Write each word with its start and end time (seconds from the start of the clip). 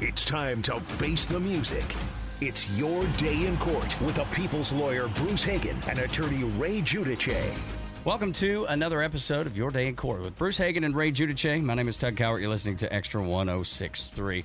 It's 0.00 0.24
time 0.24 0.62
to 0.62 0.78
face 0.78 1.26
the 1.26 1.40
music. 1.40 1.84
It's 2.40 2.70
your 2.78 3.04
day 3.16 3.46
in 3.46 3.56
court 3.56 4.00
with 4.00 4.14
the 4.14 4.22
people's 4.26 4.72
lawyer 4.72 5.08
Bruce 5.08 5.42
Hagen 5.42 5.76
and 5.88 5.98
attorney 5.98 6.44
Ray 6.44 6.82
Giudice. 6.82 7.60
Welcome 8.04 8.30
to 8.34 8.64
another 8.66 9.02
episode 9.02 9.48
of 9.48 9.56
Your 9.56 9.72
Day 9.72 9.88
in 9.88 9.96
Court 9.96 10.22
with 10.22 10.38
Bruce 10.38 10.56
Hagen 10.56 10.84
and 10.84 10.94
Ray 10.94 11.10
Giudice. 11.10 11.60
My 11.64 11.74
name 11.74 11.88
is 11.88 11.96
Tug 11.96 12.14
Cowart. 12.14 12.40
You're 12.40 12.48
listening 12.48 12.76
to 12.76 12.92
Extra 12.94 13.20
1063. 13.20 14.44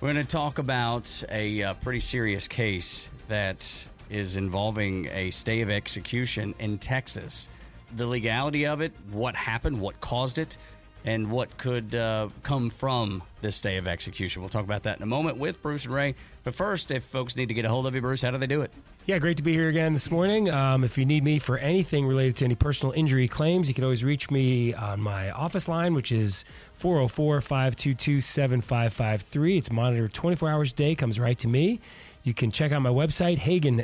We're 0.00 0.12
going 0.12 0.26
to 0.26 0.28
talk 0.28 0.58
about 0.58 1.22
a 1.30 1.62
uh, 1.62 1.74
pretty 1.74 2.00
serious 2.00 2.48
case 2.48 3.08
that 3.28 3.86
is 4.08 4.34
involving 4.34 5.06
a 5.12 5.30
stay 5.30 5.60
of 5.60 5.70
execution 5.70 6.52
in 6.58 6.78
Texas. 6.78 7.48
The 7.94 8.08
legality 8.08 8.66
of 8.66 8.80
it, 8.80 8.92
what 9.12 9.36
happened, 9.36 9.80
what 9.80 10.00
caused 10.00 10.40
it, 10.40 10.58
and 11.04 11.30
what 11.30 11.56
could 11.58 11.94
uh, 11.94 12.28
come 12.42 12.70
from 12.70 13.22
this 13.40 13.60
day 13.60 13.76
of 13.76 13.86
execution. 13.86 14.42
We'll 14.42 14.50
talk 14.50 14.64
about 14.64 14.82
that 14.84 14.98
in 14.98 15.02
a 15.02 15.06
moment 15.06 15.38
with 15.38 15.62
Bruce 15.62 15.84
and 15.84 15.94
Ray. 15.94 16.14
But 16.44 16.54
first, 16.54 16.90
if 16.90 17.04
folks 17.04 17.36
need 17.36 17.46
to 17.46 17.54
get 17.54 17.64
a 17.64 17.68
hold 17.68 17.86
of 17.86 17.94
you, 17.94 18.00
Bruce, 18.00 18.22
how 18.22 18.30
do 18.30 18.38
they 18.38 18.46
do 18.46 18.60
it? 18.60 18.70
Yeah, 19.06 19.18
great 19.18 19.38
to 19.38 19.42
be 19.42 19.52
here 19.52 19.68
again 19.68 19.94
this 19.94 20.10
morning. 20.10 20.50
Um, 20.50 20.84
if 20.84 20.98
you 20.98 21.04
need 21.06 21.24
me 21.24 21.38
for 21.38 21.58
anything 21.58 22.06
related 22.06 22.36
to 22.36 22.44
any 22.44 22.54
personal 22.54 22.92
injury 22.92 23.28
claims, 23.28 23.66
you 23.66 23.74
can 23.74 23.82
always 23.82 24.04
reach 24.04 24.30
me 24.30 24.74
on 24.74 25.00
my 25.00 25.30
office 25.30 25.68
line, 25.68 25.94
which 25.94 26.12
is 26.12 26.44
404 26.74 27.40
522 27.40 28.20
7553. 28.20 29.58
It's 29.58 29.72
monitored 29.72 30.12
24 30.12 30.50
hours 30.50 30.72
a 30.72 30.74
day, 30.74 30.94
comes 30.94 31.18
right 31.18 31.38
to 31.38 31.48
me. 31.48 31.80
You 32.22 32.34
can 32.34 32.50
check 32.50 32.72
out 32.72 32.82
my 32.82 32.90
website, 32.90 33.38
hagen 33.38 33.82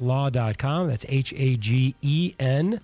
law.com. 0.00 0.88
That's 0.88 1.06
H 1.08 1.32
A 1.36 1.56
G 1.56 1.94
E 2.02 2.34
N 2.38 2.80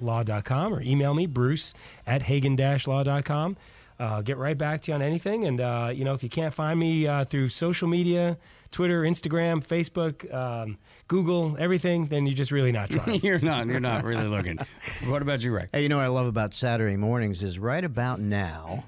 law.com 0.00 0.74
or 0.74 0.82
email 0.82 1.14
me, 1.14 1.26
bruce 1.26 1.74
at 2.06 2.22
hagen 2.22 2.56
law.com. 2.56 3.56
Uh, 3.98 4.20
get 4.20 4.36
right 4.36 4.58
back 4.58 4.82
to 4.82 4.90
you 4.90 4.94
on 4.94 5.00
anything. 5.02 5.44
And, 5.44 5.60
uh, 5.60 5.90
you 5.92 6.04
know, 6.04 6.12
if 6.12 6.22
you 6.22 6.28
can't 6.28 6.52
find 6.52 6.78
me 6.78 7.06
uh, 7.06 7.24
through 7.24 7.48
social 7.48 7.88
media, 7.88 8.36
Twitter, 8.70 9.02
Instagram, 9.02 9.66
Facebook, 9.66 10.32
um, 10.34 10.76
Google, 11.08 11.56
everything, 11.58 12.06
then 12.06 12.26
you're 12.26 12.34
just 12.34 12.50
really 12.50 12.72
not 12.72 12.90
trying. 12.90 13.20
you're 13.22 13.38
not. 13.38 13.66
You're 13.66 13.80
not 13.80 14.04
really 14.04 14.26
looking. 14.26 14.58
what 15.06 15.22
about 15.22 15.42
you, 15.42 15.52
Rick? 15.52 15.70
Hey, 15.72 15.82
you 15.82 15.88
know 15.88 15.96
what 15.96 16.04
I 16.04 16.08
love 16.08 16.26
about 16.26 16.52
Saturday 16.52 16.96
mornings 16.96 17.42
is 17.42 17.58
right 17.58 17.82
about 17.82 18.20
now, 18.20 18.84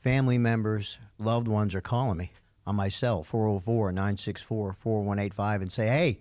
family 0.00 0.38
members, 0.38 0.98
loved 1.20 1.46
ones 1.46 1.74
are 1.76 1.80
calling 1.80 2.18
me 2.18 2.32
on 2.66 2.74
my 2.74 2.88
cell, 2.88 3.22
404 3.22 3.92
964 3.92 4.72
4185, 4.72 5.62
and 5.62 5.70
say, 5.70 5.86
hey, 5.86 6.18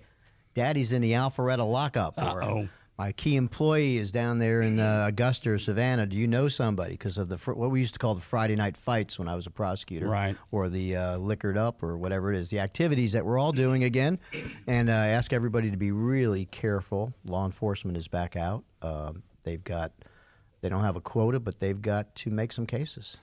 daddy's 0.54 0.94
in 0.94 1.02
the 1.02 1.14
Alpharetta 1.14 1.70
lockup. 1.70 2.20
Or, 2.20 2.44
Uh-oh 2.44 2.68
my 2.98 3.12
key 3.12 3.36
employee 3.36 3.98
is 3.98 4.12
down 4.12 4.40
there 4.40 4.62
in 4.62 4.80
uh, 4.80 5.06
Augusta 5.08 5.52
or 5.52 5.60
Savannah. 5.60 6.08
Do 6.08 6.18
you 6.18 6.26
know 6.26 6.48
somebody? 6.48 6.94
Because 6.94 7.20
of 7.20 7.30
the 7.30 7.38
fr- 7.38 7.54
what 7.54 7.70
we 7.70 7.80
used 7.80 7.94
to 7.94 8.00
call 8.00 8.16
the 8.16 8.22
Friday 8.22 8.56
night 8.56 8.76
fights 8.76 9.20
when 9.20 9.28
I 9.28 9.36
was 9.36 9.46
a 9.46 9.52
prosecutor, 9.52 10.08
right? 10.08 10.36
Or 10.52 10.68
the 10.68 10.96
uh, 10.96 11.18
liquored 11.18 11.58
up 11.58 11.84
or 11.84 11.98
whatever 11.98 12.34
it 12.34 12.40
is, 12.40 12.50
the 12.50 12.60
activities 12.60 13.12
that 13.12 13.24
we're 13.24 13.38
all 13.38 13.52
doing 13.52 13.84
again. 13.84 14.20
And 14.66 14.90
uh, 14.90 14.94
I 14.94 15.08
ask 15.08 15.32
everybody 15.32 15.70
to 15.70 15.78
be 15.78 15.92
really 15.92 16.46
careful. 16.46 17.14
Law 17.24 17.46
enforcement 17.46 17.98
is 17.98 18.08
back 18.08 18.36
out. 18.36 18.64
Um, 18.82 19.22
they've 19.44 19.64
got, 19.64 19.92
they 20.62 20.70
don't 20.70 20.84
have 20.84 20.96
a 20.96 21.02
quota, 21.02 21.40
but 21.40 21.60
they've 21.60 21.82
got 21.82 22.16
to 22.16 22.32
make 22.32 22.52
some 22.52 22.66
cases. 22.66 23.18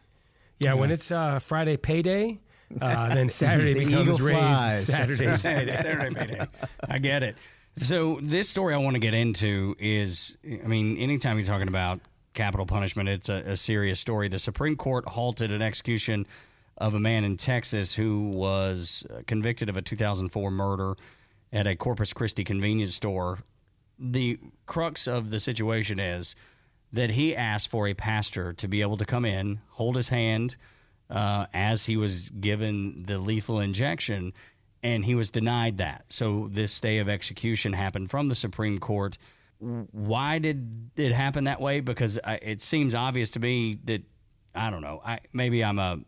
Yeah, 0.60 0.68
yeah. 0.68 0.74
when 0.74 0.92
it's 0.92 1.10
uh, 1.10 1.40
Friday 1.40 1.76
payday. 1.76 2.38
Uh, 2.80 3.14
then 3.14 3.28
Saturday 3.28 3.74
the 3.74 3.84
becomes 3.84 4.20
Ray's 4.20 4.86
Saturday, 4.86 5.34
Saturday, 5.36 5.76
Saturday 5.76 6.14
payday. 6.14 6.48
I 6.88 6.98
get 6.98 7.22
it. 7.22 7.36
So 7.78 8.20
this 8.22 8.48
story 8.48 8.72
I 8.72 8.76
want 8.78 8.94
to 8.94 9.00
get 9.00 9.14
into 9.14 9.74
is, 9.78 10.36
I 10.44 10.66
mean, 10.66 10.96
anytime 10.96 11.38
you're 11.38 11.46
talking 11.46 11.68
about 11.68 12.00
capital 12.32 12.66
punishment, 12.66 13.08
it's 13.08 13.28
a, 13.28 13.52
a, 13.52 13.56
serious 13.56 13.98
story. 13.98 14.28
The 14.28 14.38
Supreme 14.38 14.76
Court 14.76 15.06
halted 15.06 15.50
an 15.50 15.60
execution 15.60 16.26
of 16.78 16.94
a 16.94 17.00
man 17.00 17.24
in 17.24 17.36
Texas 17.36 17.94
who 17.94 18.30
was 18.30 19.06
convicted 19.26 19.68
of 19.68 19.76
a 19.76 19.82
2004 19.82 20.50
murder 20.50 20.96
at 21.52 21.66
a 21.66 21.74
Corpus 21.74 22.12
Christi 22.12 22.44
convenience 22.44 22.94
store. 22.94 23.38
The 23.98 24.38
crux 24.66 25.06
of 25.06 25.30
the 25.30 25.40
situation 25.40 25.98
is 25.98 26.34
that 26.92 27.10
he 27.10 27.34
asked 27.34 27.68
for 27.68 27.88
a 27.88 27.94
pastor 27.94 28.52
to 28.54 28.68
be 28.68 28.82
able 28.82 28.96
to 28.98 29.04
come 29.04 29.24
in, 29.24 29.60
hold 29.70 29.96
his 29.96 30.08
hand 30.08 30.56
uh, 31.10 31.46
as 31.52 31.86
he 31.86 31.96
was 31.96 32.30
given 32.30 33.04
the 33.06 33.18
lethal 33.18 33.60
injection 33.60 34.32
and 34.84 35.04
he 35.04 35.14
was 35.14 35.30
denied 35.30 35.78
that. 35.78 36.04
So 36.10 36.48
this 36.52 36.70
stay 36.70 36.98
of 36.98 37.08
execution 37.08 37.72
happened 37.72 38.10
from 38.10 38.28
the 38.28 38.34
Supreme 38.34 38.78
Court. 38.78 39.16
Why 39.58 40.38
did 40.38 40.90
it 40.96 41.12
happen 41.12 41.44
that 41.44 41.60
way? 41.60 41.80
Because 41.80 42.18
I, 42.22 42.34
it 42.34 42.60
seems 42.60 42.94
obvious 42.94 43.30
to 43.32 43.40
me 43.40 43.78
that 43.84 44.02
I 44.54 44.70
don't 44.70 44.82
know. 44.82 45.00
I 45.04 45.20
maybe 45.32 45.64
I'm 45.64 45.78
a 45.78 45.98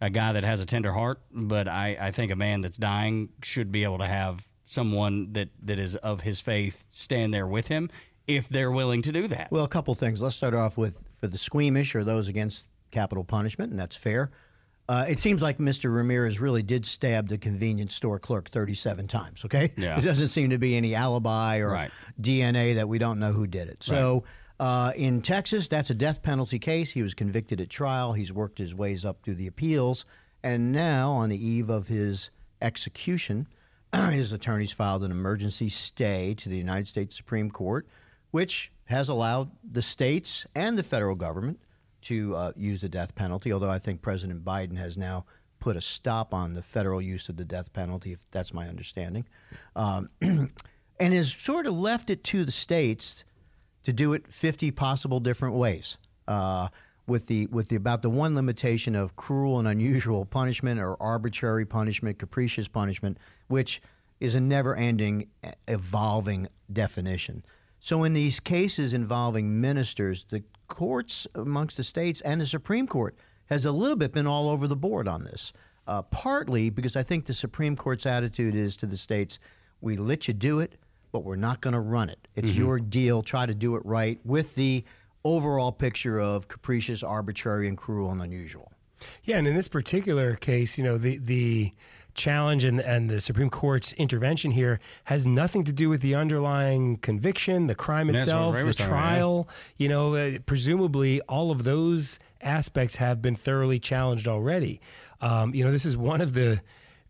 a 0.00 0.10
guy 0.10 0.32
that 0.32 0.44
has 0.44 0.60
a 0.60 0.66
tender 0.66 0.92
heart, 0.92 1.20
but 1.32 1.66
I, 1.66 1.96
I 2.00 2.10
think 2.12 2.30
a 2.30 2.36
man 2.36 2.60
that's 2.60 2.76
dying 2.76 3.30
should 3.42 3.72
be 3.72 3.84
able 3.84 3.98
to 3.98 4.06
have 4.06 4.46
someone 4.66 5.32
that, 5.32 5.48
that 5.62 5.78
is 5.78 5.96
of 5.96 6.20
his 6.20 6.40
faith 6.40 6.84
stand 6.90 7.32
there 7.32 7.46
with 7.46 7.68
him 7.68 7.90
if 8.26 8.48
they're 8.48 8.72
willing 8.72 9.02
to 9.02 9.12
do 9.12 9.28
that. 9.28 9.50
Well, 9.50 9.64
a 9.64 9.68
couple 9.68 9.94
things. 9.94 10.20
Let's 10.20 10.36
start 10.36 10.54
off 10.54 10.76
with 10.76 11.00
for 11.18 11.26
the 11.26 11.38
squeamish 11.38 11.94
or 11.94 12.04
those 12.04 12.28
against 12.28 12.66
capital 12.90 13.24
punishment, 13.24 13.70
and 13.70 13.80
that's 13.80 13.96
fair. 13.96 14.30
Uh, 14.88 15.06
it 15.08 15.18
seems 15.18 15.40
like 15.40 15.58
Mr. 15.58 15.94
Ramirez 15.94 16.40
really 16.40 16.62
did 16.62 16.84
stab 16.84 17.28
the 17.28 17.38
convenience 17.38 17.94
store 17.94 18.18
clerk 18.18 18.50
37 18.50 19.08
times, 19.08 19.44
okay? 19.44 19.72
Yeah. 19.76 19.94
There 20.00 20.10
doesn't 20.10 20.28
seem 20.28 20.50
to 20.50 20.58
be 20.58 20.76
any 20.76 20.94
alibi 20.94 21.58
or 21.58 21.70
right. 21.70 21.90
DNA 22.20 22.74
that 22.74 22.88
we 22.88 22.98
don't 22.98 23.18
know 23.18 23.32
who 23.32 23.46
did 23.46 23.68
it. 23.68 23.82
So 23.82 24.24
right. 24.60 24.88
uh, 24.88 24.92
in 24.92 25.22
Texas, 25.22 25.68
that's 25.68 25.88
a 25.88 25.94
death 25.94 26.22
penalty 26.22 26.58
case. 26.58 26.90
He 26.90 27.02
was 27.02 27.14
convicted 27.14 27.60
at 27.60 27.70
trial. 27.70 28.12
He's 28.12 28.32
worked 28.32 28.58
his 28.58 28.74
ways 28.74 29.04
up 29.04 29.22
through 29.22 29.36
the 29.36 29.46
appeals. 29.46 30.04
And 30.42 30.72
now, 30.72 31.12
on 31.12 31.30
the 31.30 31.42
eve 31.42 31.70
of 31.70 31.88
his 31.88 32.28
execution, 32.60 33.46
his 34.10 34.32
attorneys 34.32 34.72
filed 34.72 35.02
an 35.02 35.10
emergency 35.10 35.70
stay 35.70 36.34
to 36.34 36.50
the 36.50 36.58
United 36.58 36.88
States 36.88 37.16
Supreme 37.16 37.50
Court, 37.50 37.86
which 38.32 38.70
has 38.86 39.08
allowed 39.08 39.50
the 39.64 39.80
states 39.80 40.46
and 40.54 40.76
the 40.76 40.82
federal 40.82 41.14
government 41.14 41.58
to 42.04 42.36
uh, 42.36 42.52
use 42.56 42.80
the 42.80 42.88
death 42.88 43.14
penalty, 43.14 43.52
although 43.52 43.70
I 43.70 43.78
think 43.78 44.02
President 44.02 44.44
Biden 44.44 44.76
has 44.76 44.96
now 44.96 45.24
put 45.60 45.76
a 45.76 45.80
stop 45.80 46.34
on 46.34 46.54
the 46.54 46.62
federal 46.62 47.00
use 47.00 47.28
of 47.28 47.36
the 47.36 47.44
death 47.44 47.72
penalty, 47.72 48.12
if 48.12 48.24
that's 48.30 48.52
my 48.52 48.68
understanding, 48.68 49.26
um, 49.76 50.10
and 50.20 50.52
has 51.00 51.32
sort 51.32 51.66
of 51.66 51.74
left 51.74 52.10
it 52.10 52.22
to 52.24 52.44
the 52.44 52.52
states 52.52 53.24
to 53.84 53.92
do 53.92 54.12
it 54.12 54.30
50 54.30 54.70
possible 54.72 55.20
different 55.20 55.54
ways. 55.54 55.96
Uh, 56.28 56.68
with 57.06 57.26
the 57.26 57.46
with 57.48 57.68
the 57.68 57.76
about 57.76 58.00
the 58.00 58.08
one 58.08 58.34
limitation 58.34 58.94
of 58.94 59.14
cruel 59.16 59.58
and 59.58 59.68
unusual 59.68 60.24
punishment 60.24 60.80
or 60.80 60.96
arbitrary 61.02 61.66
punishment, 61.66 62.18
capricious 62.18 62.66
punishment, 62.66 63.18
which 63.48 63.82
is 64.20 64.34
a 64.34 64.40
never-ending, 64.40 65.26
evolving 65.68 66.48
definition. 66.72 67.44
So 67.80 68.04
in 68.04 68.14
these 68.14 68.40
cases 68.40 68.94
involving 68.94 69.60
ministers, 69.60 70.24
the 70.30 70.42
courts 70.68 71.26
amongst 71.34 71.76
the 71.76 71.84
states 71.84 72.20
and 72.22 72.40
the 72.40 72.46
Supreme 72.46 72.86
Court 72.86 73.16
has 73.46 73.64
a 73.64 73.72
little 73.72 73.96
bit 73.96 74.12
been 74.12 74.26
all 74.26 74.48
over 74.48 74.66
the 74.66 74.76
board 74.76 75.06
on 75.08 75.24
this. 75.24 75.52
Uh, 75.86 76.00
partly 76.02 76.70
because 76.70 76.96
I 76.96 77.02
think 77.02 77.26
the 77.26 77.34
Supreme 77.34 77.76
Court's 77.76 78.06
attitude 78.06 78.54
is 78.54 78.76
to 78.78 78.86
the 78.86 78.96
states, 78.96 79.38
we 79.82 79.96
let 79.96 80.26
you 80.26 80.32
do 80.34 80.60
it, 80.60 80.76
but 81.12 81.24
we're 81.24 81.36
not 81.36 81.60
going 81.60 81.74
to 81.74 81.80
run 81.80 82.08
it. 82.08 82.26
It's 82.34 82.52
mm-hmm. 82.52 82.60
your 82.60 82.80
deal. 82.80 83.22
Try 83.22 83.44
to 83.44 83.54
do 83.54 83.76
it 83.76 83.84
right 83.84 84.18
with 84.24 84.54
the 84.54 84.82
overall 85.24 85.72
picture 85.72 86.18
of 86.18 86.48
capricious, 86.48 87.02
arbitrary, 87.02 87.68
and 87.68 87.76
cruel 87.76 88.10
and 88.10 88.22
unusual. 88.22 88.72
Yeah, 89.24 89.36
and 89.36 89.46
in 89.46 89.54
this 89.54 89.68
particular 89.68 90.36
case, 90.36 90.78
you 90.78 90.84
know, 90.84 90.96
the 90.96 91.18
the 91.18 91.72
challenge 92.14 92.64
and, 92.64 92.80
and 92.80 93.10
the 93.10 93.20
Supreme 93.20 93.50
Court's 93.50 93.92
intervention 93.94 94.52
here 94.52 94.80
has 95.04 95.26
nothing 95.26 95.64
to 95.64 95.72
do 95.72 95.88
with 95.88 96.00
the 96.00 96.14
underlying 96.14 96.96
conviction, 96.98 97.66
the 97.66 97.74
crime 97.74 98.08
itself, 98.10 98.54
the 98.54 98.72
trial. 98.88 99.48
You 99.76 99.88
know, 99.88 100.14
uh, 100.14 100.38
presumably 100.46 101.20
all 101.22 101.50
of 101.50 101.64
those 101.64 102.18
aspects 102.40 102.96
have 102.96 103.20
been 103.20 103.36
thoroughly 103.36 103.78
challenged 103.78 104.28
already. 104.28 104.80
Um, 105.20 105.54
you 105.54 105.64
know, 105.64 105.72
this 105.72 105.84
is 105.84 105.96
one 105.96 106.20
of 106.20 106.34
the 106.34 106.60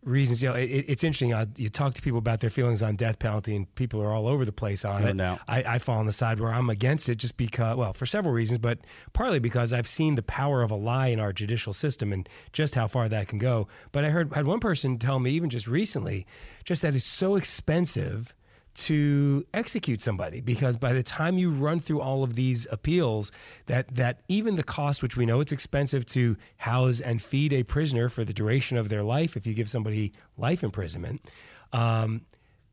reasons. 0.05 0.41
You 0.41 0.49
know, 0.49 0.55
it, 0.55 0.85
it's 0.87 1.03
interesting. 1.03 1.33
Uh, 1.33 1.45
you 1.57 1.67
talk 1.69 1.93
to 1.95 2.01
people 2.01 2.19
about 2.19 2.39
their 2.39 2.49
feelings 2.49 2.81
on 2.81 2.95
death 2.95 3.19
penalty, 3.19 3.55
and 3.55 3.73
people 3.75 4.01
are 4.01 4.13
all 4.13 4.27
over 4.27 4.45
the 4.45 4.51
place 4.53 4.85
on 4.85 5.01
No 5.01 5.07
it. 5.09 5.17
doubt. 5.17 5.39
I, 5.47 5.63
I 5.63 5.77
fall 5.79 5.97
on 5.99 6.05
the 6.05 6.13
side 6.13 6.39
where 6.39 6.53
I'm 6.53 6.69
against 6.69 7.09
it, 7.09 7.15
just 7.15 7.35
because, 7.37 7.75
well, 7.75 7.93
for 7.93 8.05
several 8.05 8.33
reasons, 8.33 8.59
but 8.59 8.79
partly 9.13 9.39
because 9.39 9.73
I've 9.73 9.87
seen 9.87 10.15
the 10.15 10.23
power 10.23 10.61
of 10.61 10.71
a 10.71 10.75
lie 10.75 11.07
in 11.07 11.19
our 11.19 11.33
judicial 11.33 11.73
system 11.73 12.13
and 12.13 12.29
just 12.53 12.75
how 12.75 12.87
far 12.87 13.09
that 13.09 13.27
can 13.27 13.39
go. 13.39 13.67
But 13.91 14.05
I 14.05 14.09
heard 14.11 14.33
had 14.33 14.45
one 14.45 14.59
person 14.59 14.97
tell 14.97 15.19
me, 15.19 15.31
even 15.31 15.49
just 15.49 15.67
recently, 15.67 16.25
just 16.63 16.81
that 16.83 16.95
it's 16.95 17.05
so 17.05 17.35
expensive 17.35 18.33
to 18.75 19.45
execute 19.53 20.01
somebody 20.01 20.41
because 20.41 20.77
by 20.77 20.93
the 20.93 21.03
time 21.03 21.37
you 21.37 21.49
run 21.49 21.79
through 21.79 22.01
all 22.01 22.23
of 22.23 22.35
these 22.35 22.67
appeals 22.71 23.31
that 23.67 23.93
that 23.95 24.19
even 24.27 24.55
the 24.55 24.63
cost 24.63 25.01
which 25.01 25.15
we 25.15 25.25
know 25.25 25.39
it's 25.39 25.51
expensive 25.51 26.05
to 26.05 26.35
house 26.57 26.99
and 26.99 27.21
feed 27.21 27.53
a 27.53 27.63
prisoner 27.63 28.09
for 28.09 28.23
the 28.25 28.33
duration 28.33 28.77
of 28.77 28.89
their 28.89 29.03
life 29.03 29.37
if 29.37 29.47
you 29.47 29.53
give 29.53 29.69
somebody 29.69 30.11
life 30.37 30.63
imprisonment 30.63 31.21
um, 31.71 32.21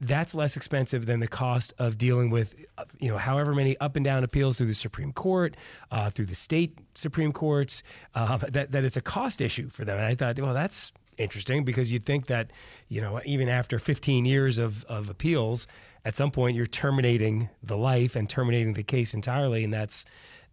that's 0.02 0.34
less 0.34 0.56
expensive 0.56 1.06
than 1.06 1.20
the 1.20 1.28
cost 1.28 1.72
of 1.78 1.96
dealing 1.96 2.28
with, 2.30 2.56
you 2.98 3.08
know, 3.08 3.18
however 3.18 3.54
many 3.54 3.78
up 3.78 3.94
and 3.94 4.04
down 4.04 4.24
appeals 4.24 4.58
through 4.58 4.66
the 4.66 4.74
Supreme 4.74 5.12
Court, 5.12 5.56
uh, 5.92 6.10
through 6.10 6.26
the 6.26 6.34
state 6.34 6.76
Supreme 6.96 7.32
Courts. 7.32 7.84
Uh, 8.14 8.36
that 8.48 8.72
that 8.72 8.84
it's 8.84 8.96
a 8.96 9.00
cost 9.00 9.40
issue 9.40 9.70
for 9.70 9.84
them. 9.84 9.96
And 9.96 10.06
I 10.06 10.14
thought, 10.16 10.38
well, 10.40 10.54
that's 10.54 10.92
interesting 11.18 11.64
because 11.64 11.92
you'd 11.92 12.04
think 12.04 12.26
that, 12.26 12.52
you 12.88 13.00
know, 13.00 13.20
even 13.24 13.48
after 13.48 13.78
15 13.78 14.24
years 14.24 14.58
of 14.58 14.84
of 14.84 15.08
appeals, 15.08 15.68
at 16.04 16.16
some 16.16 16.30
point 16.30 16.56
you're 16.56 16.66
terminating 16.66 17.48
the 17.62 17.76
life 17.76 18.16
and 18.16 18.28
terminating 18.28 18.74
the 18.74 18.82
case 18.82 19.14
entirely, 19.14 19.64
and 19.64 19.72
that's 19.72 20.04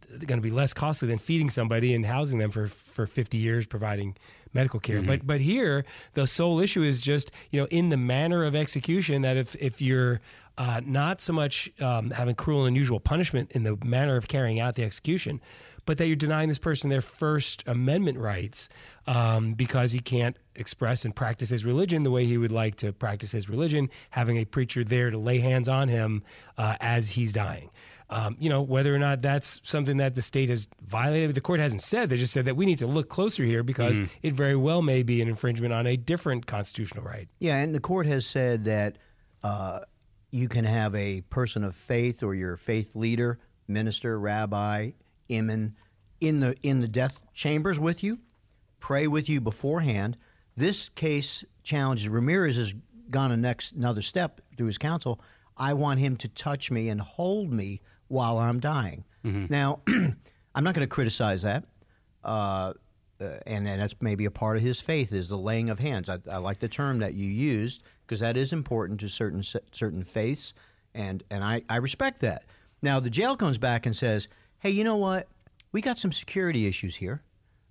going 0.10 0.40
to 0.40 0.42
be 0.42 0.52
less 0.52 0.74
costly 0.74 1.08
than 1.08 1.20
feeding 1.20 1.50
somebody 1.50 1.94
and 1.94 2.06
housing 2.06 2.40
them 2.40 2.52
for 2.52 2.68
for 2.68 3.06
50 3.06 3.38
years, 3.38 3.66
providing 3.66 4.16
medical 4.54 4.80
care. 4.80 5.02
But 5.02 5.26
but 5.28 5.42
here 5.42 5.86
the 6.14 6.28
sole 6.28 6.60
issue 6.60 6.82
is 6.82 7.02
just 7.02 7.32
you 7.52 7.62
know 7.62 7.68
in 7.68 7.90
the 7.90 7.98
manner 7.98 8.44
of 8.44 8.56
execution 8.56 9.22
that 9.22 9.38
if 9.38 9.56
if 9.56 9.82
you're 9.82 10.22
uh, 10.58 10.82
not 10.86 11.22
so 11.22 11.32
much 11.32 11.72
um, 11.80 12.12
having 12.12 12.36
cruel 12.36 12.66
and 12.66 12.70
unusual 12.70 13.00
punishment 13.00 13.52
in 13.52 13.64
the 13.64 13.78
manner 13.84 14.18
of 14.18 14.28
carrying 14.28 14.60
out 14.60 14.76
the 14.76 14.84
execution, 14.84 15.40
but 15.86 15.98
that 15.98 16.08
you're 16.08 16.16
denying 16.16 16.50
this 16.50 16.60
person 16.60 16.90
their 16.90 17.02
First 17.02 17.64
Amendment 17.66 18.18
rights 18.18 18.68
um, 19.10 19.54
because 19.54 19.92
he 19.92 20.00
can't 20.00 20.38
express 20.54 21.04
and 21.04 21.16
practice 21.16 21.50
his 21.50 21.66
religion 21.66 22.04
the 22.04 22.12
way 22.12 22.26
he 22.26 22.38
would 22.38 22.52
like 22.52 22.76
to 22.76 22.94
practice 22.94 23.32
his 23.32 23.50
religion, 23.50 23.90
having 24.12 24.38
a 24.38 24.46
preacher 24.46 24.84
there 24.84 25.10
to 25.10 25.18
lay 25.18 25.40
hands 25.40 25.68
on 25.68 25.88
him 25.88 26.22
uh, 26.60 26.76
as 26.80 27.10
he's 27.10 27.34
dying. 27.34 27.72
Um, 28.12 28.38
you 28.40 28.50
know, 28.50 28.62
whether 28.62 28.94
or 28.94 29.00
not 29.00 29.24
that's 29.24 29.62
something 29.64 29.98
that 29.98 30.14
the 30.14 30.22
state 30.22 30.50
has 30.50 30.68
violated, 30.88 31.34
the 31.34 31.42
court 31.42 31.60
hasn't 31.60 31.82
said. 31.82 32.10
They 32.12 32.18
just 32.18 32.34
said 32.34 32.46
that 32.46 32.56
we 32.56 32.68
need 32.68 32.78
to 32.80 32.88
look 32.88 33.10
closer 33.10 33.44
here 33.44 33.64
because 33.64 34.00
it 34.22 34.34
very 34.34 34.56
well 34.56 34.84
may 34.84 35.02
be 35.02 35.24
an 35.24 35.28
infringement 35.28 35.74
on 35.74 35.88
a 35.88 35.98
different 35.98 36.46
constitutional 36.46 37.04
right. 37.04 37.28
Yeah, 37.40 37.58
and 37.58 37.74
the 37.74 37.80
court 37.80 38.06
has 38.06 38.28
said 38.28 38.64
that 38.66 38.98
uh, 39.42 39.82
you 40.30 40.48
can 40.48 40.66
have 40.66 40.94
a 40.94 41.22
person 41.22 41.64
of 41.64 41.76
faith 41.76 42.22
or 42.22 42.36
your 42.36 42.58
faith 42.58 42.96
leader, 42.96 43.40
minister, 43.68 44.20
rabbi, 44.20 44.92
imam, 45.32 45.76
in 46.22 46.42
the 46.42 46.56
in 46.62 46.82
the 46.82 46.88
death 46.88 47.20
chambers 47.34 47.80
with 47.80 48.04
you, 48.04 48.20
pray 48.80 49.08
with 49.08 49.30
you 49.30 49.42
beforehand. 49.42 50.18
This 50.56 50.90
case 50.90 51.44
challenges 51.64 52.10
Ramirez 52.10 52.58
has 52.58 52.74
gone 53.10 53.32
a 53.32 53.38
next 53.38 53.74
another 53.74 54.02
step 54.02 54.42
through 54.58 54.68
his 54.68 54.78
counsel. 54.78 55.22
I 55.58 55.74
want 55.74 56.00
him 56.00 56.16
to 56.18 56.28
touch 56.30 56.72
me 56.72 56.90
and 56.90 57.02
hold 57.02 57.52
me 57.52 57.82
while 58.08 58.38
I'm 58.38 58.60
dying. 58.60 59.04
Now, 59.50 59.82
I'm 59.88 60.64
not 60.64 60.74
going 60.74 60.88
to 60.88 60.94
criticize 60.94 61.42
that. 61.44 61.66
Uh, 62.24 62.74
uh, 63.22 63.38
and, 63.46 63.68
and 63.68 63.82
that's 63.82 63.96
maybe 64.02 64.26
a 64.26 64.32
part 64.32 64.56
of 64.56 64.64
his 64.64 64.80
faith 64.80 65.12
is 65.12 65.28
the 65.28 65.38
laying 65.38 65.70
of 65.70 65.80
hands. 65.80 66.10
I, 66.10 66.20
I 66.32 66.38
like 66.38 66.60
the 66.60 66.70
term 66.70 67.00
that 67.00 67.14
you 67.14 67.28
used 67.30 67.84
because 68.06 68.22
that 68.22 68.38
is 68.38 68.54
important 68.54 69.02
to 69.02 69.10
certain 69.10 69.44
certain 69.44 70.04
faiths, 70.04 70.54
and 70.94 71.22
and 71.30 71.44
I, 71.44 71.64
I 71.70 71.78
respect 71.78 72.22
that. 72.22 72.46
Now 72.82 73.02
the 73.02 73.10
jail 73.10 73.36
comes 73.36 73.58
back 73.58 73.86
and 73.86 73.94
says, 73.96 74.30
"Hey, 74.60 74.70
you 74.70 74.86
know 74.86 74.96
what? 74.96 75.28
We 75.74 75.82
got 75.82 75.98
some 75.98 76.14
security 76.14 76.66
issues 76.66 76.96
here. 76.96 77.22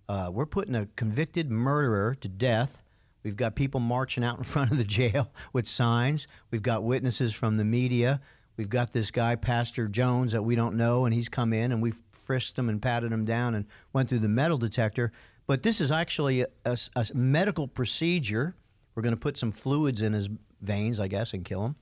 Uh, 0.09 0.31
we're 0.33 0.47
putting 0.47 0.75
a 0.75 0.87
convicted 0.97 1.51
murderer 1.51 2.15
to 2.15 2.29
death. 2.29 2.83
We've 3.23 3.37
got 3.37 3.55
people 3.55 3.81
marching 3.81 4.25
out 4.25 4.39
in 4.39 4.45
front 4.45 4.71
of 4.71 4.79
the 4.79 4.85
jail 4.85 5.31
with 5.53 5.67
signs. 5.67 6.27
We've 6.51 6.63
got 6.63 6.83
witnesses 6.83 7.35
from 7.35 7.57
the 7.57 7.65
media. 7.65 8.21
We've 8.57 8.71
got 8.71 8.93
this 8.93 9.11
guy, 9.11 9.37
Pastor 9.37 9.87
Jones, 9.87 10.33
that 10.33 10.43
we 10.43 10.57
don't 10.57 10.77
know, 10.77 11.05
and 11.05 11.15
he's 11.15 11.29
come 11.29 11.53
in 11.53 11.73
and 11.73 11.83
we've 11.83 12.01
frisked 12.13 12.59
him 12.59 12.69
and 12.69 12.81
patted 12.81 13.13
him 13.13 13.25
down 13.25 13.55
and 13.55 13.67
went 13.93 14.09
through 14.09 14.19
the 14.21 14.29
metal 14.29 14.59
detector. 14.59 15.13
But 15.47 15.63
this 15.63 15.81
is 15.81 15.91
actually 15.91 16.43
a, 16.43 16.49
a- 16.65 16.79
a 16.97 17.07
medical 17.15 17.69
procedure. 17.69 18.55
We're 18.95 19.03
going 19.03 19.15
to 19.15 19.21
put 19.21 19.37
some 19.37 19.53
fluids 19.53 20.03
in 20.03 20.13
his 20.13 20.29
veins, 20.61 21.01
I 21.01 21.09
guess, 21.09 21.35
and 21.35 21.45
kill 21.45 21.67
him. 21.67 21.77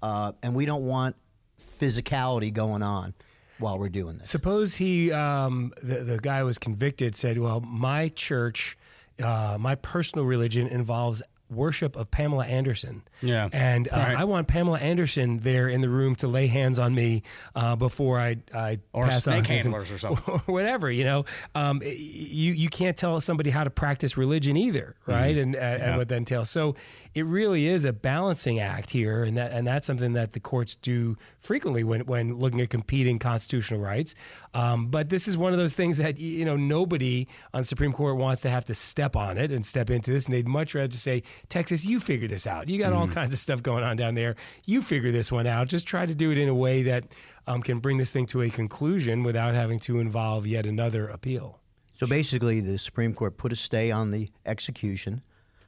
Uh, 0.00 0.32
and 0.42 0.54
we 0.54 0.64
don't 0.64 0.86
want 0.86 1.16
physicality 1.60 2.52
going 2.52 2.82
on 2.82 3.14
while 3.58 3.78
we're 3.78 3.88
doing 3.88 4.18
this. 4.18 4.30
Suppose 4.30 4.74
he, 4.74 5.12
um, 5.12 5.72
the, 5.82 6.00
the 6.04 6.18
guy 6.18 6.42
was 6.42 6.58
convicted, 6.58 7.16
said, 7.16 7.38
Well, 7.38 7.60
my 7.60 8.08
church, 8.10 8.76
uh, 9.22 9.56
my 9.60 9.74
personal 9.76 10.24
religion 10.24 10.66
involves 10.66 11.22
worship 11.52 11.96
of 11.96 12.10
Pamela 12.10 12.44
Anderson. 12.46 13.02
Yeah. 13.20 13.48
And 13.52 13.88
uh, 13.88 13.96
Right. 13.96 14.16
I 14.16 14.24
want 14.24 14.48
Pamela 14.48 14.78
Anderson 14.78 15.38
there 15.38 15.68
in 15.68 15.80
the 15.80 15.88
room 15.88 16.14
to 16.16 16.26
lay 16.28 16.46
hands 16.48 16.78
on 16.78 16.94
me 16.94 17.22
uh, 17.54 17.76
before 17.76 18.18
I, 18.18 18.38
I 18.54 18.80
Or 18.92 19.04
pass 19.04 19.26
on 19.28 19.34
snake 19.34 19.46
things 19.46 19.64
and- 19.64 19.74
handlers 19.74 19.90
or 19.90 19.98
something. 19.98 20.24
or 20.46 20.52
whatever, 20.52 20.90
you 20.90 21.04
know. 21.04 21.24
Um, 21.54 21.80
you, 21.82 22.52
you 22.52 22.68
can't 22.68 22.96
tell 22.96 23.20
somebody 23.20 23.50
how 23.50 23.64
to 23.64 23.70
practice 23.70 24.16
religion 24.16 24.56
either, 24.56 24.96
right? 25.06 25.36
And, 25.36 25.54
uh, 25.54 25.58
and 25.58 25.96
what 25.98 26.08
that 26.08 26.16
entails. 26.16 26.50
So 26.50 26.74
it 27.14 27.24
really 27.26 27.66
is 27.66 27.84
a 27.84 27.92
balancing 27.92 28.58
act 28.58 28.90
here. 28.90 29.22
And, 29.22 29.36
that, 29.36 29.52
and 29.52 29.66
that's 29.66 29.86
something 29.86 30.14
that 30.14 30.32
the 30.32 30.40
courts 30.40 30.76
do 30.76 31.16
frequently 31.40 31.84
when, 31.84 32.02
when 32.06 32.38
looking 32.38 32.60
at 32.60 32.70
competing 32.70 33.18
constitutional 33.18 33.80
rights. 33.80 34.14
Um, 34.54 34.88
but 34.88 35.08
this 35.08 35.28
is 35.28 35.36
one 35.36 35.52
of 35.52 35.58
those 35.58 35.74
things 35.74 35.96
that, 35.98 36.18
you 36.18 36.44
know, 36.44 36.56
nobody 36.56 37.26
on 37.54 37.60
the 37.62 37.66
Supreme 37.66 37.92
Court 37.92 38.16
wants 38.16 38.42
to 38.42 38.50
have 38.50 38.64
to 38.66 38.74
step 38.74 39.16
on 39.16 39.38
it 39.38 39.52
and 39.52 39.64
step 39.64 39.90
into 39.90 40.10
this. 40.12 40.26
And 40.26 40.34
they'd 40.34 40.46
much 40.48 40.74
rather 40.74 40.96
say, 40.96 41.22
Texas, 41.48 41.84
you 41.84 42.00
figure 42.00 42.28
this 42.28 42.46
out. 42.46 42.68
You 42.68 42.78
got 42.78 42.92
all 42.92 43.08
kinds 43.08 43.32
of 43.32 43.38
stuff 43.38 43.62
going 43.62 43.84
on 43.84 43.96
down 43.96 44.14
there. 44.14 44.36
You 44.64 44.82
figure 44.82 45.12
this 45.12 45.30
one 45.30 45.46
out. 45.46 45.68
Just 45.68 45.86
try 45.86 46.06
to 46.06 46.14
do 46.14 46.30
it 46.30 46.38
in 46.38 46.48
a 46.48 46.54
way 46.54 46.82
that 46.84 47.04
um, 47.46 47.62
can 47.62 47.78
bring 47.78 47.98
this 47.98 48.10
thing 48.10 48.26
to 48.26 48.42
a 48.42 48.50
conclusion 48.50 49.22
without 49.22 49.54
having 49.54 49.78
to 49.80 49.98
involve 49.98 50.46
yet 50.46 50.66
another 50.66 51.08
appeal. 51.08 51.58
So 51.94 52.06
basically, 52.06 52.60
the 52.60 52.78
Supreme 52.78 53.14
Court 53.14 53.36
put 53.36 53.52
a 53.52 53.56
stay 53.56 53.90
on 53.90 54.10
the 54.10 54.28
execution 54.46 55.22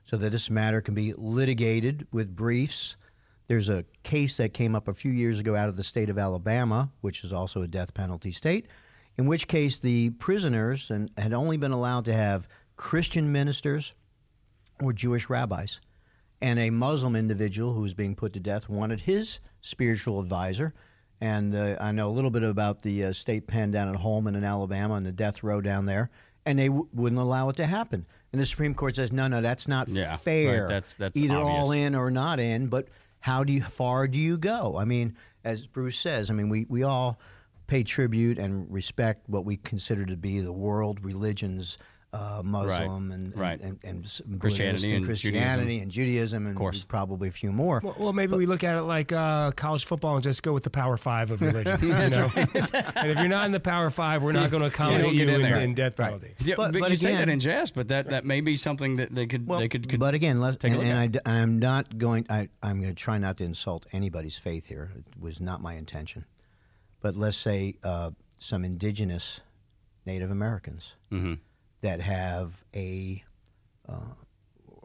so 0.04 0.16
that 0.16 0.32
this 0.32 0.50
matter 0.50 0.80
can 0.80 0.94
be 0.94 1.12
litigated 1.12 2.06
with 2.12 2.34
briefs. 2.34 2.96
There's 3.46 3.68
a 3.68 3.84
case 4.02 4.36
that 4.38 4.54
came 4.54 4.74
up 4.74 4.88
a 4.88 4.94
few 4.94 5.12
years 5.12 5.38
ago 5.38 5.54
out 5.54 5.68
of 5.68 5.76
the 5.76 5.84
state 5.84 6.10
of 6.10 6.18
Alabama, 6.18 6.90
which 7.02 7.24
is 7.24 7.32
also 7.32 7.62
a 7.62 7.68
death 7.68 7.94
penalty 7.94 8.32
state, 8.32 8.66
in 9.16 9.26
which 9.26 9.48
case 9.48 9.78
the 9.78 10.10
prisoners 10.10 10.90
and, 10.90 11.10
had 11.16 11.32
only 11.32 11.56
been 11.56 11.72
allowed 11.72 12.04
to 12.06 12.14
have 12.14 12.48
Christian 12.76 13.30
ministers 13.30 13.92
or 14.82 14.92
Jewish 14.92 15.28
rabbis. 15.28 15.80
And 16.40 16.58
a 16.58 16.70
Muslim 16.70 17.16
individual 17.16 17.72
who 17.72 17.80
was 17.82 17.94
being 17.94 18.14
put 18.14 18.32
to 18.34 18.40
death 18.40 18.68
wanted 18.68 19.00
his 19.00 19.40
spiritual 19.60 20.20
advisor. 20.20 20.74
And 21.20 21.54
uh, 21.54 21.76
I 21.80 21.92
know 21.92 22.08
a 22.08 22.12
little 22.12 22.30
bit 22.30 22.42
about 22.42 22.82
the 22.82 23.04
uh, 23.04 23.12
state 23.12 23.46
pen 23.46 23.70
down 23.70 23.88
at 23.88 23.96
Holman 23.96 24.34
in 24.34 24.44
Alabama 24.44 24.94
and 24.94 25.06
the 25.06 25.12
death 25.12 25.42
row 25.42 25.60
down 25.60 25.86
there. 25.86 26.10
And 26.44 26.58
they 26.58 26.66
w- 26.68 26.88
wouldn't 26.92 27.20
allow 27.20 27.48
it 27.48 27.56
to 27.56 27.66
happen. 27.66 28.04
And 28.32 28.40
the 28.40 28.44
Supreme 28.46 28.74
Court 28.74 28.96
says, 28.96 29.12
no, 29.12 29.26
no, 29.28 29.40
that's 29.40 29.66
not 29.68 29.88
Yeah, 29.88 30.16
fair. 30.16 30.62
right. 30.64 30.68
That's- 30.68 30.96
that's 30.96 31.16
either 31.16 31.36
all 31.36 31.72
in 31.72 31.94
or 31.94 32.10
not 32.10 32.40
in. 32.40 32.66
But 32.66 32.88
how 33.20 33.44
do 33.44 33.52
you 33.52 33.62
far 33.62 34.06
do 34.06 34.18
you 34.18 34.36
go? 34.36 34.76
I 34.76 34.84
mean, 34.84 35.16
as 35.44 35.66
Bruce 35.66 35.96
says, 35.98 36.28
I 36.30 36.34
mean, 36.34 36.50
we, 36.50 36.66
we 36.68 36.82
all 36.82 37.18
pay 37.68 37.82
tribute 37.84 38.38
and 38.38 38.70
respect 38.70 39.26
what 39.30 39.46
we 39.46 39.56
consider 39.56 40.04
to 40.04 40.16
be 40.16 40.40
the 40.40 40.52
world 40.52 41.02
religions, 41.02 41.78
uh, 42.14 42.42
Muslim 42.44 43.10
and, 43.10 43.36
Right. 43.36 43.60
and, 43.60 43.78
and, 43.82 44.22
and 44.28 44.40
Christianity 44.40 44.76
Buddhist 44.76 44.84
and 44.84 44.92
and 44.94 45.04
Christianity 45.04 45.62
Judaism. 45.64 45.82
and 45.82 45.90
Judaism 45.90 46.46
and 46.46 46.56
course. 46.56 46.84
probably 46.84 47.28
a 47.28 47.32
few 47.32 47.50
more. 47.50 47.80
Well, 47.82 47.96
well 47.98 48.12
maybe 48.12 48.36
we 48.36 48.46
look 48.46 48.62
at 48.62 48.76
it 48.76 48.82
like 48.82 49.10
uh, 49.12 49.50
college 49.50 49.84
football 49.84 50.14
and 50.14 50.22
just 50.22 50.42
go 50.44 50.52
with 50.52 50.62
the 50.62 50.70
Power 50.70 50.96
Five 50.96 51.32
of 51.32 51.40
religions. 51.42 51.82
you 51.82 51.88
know? 51.88 52.30
and 52.36 53.10
if 53.10 53.18
you're 53.18 53.28
not 53.28 53.46
in 53.46 53.52
the 53.52 53.58
Power 53.60 53.90
Five, 53.90 54.22
we're 54.22 54.30
not 54.32 54.50
going 54.50 54.60
to 54.62 54.68
accommodate 54.68 55.02
don't 55.06 55.14
you 55.14 55.28
in 55.28 55.44
in, 55.44 55.52
in 55.58 55.74
death 55.74 55.96
penalty. 55.96 56.34
Yeah, 56.38 56.54
But- 56.56 56.72
but, 56.72 56.80
but 56.82 56.90
you 56.90 56.96
say 56.96 57.16
that 57.16 57.28
in 57.28 57.40
jest, 57.40 57.74
but 57.74 57.88
that, 57.88 58.10
that 58.10 58.24
may 58.24 58.40
be 58.40 58.54
something 58.56 58.96
that 58.96 59.12
they 59.14 59.26
could 59.26 59.46
Well, 59.46 59.58
they 59.58 59.68
could, 59.68 59.88
could 59.88 59.98
but 60.00 60.14
again, 60.14 60.40
let's, 60.40 60.56
take 60.56 60.72
a 60.72 60.74
and, 60.74 60.82
look 60.82 60.88
and 60.88 60.98
I, 60.98 61.04
at. 61.04 61.12
d- 61.12 61.18
I'm 61.26 61.58
not 61.58 61.98
going. 61.98 62.26
I, 62.30 62.48
I'm 62.62 62.80
going 62.80 62.94
to 62.94 63.02
try 63.02 63.18
not 63.18 63.38
to 63.38 63.44
insult 63.44 63.86
anybody's 63.92 64.36
faith 64.38 64.66
here. 64.66 64.92
It 64.96 65.04
was 65.20 65.40
not 65.40 65.60
my 65.60 65.74
intention. 65.74 66.24
But 67.00 67.16
let's 67.16 67.36
say 67.36 67.74
uh, 67.82 68.12
some 68.38 68.64
indigenous 68.64 69.40
Native 70.06 70.30
Americans 70.30 70.94
Mm-hmm. 71.12 71.34
That 71.84 72.00
have 72.00 72.64
a 72.74 73.22
uh, 73.86 73.92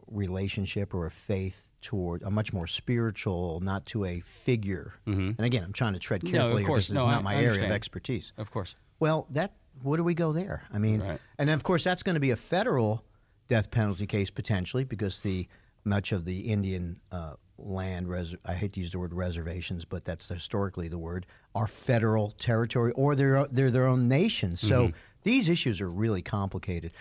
relationship 0.07 0.93
or 0.93 1.05
a 1.05 1.11
faith 1.11 1.65
toward 1.81 2.21
a 2.23 2.29
much 2.29 2.51
more 2.51 2.67
spiritual, 2.67 3.61
not 3.61 3.85
to 3.85 4.03
a 4.03 4.19
figure. 4.19 4.93
And 5.05 5.39
again, 5.39 5.63
I'm 5.63 5.71
trying 5.71 5.93
to 5.93 5.99
tread 5.99 6.21
Mm-hmm. 6.21 6.35
No, 6.35 6.39
of 6.41 6.45
carefully 6.47 6.63
course. 6.65 6.87
because 6.87 6.89
it's 6.89 7.05
No, 7.05 7.05
not 7.09 7.19
I- 7.19 7.23
my 7.23 7.35
I 7.35 7.43
area 7.43 7.65
of 7.65 7.71
expertise. 7.71 8.33
of 8.37 8.51
course. 8.51 8.75
Well, 8.99 9.27
that 9.31 9.53
where 9.81 9.95
do 9.95 10.03
we 10.03 10.13
go 10.13 10.33
there? 10.33 10.63
I 10.73 10.77
mean, 10.77 10.99
Right. 11.01 11.21
and 11.37 11.49
of 11.49 11.63
course 11.63 11.85
that's 11.85 12.03
going 12.03 12.15
to 12.15 12.19
be 12.19 12.31
a 12.31 12.35
federal 12.35 13.05
death 13.47 13.71
penalty 13.71 14.05
case 14.05 14.29
potentially 14.29 14.83
because 14.83 15.21
the 15.21 15.47
much 15.85 16.11
of 16.11 16.25
the 16.25 16.41
Indian 16.51 16.99
uh, 17.13 17.35
land, 17.57 18.09
res- 18.09 18.35
I 18.45 18.55
hate 18.55 18.73
to 18.73 18.81
use 18.81 18.91
the 18.91 18.99
word 18.99 19.13
reservations, 19.13 19.85
but 19.85 20.03
that's 20.03 20.27
historically 20.27 20.89
the 20.89 20.97
word, 20.97 21.25
are 21.55 21.65
federal 21.65 22.31
territory 22.31 22.91
or 22.91 23.15
they're, 23.15 23.47
they're 23.47 23.71
their 23.71 23.87
own 23.87 24.09
nation. 24.09 24.57
So 24.57 24.91
these 25.23 25.49
issues 25.49 25.81
are 25.81 25.89
really 25.89 26.21
complicated. 26.21 26.91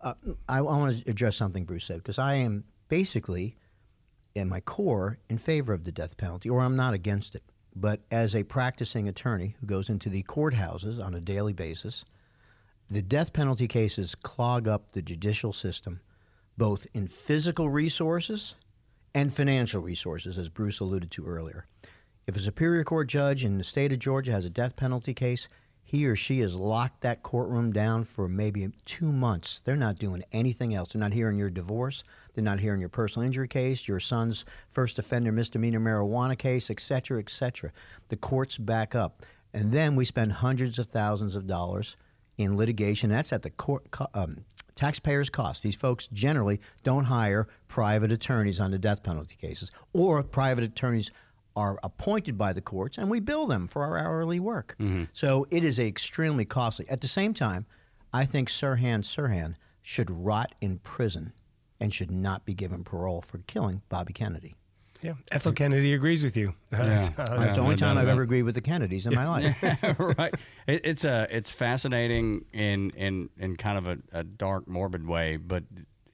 Uh, 0.00 0.14
I, 0.48 0.58
I 0.58 0.60
want 0.60 1.04
to 1.04 1.10
address 1.10 1.36
something 1.36 1.64
Bruce 1.64 1.84
said 1.84 1.98
because 1.98 2.18
I 2.18 2.34
am 2.34 2.64
basically, 2.88 3.56
in 4.34 4.48
my 4.48 4.60
core, 4.60 5.18
in 5.28 5.38
favor 5.38 5.72
of 5.72 5.84
the 5.84 5.92
death 5.92 6.16
penalty, 6.16 6.50
or 6.50 6.60
I'm 6.60 6.76
not 6.76 6.94
against 6.94 7.34
it. 7.34 7.42
But 7.74 8.00
as 8.10 8.34
a 8.34 8.42
practicing 8.42 9.08
attorney 9.08 9.56
who 9.60 9.66
goes 9.66 9.88
into 9.88 10.08
the 10.10 10.22
courthouses 10.24 11.02
on 11.02 11.14
a 11.14 11.20
daily 11.20 11.52
basis, 11.52 12.04
the 12.90 13.00
death 13.00 13.32
penalty 13.32 13.66
cases 13.66 14.14
clog 14.14 14.68
up 14.68 14.92
the 14.92 15.00
judicial 15.00 15.52
system, 15.52 16.00
both 16.58 16.86
in 16.92 17.08
physical 17.08 17.70
resources 17.70 18.56
and 19.14 19.32
financial 19.32 19.80
resources, 19.80 20.36
as 20.36 20.48
Bruce 20.50 20.80
alluded 20.80 21.10
to 21.12 21.24
earlier. 21.24 21.66
If 22.26 22.36
a 22.36 22.40
Superior 22.40 22.84
Court 22.84 23.08
judge 23.08 23.44
in 23.44 23.58
the 23.58 23.64
state 23.64 23.92
of 23.92 23.98
Georgia 23.98 24.32
has 24.32 24.44
a 24.44 24.50
death 24.50 24.76
penalty 24.76 25.14
case, 25.14 25.48
he 25.92 26.06
or 26.06 26.16
she 26.16 26.40
has 26.40 26.54
locked 26.54 27.02
that 27.02 27.22
courtroom 27.22 27.70
down 27.70 28.02
for 28.02 28.26
maybe 28.26 28.66
two 28.86 29.12
months. 29.12 29.60
They're 29.62 29.76
not 29.76 29.98
doing 29.98 30.24
anything 30.32 30.74
else. 30.74 30.94
They're 30.94 31.00
not 31.00 31.12
hearing 31.12 31.36
your 31.36 31.50
divorce. 31.50 32.02
They're 32.34 32.42
not 32.42 32.60
hearing 32.60 32.80
your 32.80 32.88
personal 32.88 33.26
injury 33.26 33.46
case, 33.46 33.86
your 33.86 34.00
son's 34.00 34.46
first 34.70 34.98
offender 34.98 35.30
misdemeanor 35.32 35.80
marijuana 35.80 36.38
case, 36.38 36.70
et 36.70 36.80
cetera, 36.80 37.18
et 37.18 37.28
cetera. 37.28 37.72
The 38.08 38.16
courts 38.16 38.56
back 38.56 38.94
up. 38.94 39.20
And 39.52 39.70
then 39.70 39.94
we 39.94 40.06
spend 40.06 40.32
hundreds 40.32 40.78
of 40.78 40.86
thousands 40.86 41.36
of 41.36 41.46
dollars 41.46 41.94
in 42.38 42.56
litigation. 42.56 43.10
That's 43.10 43.34
at 43.34 43.42
the 43.42 43.50
court, 43.50 43.84
um, 44.14 44.46
taxpayers' 44.74 45.28
cost. 45.28 45.62
These 45.62 45.74
folks 45.74 46.08
generally 46.08 46.58
don't 46.84 47.04
hire 47.04 47.48
private 47.68 48.10
attorneys 48.10 48.60
on 48.60 48.70
the 48.70 48.78
death 48.78 49.02
penalty 49.02 49.36
cases, 49.38 49.70
or 49.92 50.22
private 50.22 50.64
attorneys 50.64 51.10
are 51.56 51.78
appointed 51.82 52.38
by 52.38 52.52
the 52.52 52.60
courts, 52.60 52.98
and 52.98 53.10
we 53.10 53.20
bill 53.20 53.46
them 53.46 53.66
for 53.66 53.82
our 53.82 53.98
hourly 53.98 54.40
work. 54.40 54.74
Mm-hmm. 54.80 55.04
So 55.12 55.46
it 55.50 55.64
is 55.64 55.78
extremely 55.78 56.44
costly. 56.44 56.88
At 56.88 57.00
the 57.00 57.08
same 57.08 57.34
time, 57.34 57.66
I 58.12 58.24
think 58.24 58.48
Sirhan 58.48 59.02
Sirhan 59.02 59.54
should 59.82 60.10
rot 60.10 60.54
in 60.60 60.78
prison 60.78 61.32
and 61.80 61.92
should 61.92 62.10
not 62.10 62.44
be 62.44 62.54
given 62.54 62.84
parole 62.84 63.22
for 63.22 63.38
killing 63.38 63.82
Bobby 63.88 64.12
Kennedy. 64.12 64.56
Yeah, 65.02 65.14
Ethel 65.32 65.52
Kennedy 65.52 65.94
agrees 65.94 66.22
with 66.22 66.36
you. 66.36 66.54
Yeah. 66.72 67.08
Uh, 67.18 67.38
That's 67.38 67.56
the 67.56 67.60
only 67.60 67.76
time 67.76 67.98
I've 67.98 68.08
ever 68.08 68.22
agreed 68.22 68.44
with 68.44 68.54
the 68.54 68.60
Kennedys 68.60 69.06
in 69.06 69.14
my 69.14 69.28
life. 69.28 69.62
right. 69.98 70.32
It, 70.66 70.80
it's 70.84 71.04
a 71.04 71.26
it's 71.30 71.50
fascinating 71.50 72.44
in 72.52 72.90
in 72.90 73.28
in 73.36 73.56
kind 73.56 73.78
of 73.78 73.86
a, 73.86 74.20
a 74.20 74.24
dark, 74.24 74.68
morbid 74.68 75.06
way, 75.06 75.36
but 75.36 75.64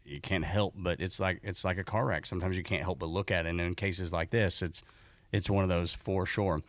you 0.04 0.20
can't 0.20 0.44
help 0.44 0.72
but 0.74 1.00
it's 1.00 1.20
like 1.20 1.40
it's 1.42 1.64
like 1.64 1.78
a 1.78 1.84
car 1.84 2.06
wreck. 2.06 2.26
Sometimes 2.26 2.56
you 2.56 2.62
can't 2.62 2.82
help 2.82 2.98
but 2.98 3.08
look 3.10 3.30
at 3.30 3.46
it. 3.46 3.50
And 3.50 3.60
in 3.60 3.74
cases 3.74 4.12
like 4.12 4.30
this, 4.30 4.62
it's 4.62 4.82
it's 5.32 5.50
one 5.50 5.62
of 5.62 5.68
those 5.68 5.92
for 5.92 6.26
sure. 6.26 6.60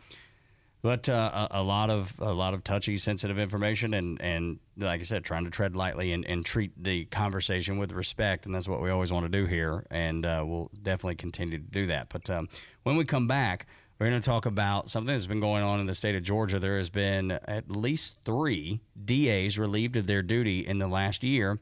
But 0.82 1.10
uh, 1.10 1.48
a, 1.50 1.60
a 1.60 1.62
lot 1.62 1.90
of 1.90 2.14
a 2.20 2.32
lot 2.32 2.54
of 2.54 2.64
touchy, 2.64 2.96
sensitive 2.96 3.38
information, 3.38 3.92
and, 3.92 4.20
and 4.20 4.58
like 4.78 5.00
I 5.00 5.04
said, 5.04 5.24
trying 5.24 5.44
to 5.44 5.50
tread 5.50 5.76
lightly 5.76 6.12
and, 6.12 6.24
and 6.24 6.44
treat 6.44 6.72
the 6.82 7.04
conversation 7.06 7.76
with 7.76 7.92
respect, 7.92 8.46
and 8.46 8.54
that's 8.54 8.66
what 8.66 8.80
we 8.80 8.88
always 8.88 9.12
want 9.12 9.26
to 9.26 9.28
do 9.28 9.44
here, 9.44 9.84
and 9.90 10.24
uh, 10.24 10.42
we'll 10.46 10.70
definitely 10.82 11.16
continue 11.16 11.58
to 11.58 11.64
do 11.64 11.86
that. 11.88 12.08
But 12.08 12.30
um, 12.30 12.48
when 12.84 12.96
we 12.96 13.04
come 13.04 13.26
back, 13.26 13.66
we're 13.98 14.08
going 14.08 14.22
to 14.22 14.26
talk 14.26 14.46
about 14.46 14.88
something 14.88 15.14
that's 15.14 15.26
been 15.26 15.40
going 15.40 15.62
on 15.62 15.80
in 15.80 15.86
the 15.86 15.94
state 15.94 16.14
of 16.14 16.22
Georgia. 16.22 16.58
There 16.58 16.78
has 16.78 16.88
been 16.88 17.32
at 17.32 17.70
least 17.70 18.16
three 18.24 18.80
DAs 19.04 19.58
relieved 19.58 19.98
of 19.98 20.06
their 20.06 20.22
duty 20.22 20.66
in 20.66 20.78
the 20.78 20.88
last 20.88 21.22
year, 21.22 21.58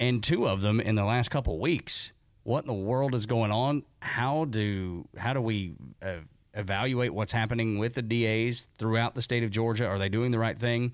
and 0.00 0.20
two 0.20 0.48
of 0.48 0.62
them 0.62 0.80
in 0.80 0.96
the 0.96 1.04
last 1.04 1.30
couple 1.30 1.60
weeks. 1.60 2.10
What 2.44 2.64
in 2.64 2.66
the 2.66 2.74
world 2.74 3.14
is 3.14 3.26
going 3.26 3.52
on? 3.52 3.84
How 4.00 4.44
do 4.46 5.06
how 5.16 5.32
do 5.32 5.40
we 5.40 5.74
uh, 6.02 6.16
evaluate 6.54 7.14
what's 7.14 7.32
happening 7.32 7.78
with 7.78 7.94
the 7.94 8.02
DAs 8.02 8.68
throughout 8.78 9.14
the 9.14 9.22
state 9.22 9.44
of 9.44 9.50
Georgia? 9.50 9.86
Are 9.86 9.98
they 9.98 10.08
doing 10.08 10.30
the 10.30 10.38
right 10.38 10.56
thing? 10.56 10.92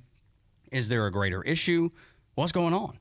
Is 0.70 0.88
there 0.88 1.06
a 1.06 1.12
greater 1.12 1.42
issue? 1.42 1.90
What's 2.34 2.52
going 2.52 2.74
on? 2.74 2.98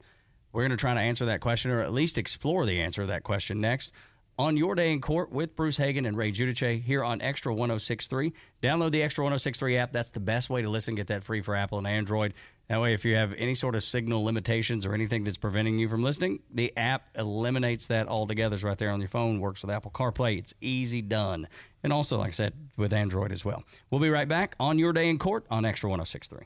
We're 0.54 0.62
going 0.62 0.72
to 0.72 0.78
try 0.78 0.94
to 0.94 1.00
answer 1.00 1.26
that 1.26 1.42
question, 1.42 1.72
or 1.72 1.82
at 1.82 1.92
least 1.92 2.18
explore 2.18 2.66
the 2.66 2.82
answer 2.82 3.02
to 3.02 3.08
that 3.08 3.24
question 3.24 3.60
next 3.60 3.94
on 4.40 4.56
Your 4.56 4.76
Day 4.76 4.92
in 4.92 5.02
Court 5.02 5.32
with 5.32 5.56
Bruce 5.56 5.78
Hagen 5.78 6.06
and 6.06 6.16
Ray 6.16 6.32
Giudice 6.32 6.82
here 6.82 7.04
on 7.04 7.22
Extra 7.22 7.54
1063. 7.54 8.34
Download 8.62 8.92
the 8.92 9.02
Extra 9.02 9.24
1063 9.24 9.78
app. 9.78 9.92
That's 9.92 10.10
the 10.12 10.20
best 10.20 10.50
way 10.50 10.62
to 10.62 10.70
listen. 10.70 10.96
Get 10.96 11.08
that 11.08 11.24
free 11.24 11.42
for 11.42 11.56
Apple 11.56 11.80
and 11.80 11.88
Android. 11.88 12.34
That 12.70 12.82
way, 12.82 12.94
if 12.94 13.06
you 13.06 13.16
have 13.16 13.34
any 13.38 13.56
sort 13.56 13.76
of 13.76 13.84
signal 13.84 14.26
limitations 14.26 14.86
or 14.86 14.94
anything 14.94 15.24
that's 15.24 15.38
preventing 15.38 15.80
you 15.80 15.88
from 15.88 16.04
listening, 16.04 16.40
the 16.54 16.76
app 16.76 17.08
eliminates 17.16 17.88
that 17.88 18.10
altogether. 18.10 18.56
It's 18.56 18.64
right 18.64 18.78
there 18.78 18.92
on 18.92 19.00
your 19.00 19.08
phone. 19.08 19.40
Works 19.40 19.62
with 19.62 19.72
Apple 19.72 19.92
CarPlay. 19.92 20.38
It's 20.38 20.54
easy 20.60 21.02
done. 21.02 21.48
And 21.84 21.94
also, 21.94 22.18
like 22.18 22.30
I 22.30 22.32
said, 22.32 22.54
with 22.76 22.92
Android 22.92 23.32
as 23.32 23.46
well. 23.46 23.64
We'll 23.90 24.02
be 24.02 24.10
right 24.10 24.28
back 24.28 24.56
on 24.60 24.78
Your 24.78 24.92
Day 24.92 25.10
in 25.10 25.18
Court 25.18 25.46
on 25.50 25.64
Extra 25.64 25.90
1063. 25.90 26.46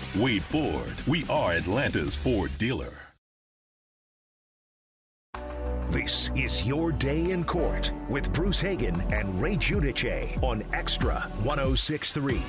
Wade 0.17 0.43
Ford, 0.43 0.93
we 1.07 1.25
are 1.29 1.53
Atlanta's 1.53 2.17
Ford 2.17 2.51
dealer. 2.57 2.91
This 5.89 6.29
is 6.35 6.65
Your 6.65 6.91
Day 6.91 7.31
in 7.31 7.45
Court 7.45 7.93
with 8.09 8.33
Bruce 8.33 8.59
Hagen 8.59 8.99
and 9.13 9.41
Ray 9.41 9.55
Giudice 9.55 10.41
on 10.43 10.63
Extra 10.73 11.21
1063. 11.43 12.41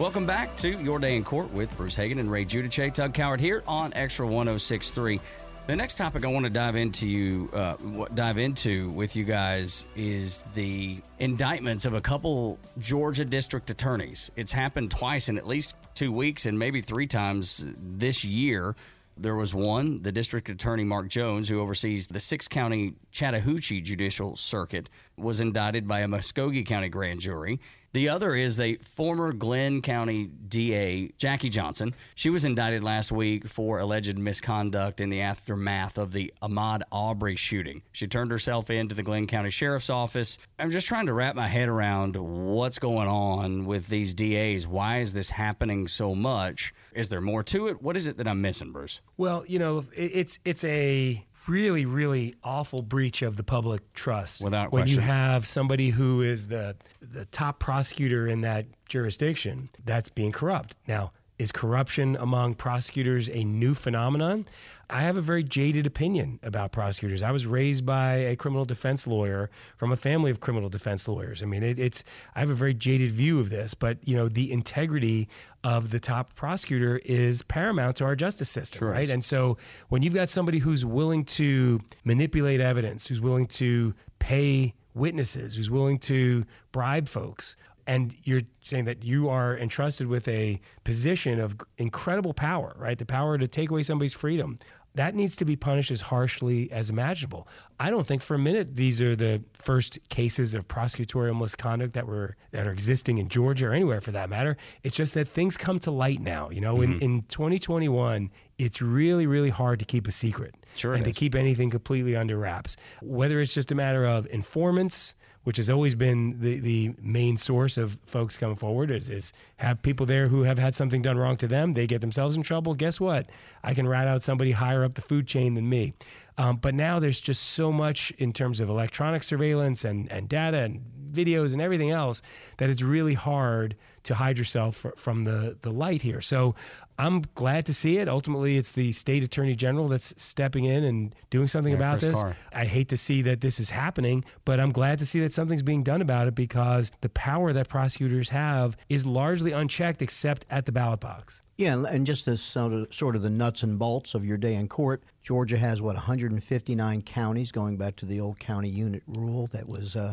Welcome 0.00 0.26
back 0.26 0.56
to 0.56 0.70
Your 0.70 0.98
Day 0.98 1.14
in 1.14 1.22
Court 1.22 1.52
with 1.52 1.74
Bruce 1.76 1.94
Hagen 1.94 2.18
and 2.18 2.28
Ray 2.28 2.44
Giudice. 2.44 2.92
Tug 2.92 3.14
Cowart 3.14 3.38
here 3.38 3.62
on 3.68 3.92
Extra 3.94 4.26
1063. 4.26 5.20
The 5.66 5.74
next 5.74 5.94
topic 5.94 6.26
I 6.26 6.28
want 6.28 6.44
to 6.44 6.50
dive 6.50 6.76
into 6.76 7.48
uh, 7.54 7.76
dive 8.12 8.36
into 8.36 8.90
with 8.90 9.16
you 9.16 9.24
guys 9.24 9.86
is 9.96 10.42
the 10.54 11.00
indictments 11.18 11.86
of 11.86 11.94
a 11.94 12.02
couple 12.02 12.58
Georgia 12.78 13.24
district 13.24 13.70
attorneys. 13.70 14.30
It's 14.36 14.52
happened 14.52 14.90
twice 14.90 15.30
in 15.30 15.38
at 15.38 15.46
least 15.46 15.74
two 15.94 16.12
weeks 16.12 16.44
and 16.44 16.58
maybe 16.58 16.82
three 16.82 17.06
times 17.06 17.64
this 17.78 18.24
year. 18.26 18.76
There 19.16 19.36
was 19.36 19.54
one, 19.54 20.02
the 20.02 20.12
district 20.12 20.50
attorney 20.50 20.84
Mark 20.84 21.08
Jones, 21.08 21.48
who 21.48 21.60
oversees 21.60 22.08
the 22.08 22.20
six 22.20 22.46
county 22.46 22.92
Chattahoochee 23.10 23.80
Judicial 23.80 24.36
Circuit, 24.36 24.90
was 25.16 25.40
indicted 25.40 25.88
by 25.88 26.00
a 26.00 26.08
Muscogee 26.08 26.64
County 26.64 26.90
grand 26.90 27.20
jury. 27.20 27.58
The 27.94 28.08
other 28.08 28.34
is 28.34 28.56
the 28.56 28.80
former 28.82 29.32
Glynn 29.32 29.80
County 29.80 30.26
DA, 30.26 31.12
Jackie 31.16 31.48
Johnson. 31.48 31.94
She 32.16 32.28
was 32.28 32.44
indicted 32.44 32.82
last 32.82 33.12
week 33.12 33.46
for 33.46 33.78
alleged 33.78 34.18
misconduct 34.18 35.00
in 35.00 35.10
the 35.10 35.20
aftermath 35.20 35.96
of 35.96 36.10
the 36.10 36.34
Ahmaud 36.42 36.82
Arbery 36.90 37.36
shooting. 37.36 37.82
She 37.92 38.08
turned 38.08 38.32
herself 38.32 38.68
in 38.68 38.88
to 38.88 38.96
the 38.96 39.04
Glynn 39.04 39.28
County 39.28 39.50
Sheriff's 39.50 39.90
Office. 39.90 40.38
I'm 40.58 40.72
just 40.72 40.88
trying 40.88 41.06
to 41.06 41.12
wrap 41.12 41.36
my 41.36 41.46
head 41.46 41.68
around 41.68 42.16
what's 42.16 42.80
going 42.80 43.06
on 43.06 43.62
with 43.62 43.86
these 43.86 44.12
DAs. 44.12 44.66
Why 44.66 44.98
is 44.98 45.12
this 45.12 45.30
happening 45.30 45.86
so 45.86 46.16
much? 46.16 46.74
Is 46.94 47.10
there 47.10 47.20
more 47.20 47.44
to 47.44 47.68
it? 47.68 47.80
What 47.80 47.96
is 47.96 48.08
it 48.08 48.16
that 48.16 48.26
I'm 48.26 48.42
missing, 48.42 48.72
Bruce? 48.72 49.00
Well, 49.16 49.44
you 49.46 49.60
know, 49.60 49.84
it's 49.94 50.40
it's 50.44 50.64
a 50.64 51.24
really 51.48 51.84
really 51.86 52.34
awful 52.42 52.82
breach 52.82 53.22
of 53.22 53.36
the 53.36 53.42
public 53.42 53.92
trust 53.92 54.42
Without 54.42 54.72
when 54.72 54.86
you 54.86 55.00
have 55.00 55.46
somebody 55.46 55.90
who 55.90 56.22
is 56.22 56.46
the 56.48 56.76
the 57.00 57.24
top 57.26 57.58
prosecutor 57.58 58.26
in 58.26 58.40
that 58.42 58.66
jurisdiction 58.88 59.68
that's 59.84 60.08
being 60.08 60.32
corrupt. 60.32 60.76
Now, 60.88 61.12
Is 61.38 61.50
corruption 61.50 62.16
among 62.16 62.54
prosecutors 62.54 63.28
a 63.28 63.42
new 63.44 63.74
phenomenon? 63.74 64.46
I 64.88 65.02
have 65.02 65.16
a 65.16 65.20
very 65.20 65.42
jaded 65.42 65.86
opinion 65.86 66.38
about 66.42 66.72
prosecutors. 66.72 67.22
I 67.22 67.30
was 67.30 67.46
raised 67.46 67.86
by 67.86 68.14
a 68.14 68.36
criminal 68.36 68.64
defense 68.64 69.06
lawyer 69.06 69.50
from 69.76 69.92
a 69.92 69.96
family 69.96 70.30
of 70.30 70.40
criminal 70.40 70.68
defense 70.68 71.08
lawyers. 71.08 71.42
I 71.42 71.46
mean, 71.46 71.62
it, 71.62 71.78
it's 71.78 72.04
I 72.34 72.40
have 72.40 72.50
a 72.50 72.54
very 72.54 72.74
jaded 72.74 73.12
view 73.12 73.40
of 73.40 73.50
this, 73.50 73.74
but 73.74 73.98
you 74.06 74.16
know, 74.16 74.28
the 74.28 74.52
integrity 74.52 75.28
of 75.62 75.90
the 75.90 76.00
top 76.00 76.34
prosecutor 76.34 77.00
is 77.04 77.42
paramount 77.42 77.96
to 77.96 78.04
our 78.04 78.14
justice 78.16 78.50
system, 78.50 78.80
Sure 78.80 78.90
right? 78.90 79.08
And 79.08 79.24
so, 79.24 79.56
when 79.88 80.02
you've 80.02 80.14
got 80.14 80.28
somebody 80.28 80.58
who's 80.58 80.84
willing 80.84 81.24
to 81.24 81.80
manipulate 82.04 82.60
evidence, 82.60 83.06
who's 83.06 83.20
willing 83.20 83.46
to 83.46 83.94
pay 84.18 84.74
witnesses, 84.94 85.56
who's 85.56 85.70
willing 85.70 85.98
to 85.98 86.44
bribe 86.72 87.08
folks, 87.08 87.56
and 87.86 88.16
you're 88.24 88.42
saying 88.62 88.84
that 88.86 89.04
you 89.04 89.28
are 89.28 89.56
entrusted 89.56 90.06
with 90.06 90.26
a 90.28 90.60
position 90.84 91.40
of 91.40 91.56
incredible 91.78 92.34
power, 92.34 92.74
right? 92.78 92.98
The 92.98 93.06
power 93.06 93.38
to 93.38 93.48
take 93.48 93.70
away 93.70 93.82
somebody's 93.82 94.14
freedom. 94.14 94.58
That 94.96 95.16
needs 95.16 95.34
to 95.36 95.44
be 95.44 95.56
punished 95.56 95.90
as 95.90 96.02
harshly 96.02 96.70
as 96.70 96.88
imaginable. 96.88 97.48
I 97.80 97.90
don't 97.90 98.06
think 98.06 98.22
for 98.22 98.36
a 98.36 98.38
minute 98.38 98.76
these 98.76 99.02
are 99.02 99.16
the 99.16 99.42
first 99.54 99.98
cases 100.08 100.54
of 100.54 100.68
prosecutorial 100.68 101.38
misconduct 101.38 101.94
that 101.94 102.06
were 102.06 102.36
that 102.52 102.68
are 102.68 102.70
existing 102.70 103.18
in 103.18 103.28
Georgia 103.28 103.66
or 103.66 103.72
anywhere 103.72 104.00
for 104.00 104.12
that 104.12 104.30
matter. 104.30 104.56
It's 104.84 104.94
just 104.94 105.14
that 105.14 105.26
things 105.26 105.56
come 105.56 105.80
to 105.80 105.90
light 105.90 106.20
now. 106.20 106.48
You 106.50 106.60
know, 106.60 106.80
in, 106.80 106.94
mm-hmm. 106.94 107.02
in 107.02 107.22
2021, 107.22 108.30
it's 108.56 108.80
really, 108.80 109.26
really 109.26 109.50
hard 109.50 109.80
to 109.80 109.84
keep 109.84 110.06
a 110.06 110.12
secret 110.12 110.54
Sure 110.76 110.94
and 110.94 111.04
to 111.04 111.12
keep 111.12 111.34
anything 111.34 111.70
completely 111.70 112.14
under 112.14 112.38
wraps. 112.38 112.76
Whether 113.02 113.40
it's 113.40 113.52
just 113.52 113.72
a 113.72 113.74
matter 113.74 114.04
of 114.04 114.28
informants, 114.30 115.16
which 115.44 115.58
has 115.58 115.70
always 115.70 115.94
been 115.94 116.40
the, 116.40 116.58
the 116.58 116.94
main 117.00 117.36
source 117.36 117.76
of 117.78 117.98
folks 118.06 118.36
coming 118.36 118.56
forward, 118.56 118.90
is, 118.90 119.08
is 119.08 119.32
have 119.56 119.80
people 119.82 120.06
there 120.06 120.28
who 120.28 120.42
have 120.42 120.58
had 120.58 120.74
something 120.74 121.02
done 121.02 121.16
wrong 121.16 121.36
to 121.36 121.46
them. 121.46 121.74
They 121.74 121.86
get 121.86 122.00
themselves 122.00 122.36
in 122.36 122.42
trouble. 122.42 122.74
Guess 122.74 122.98
what? 122.98 123.28
I 123.62 123.74
can 123.74 123.86
rat 123.86 124.08
out 124.08 124.22
somebody 124.22 124.52
higher 124.52 124.84
up 124.84 124.94
the 124.94 125.02
food 125.02 125.26
chain 125.26 125.54
than 125.54 125.68
me. 125.68 125.94
Um, 126.36 126.56
but 126.56 126.74
now 126.74 126.98
there's 126.98 127.20
just 127.20 127.42
so 127.42 127.70
much 127.70 128.10
in 128.18 128.32
terms 128.32 128.58
of 128.58 128.68
electronic 128.68 129.22
surveillance 129.22 129.84
and, 129.84 130.10
and 130.10 130.28
data 130.28 130.58
and 130.58 130.82
videos 131.12 131.52
and 131.52 131.62
everything 131.62 131.90
else 131.90 132.22
that 132.56 132.70
it's 132.70 132.82
really 132.82 133.14
hard 133.14 133.76
to 134.04 134.14
hide 134.14 134.38
yourself 134.38 134.76
fr- 134.76 134.88
from 134.96 135.24
the, 135.24 135.56
the 135.62 135.70
light 135.70 136.02
here. 136.02 136.20
So 136.20 136.54
I'm 136.98 137.22
glad 137.34 137.66
to 137.66 137.74
see 137.74 137.98
it. 137.98 138.08
Ultimately, 138.08 138.56
it's 138.56 138.72
the 138.72 138.92
state 138.92 139.22
attorney 139.24 139.54
general 139.54 139.88
that's 139.88 140.14
stepping 140.16 140.64
in 140.64 140.84
and 140.84 141.14
doing 141.30 141.48
something 141.48 141.72
Yeah, 141.72 141.78
about 141.78 142.00
Chris 142.00 142.12
this. 142.14 142.22
Carr. 142.22 142.36
I 142.52 142.64
hate 142.66 142.88
to 142.90 142.96
see 142.96 143.22
that 143.22 143.40
this 143.40 143.58
is 143.58 143.70
happening, 143.70 144.24
but 144.44 144.60
I'm 144.60 144.70
glad 144.70 144.98
to 145.00 145.06
see 145.06 145.20
that 145.20 145.32
something's 145.32 145.62
being 145.62 145.82
done 145.82 146.00
about 146.02 146.28
it 146.28 146.34
because 146.34 146.92
the 147.00 147.08
power 147.08 147.52
that 147.52 147.68
prosecutors 147.68 148.28
have 148.28 148.76
is 148.88 149.04
largely 149.04 149.52
unchecked 149.52 150.00
except 150.02 150.46
at 150.50 150.66
the 150.66 150.72
ballot 150.72 151.00
box. 151.00 151.40
Yeah, 151.56 151.74
and- 151.74 151.86
and 151.86 152.06
just 152.06 152.26
as 152.28 152.42
sort 152.42 152.72
of, 152.72 152.92
sort 152.92 153.14
of 153.16 153.22
the 153.22 153.30
nuts 153.30 153.62
and 153.62 153.78
bolts 153.78 154.14
of 154.14 154.24
your 154.24 154.36
day 154.36 154.54
in 154.54 154.68
court, 154.68 155.02
Georgia 155.22 155.56
has 155.56 155.80
what 155.80 155.94
159 155.94 157.02
counties, 157.02 157.52
going 157.52 157.76
back 157.76 157.96
to 157.96 158.06
the 158.06 158.20
old 158.20 158.38
county 158.40 158.68
unit 158.68 159.02
rule 159.06 159.46
that 159.52 159.68
was 159.68 159.94
uh, 159.96 160.12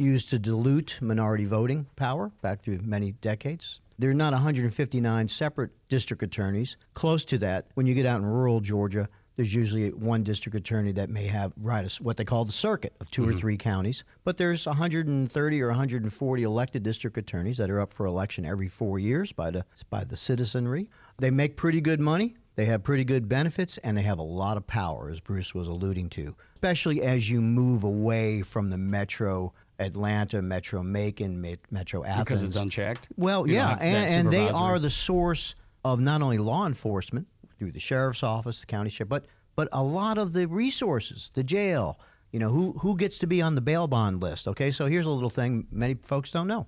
used 0.00 0.30
to 0.30 0.38
dilute 0.38 0.98
minority 1.00 1.44
voting 1.44 1.86
power 1.96 2.30
back 2.42 2.62
through 2.62 2.80
many 2.82 3.12
decades. 3.12 3.80
There 3.98 4.10
are 4.10 4.14
not 4.14 4.32
159 4.32 5.28
separate 5.28 5.70
district 5.88 6.22
attorneys. 6.22 6.76
Close 6.94 7.24
to 7.26 7.38
that, 7.38 7.66
when 7.74 7.86
you 7.86 7.94
get 7.94 8.06
out 8.06 8.20
in 8.20 8.26
rural 8.26 8.60
Georgia, 8.60 9.08
there's 9.36 9.54
usually 9.54 9.90
one 9.90 10.22
district 10.22 10.56
attorney 10.56 10.92
that 10.92 11.08
may 11.08 11.26
have 11.26 11.52
right 11.56 11.90
what 12.00 12.16
they 12.16 12.24
call 12.24 12.44
the 12.44 12.52
circuit 12.52 12.94
of 13.00 13.10
2 13.10 13.22
or 13.22 13.26
mm-hmm. 13.28 13.38
three 13.38 13.56
counties. 13.56 14.04
But 14.24 14.36
there's 14.36 14.66
130 14.66 15.62
or 15.62 15.68
140 15.68 16.42
elected 16.42 16.82
district 16.82 17.16
attorneys 17.16 17.56
that 17.56 17.70
are 17.70 17.80
up 17.80 17.92
for 17.94 18.06
election 18.06 18.44
every 18.44 18.68
four 18.68 18.98
years 18.98 19.32
by 19.32 19.50
the 19.50 19.64
by 19.88 20.04
the 20.04 20.16
citizenry. 20.16 20.90
They 21.18 21.30
make 21.30 21.56
pretty 21.56 21.80
good 21.80 22.00
money. 22.00 22.36
They 22.56 22.66
have 22.66 22.82
pretty 22.82 23.04
good 23.04 23.28
benefits, 23.28 23.78
and 23.78 23.96
they 23.96 24.02
have 24.02 24.18
a 24.18 24.22
lot 24.22 24.58
of 24.58 24.66
power, 24.66 25.08
as 25.08 25.20
Bruce 25.20 25.54
was 25.54 25.66
alluding 25.66 26.10
to. 26.10 26.36
Especially 26.56 27.00
as 27.00 27.30
you 27.30 27.40
move 27.40 27.84
away 27.84 28.42
from 28.42 28.68
the 28.68 28.76
metro 28.76 29.54
Atlanta, 29.80 30.42
Metro 30.42 30.82
Macon, 30.82 31.58
Metro 31.70 32.04
Athens, 32.04 32.24
because 32.24 32.42
it's 32.42 32.56
unchecked. 32.56 33.08
well, 33.16 33.46
You 33.46 33.54
yeah, 33.54 33.78
and, 33.80 34.10
and 34.10 34.32
they 34.32 34.48
are 34.48 34.78
the 34.78 34.90
source 34.90 35.54
of 35.84 36.00
not 36.00 36.22
only 36.22 36.38
law 36.38 36.66
enforcement 36.66 37.26
through 37.58 37.72
the 37.72 37.80
sheriff's 37.80 38.22
office, 38.22 38.60
the 38.60 38.66
county 38.66 38.90
sheriff, 38.90 39.08
but 39.08 39.26
but 39.56 39.68
a 39.72 39.82
lot 39.82 40.18
of 40.18 40.32
the 40.32 40.46
resources, 40.46 41.30
the 41.34 41.42
jail. 41.42 41.98
You 42.30 42.38
know, 42.38 42.50
who 42.50 42.72
who 42.78 42.96
gets 42.96 43.18
to 43.18 43.26
be 43.26 43.42
on 43.42 43.54
the 43.56 43.60
bail 43.60 43.88
bond 43.88 44.22
list? 44.22 44.46
Okay, 44.46 44.70
so 44.70 44.86
here's 44.86 45.06
a 45.06 45.10
little 45.10 45.30
thing 45.30 45.66
many 45.72 45.94
folks 45.94 46.30
don't 46.30 46.46
know. 46.46 46.66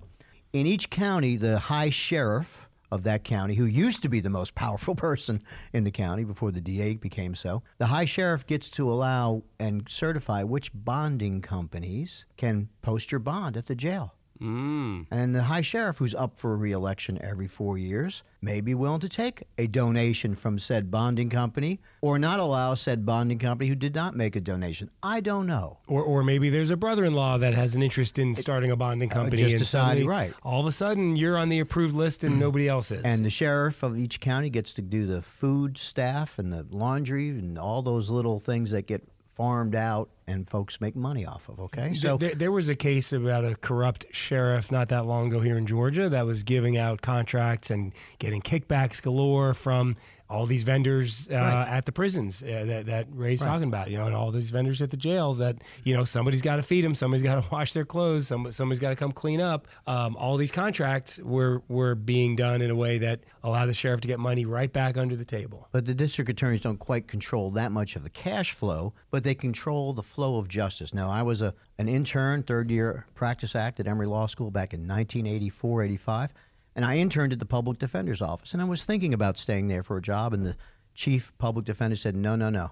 In 0.51 0.67
each 0.67 0.89
county, 0.89 1.37
the 1.37 1.57
high 1.57 1.89
sheriff 1.89 2.67
of 2.93 3.03
that 3.03 3.23
county, 3.23 3.55
who 3.55 3.65
used 3.65 4.03
to 4.03 4.09
be 4.09 4.19
the 4.19 4.29
most 4.29 4.53
powerful 4.53 4.93
person 5.09 5.41
in 5.73 5.83
the 5.83 5.91
county 5.91 6.23
before 6.23 6.51
the 6.51 6.61
DA 6.61 6.93
became 6.93 7.33
so, 7.33 7.63
the 7.79 7.87
high 7.87 8.05
sheriff 8.05 8.45
gets 8.45 8.69
to 8.69 8.91
allow 8.91 9.41
and 9.59 9.87
certify 9.89 10.43
which 10.43 10.71
bonding 10.73 11.41
companies 11.41 12.25
can 12.37 12.69
post 12.81 13.11
your 13.11 13.19
bond 13.19 13.57
at 13.57 13.65
the 13.65 13.75
jail. 13.75 14.13
Mm. 14.41 15.07
And 15.11 15.33
the 15.33 15.43
high 15.43 15.61
sheriff, 15.61 15.97
who's 15.97 16.15
up 16.15 16.37
for 16.37 16.53
a 16.53 16.55
reelection 16.55 17.21
every 17.21 17.47
four 17.47 17.77
years, 17.77 18.23
may 18.41 18.61
be 18.61 18.75
willing 18.75 18.99
to 18.99 19.09
take 19.09 19.43
a 19.57 19.67
donation 19.67 20.35
from 20.35 20.59
said 20.59 20.91
bonding 20.91 21.29
company 21.29 21.79
or 22.01 22.19
not 22.19 22.39
allow 22.39 22.73
said 22.73 23.05
bonding 23.05 23.39
company 23.39 23.69
who 23.69 23.75
did 23.75 23.95
not 23.95 24.15
make 24.15 24.35
a 24.35 24.41
donation. 24.41 24.89
I 25.01 25.21
don't 25.21 25.47
know. 25.47 25.77
Or, 25.87 26.03
or 26.03 26.23
maybe 26.23 26.49
there's 26.49 26.71
a 26.71 26.77
brother-in-law 26.77 27.37
that 27.37 27.53
has 27.53 27.75
an 27.75 27.81
interest 27.83 28.19
in 28.19 28.35
starting 28.35 28.71
a 28.71 28.75
bonding 28.75 29.09
company, 29.09 29.41
Uh, 29.41 29.45
just 29.45 29.53
and 29.53 29.59
decided, 29.59 29.87
suddenly, 29.87 30.07
right. 30.07 30.33
All 30.43 30.59
of 30.59 30.67
a 30.67 30.71
sudden, 30.71 31.15
you're 31.15 31.37
on 31.37 31.49
the 31.49 31.59
approved 31.59 31.93
list 31.95 32.23
and 32.23 32.39
nobody 32.39 32.67
else 32.67 32.91
is. 32.91 33.01
And 33.03 33.23
the 33.23 33.29
sheriff 33.29 33.83
of 33.83 33.97
each 33.97 34.19
county 34.19 34.49
gets 34.49 34.73
to 34.73 34.81
do 34.81 35.05
the 35.05 35.21
food 35.21 35.77
staff 35.77 36.37
and 36.39 36.51
the 36.51 36.65
laundry 36.69 37.29
and 37.29 37.57
all 37.57 37.81
those 37.81 38.09
little 38.09 38.39
things 38.39 38.71
that 38.71 38.87
get 38.87 39.07
farmed 39.35 39.75
out 39.75 40.09
and 40.27 40.49
folks 40.49 40.79
make 40.79 40.95
money 40.95 41.25
off 41.25 41.49
of. 41.49 41.59
Okay, 41.59 41.93
so 41.93 42.17
there, 42.17 42.35
there 42.35 42.51
was 42.51 42.69
a 42.69 42.75
case 42.75 43.11
about 43.11 43.43
a 43.43 43.55
corrupt 43.55 44.05
sheriff 44.11 44.71
not 44.71 44.89
that 44.89 45.05
long 45.05 45.27
ago 45.27 45.39
here 45.39 45.57
in 45.57 45.65
Georgia 45.65 46.09
that 46.09 46.25
was 46.25 46.43
giving 46.43 46.77
out 46.77 47.01
contracts 47.01 47.69
and 47.69 47.93
getting 48.19 48.41
kickbacks 48.41 49.01
galore 49.01 49.53
from 49.53 49.95
all 50.29 50.45
these 50.45 50.63
vendors 50.63 51.27
uh, 51.31 51.35
Right. 51.35 51.67
at 51.67 51.85
the 51.85 51.91
prisons 51.91 52.41
uh, 52.41 52.63
that, 52.65 52.85
that 52.87 53.07
Ray's 53.11 53.41
talking 53.41 53.67
about, 53.67 53.89
you 53.91 53.97
know, 53.97 54.05
and 54.07 54.15
all 54.15 54.31
these 54.31 54.49
vendors 54.49 54.81
at 54.81 54.89
the 54.89 54.97
jails 54.97 55.37
that, 55.37 55.57
you 55.83 55.95
know, 55.95 56.03
somebody's 56.05 56.41
got 56.41 56.55
to 56.55 56.63
feed 56.63 56.83
them, 56.83 56.95
somebody's 56.95 57.21
got 57.23 57.35
to 57.43 57.47
wash 57.51 57.73
their 57.73 57.85
clothes, 57.85 58.27
some, 58.27 58.51
somebody's 58.51 58.79
got 58.79 58.89
to 58.89 58.95
come 58.95 59.11
clean 59.11 59.41
up. 59.41 59.67
Um, 59.85 60.15
all 60.15 60.37
these 60.37 60.51
contracts 60.51 61.19
were, 61.19 61.61
were 61.67 61.93
being 61.93 62.35
done 62.35 62.61
in 62.61 62.71
a 62.71 62.75
way 62.75 62.97
that 62.99 63.19
allowed 63.43 63.65
the 63.67 63.73
sheriff 63.73 64.01
to 64.01 64.07
get 64.07 64.19
money 64.19 64.45
right 64.45 64.71
back 64.71 64.97
under 64.97 65.15
the 65.15 65.25
table. 65.25 65.67
But 65.71 65.85
the 65.85 65.93
district 65.93 66.29
attorneys 66.29 66.61
don't 66.61 66.77
quite 66.79 67.07
control 67.07 67.51
that 67.51 67.71
much 67.71 67.95
of 67.95 68.03
the 68.03 68.09
cash 68.09 68.53
flow, 68.53 68.93
but 69.11 69.23
they 69.23 69.35
control 69.35 69.93
the 69.93 70.03
flow 70.03 70.37
of 70.37 70.47
justice. 70.47 70.93
Now, 70.93 71.09
I 71.11 71.21
was 71.21 71.41
a 71.41 71.53
an 71.79 71.87
intern, 71.89 72.43
third 72.43 72.69
year 72.69 73.05
practice 73.15 73.55
act 73.55 73.79
at 73.79 73.87
Emory 73.87 74.05
Law 74.05 74.27
School 74.27 74.51
back 74.51 74.73
in 74.73 74.81
1984, 74.81 75.81
85, 75.83 76.33
and 76.75 76.85
I 76.85 76.97
interned 76.97 77.33
at 77.33 77.39
the 77.39 77.45
public 77.45 77.79
defender's 77.79 78.21
office, 78.21 78.53
and 78.53 78.61
I 78.61 78.65
was 78.65 78.85
thinking 78.85 79.13
about 79.13 79.37
staying 79.37 79.67
there 79.67 79.83
for 79.83 79.97
a 79.97 80.01
job, 80.01 80.33
and 80.33 80.45
the 80.45 80.57
chief 80.93 81.31
public 81.37 81.65
defender 81.65 81.95
said, 81.95 82.15
"No, 82.15 82.35
no, 82.35 82.49
no. 82.49 82.71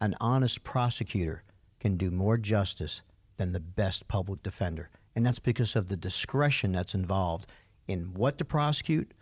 An 0.00 0.14
honest 0.20 0.64
prosecutor 0.64 1.42
can 1.80 1.96
do 1.96 2.10
more 2.10 2.36
justice 2.36 3.02
than 3.36 3.52
the 3.52 3.60
best 3.60 4.08
public 4.08 4.42
defender." 4.42 4.90
And 5.14 5.26
that's 5.26 5.38
because 5.38 5.76
of 5.76 5.88
the 5.88 5.96
discretion 5.96 6.72
that's 6.72 6.94
involved 6.94 7.46
in 7.86 8.14
what 8.14 8.38
to 8.38 8.44
prosecute, 8.44 9.12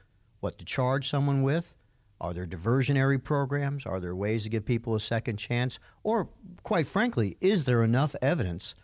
what 0.40 0.58
to 0.58 0.64
charge 0.64 1.08
someone 1.08 1.42
with, 1.42 1.74
are 2.20 2.34
there 2.34 2.46
diversionary 2.46 3.22
programs? 3.22 3.86
Are 3.86 3.98
there 3.98 4.14
ways 4.14 4.42
to 4.42 4.50
give 4.50 4.64
people 4.64 4.94
a 4.94 5.00
second 5.00 5.38
chance? 5.38 5.78
Or, 6.02 6.28
quite 6.62 6.86
frankly, 6.86 7.36
is 7.40 7.64
there 7.64 7.82
enough 7.82 8.14
evidence 8.20 8.74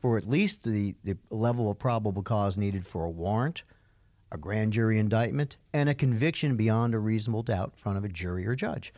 for 0.00 0.16
at 0.16 0.28
least 0.28 0.62
the, 0.62 0.94
the 1.02 1.16
level 1.30 1.70
of 1.70 1.78
probable 1.78 2.22
cause 2.22 2.56
needed 2.56 2.86
for 2.86 3.04
a 3.04 3.10
warrant, 3.10 3.64
a 4.32 4.38
grand 4.38 4.72
jury 4.72 4.98
indictment, 4.98 5.56
and 5.72 5.88
a 5.88 5.94
conviction 5.94 6.56
beyond 6.56 6.94
a 6.94 6.98
reasonable 6.98 7.42
doubt 7.42 7.72
in 7.74 7.78
front 7.78 7.98
of 7.98 8.04
a 8.04 8.08
jury 8.08 8.46
or 8.46 8.54
judge? 8.54 8.92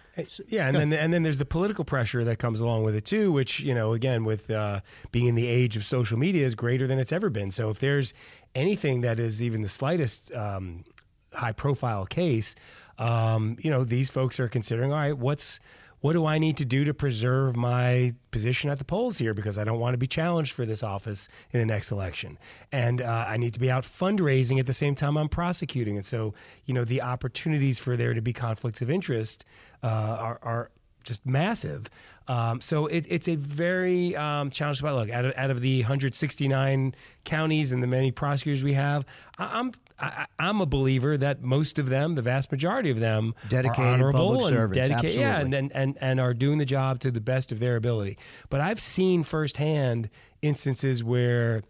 Yeah, 0.49 0.67
and 0.69 0.77
then 0.77 0.93
and 0.93 1.13
then 1.13 1.23
there's 1.23 1.39
the 1.39 1.45
political 1.45 1.85
pressure 1.85 2.25
that 2.25 2.39
comes 2.39 2.61
along 2.61 2.85
with 2.85 2.95
it 2.95 3.05
too, 3.05 3.33
which 3.33 3.61
you 3.61 3.75
know, 3.75 3.93
again, 3.93 4.25
with 4.25 4.51
uh, 4.51 4.81
being 5.13 5.27
in 5.27 5.35
the 5.35 5.47
age 5.47 5.77
of 5.77 5.85
social 5.85 6.19
media, 6.19 6.47
is 6.47 6.55
greater 6.55 6.87
than 6.87 6.99
it's 6.99 7.13
ever 7.13 7.29
been. 7.31 7.51
So 7.51 7.71
if 7.71 7.79
there's 7.81 8.15
anything 8.55 9.03
that 9.03 9.19
is 9.19 9.43
even 9.43 9.63
the 9.63 9.69
slightest 9.69 10.33
um, 10.35 10.85
high 11.33 11.53
profile 11.53 12.07
case, 12.07 12.55
um, 12.99 13.57
you 13.61 13.71
know, 13.71 13.85
these 13.85 14.11
folks 14.11 14.41
are 14.41 14.49
considering, 14.49 14.93
all 14.93 14.99
right, 14.99 15.17
what's 15.17 15.61
what 16.07 16.13
do 16.13 16.25
I 16.25 16.39
need 16.39 16.57
to 16.59 16.65
do 16.65 16.85
to 16.85 16.95
preserve 16.95 17.57
my 17.57 18.15
position 18.31 18.71
at 18.71 18.79
the 18.79 18.85
polls 18.85 19.19
here? 19.19 19.35
Because 19.35 19.59
I 19.59 19.65
don't 19.65 19.81
want 19.81 19.95
to 19.95 19.99
be 19.99 20.07
challenged 20.07 20.53
for 20.53 20.65
this 20.65 20.85
office 20.85 21.29
in 21.51 21.59
the 21.59 21.67
next 21.67 21.91
election, 21.91 22.39
and 22.71 23.03
uh, 23.03 23.25
I 23.27 23.37
need 23.39 23.55
to 23.55 23.59
be 23.59 23.73
out 23.73 23.83
fundraising 23.83 24.61
at 24.61 24.67
the 24.67 24.73
same 24.73 24.95
time 24.95 25.17
I'm 25.17 25.29
prosecuting, 25.29 25.97
and 25.97 26.07
so 26.07 26.33
you 26.65 26.75
know 26.75 26.85
the 26.85 27.03
opportunities 27.03 27.81
for 27.81 27.97
there 27.97 28.15
to 28.15 28.21
be 28.21 28.33
conflicts 28.33 28.81
of 28.81 28.89
interest 28.89 29.45
uh, 29.83 29.89
are, 29.89 30.39
are 30.45 30.71
just 31.07 31.25
massive. 31.25 31.89
Um, 32.29 32.61
so 32.61 32.87
it, 32.87 33.07
it's 33.09 33.29
a 33.29 33.37
very 33.37 34.15
um, 34.17 34.51
challenging 34.51 34.81
spot. 34.81 34.97
Look, 34.97 35.11
out 35.11 35.25
of, 35.25 35.33
out 35.37 35.51
of 35.51 35.61
the 35.61 35.81
169 35.81 36.95
counties 37.25 37.73
and 37.73 37.83
the 37.83 37.87
many 37.87 38.11
prosecutors 38.11 38.65
we 38.65 38.75
have, 38.75 39.07
I, 39.39 39.61
I'm 39.61 39.73
I, 39.99 40.27
I'm 40.39 40.61
a 40.61 40.67
believer 40.67 41.17
that 41.17 41.43
most 41.43 41.79
of 41.79 41.89
them, 41.89 42.17
the 42.17 42.23
vast 42.23 42.53
majority 42.53 42.91
of 42.91 43.01
them, 43.01 43.35
Dedicated 43.49 43.79
are 43.79 43.95
honorable 43.95 44.47
and 44.47 44.73
dedicated, 44.75 45.19
yeah, 45.19 45.41
and, 45.41 45.55
and 45.55 45.97
and 46.01 46.21
are 46.21 46.35
doing 46.35 46.59
the 46.59 46.67
job 46.67 46.99
to 47.01 47.11
the 47.11 47.21
best 47.21 47.51
of 47.51 47.61
their 47.61 47.77
ability. 47.77 48.19
But 48.51 48.61
I've 48.61 48.81
seen 48.81 49.23
firsthand 49.23 50.11
instances 50.43 51.03
where 51.03 51.63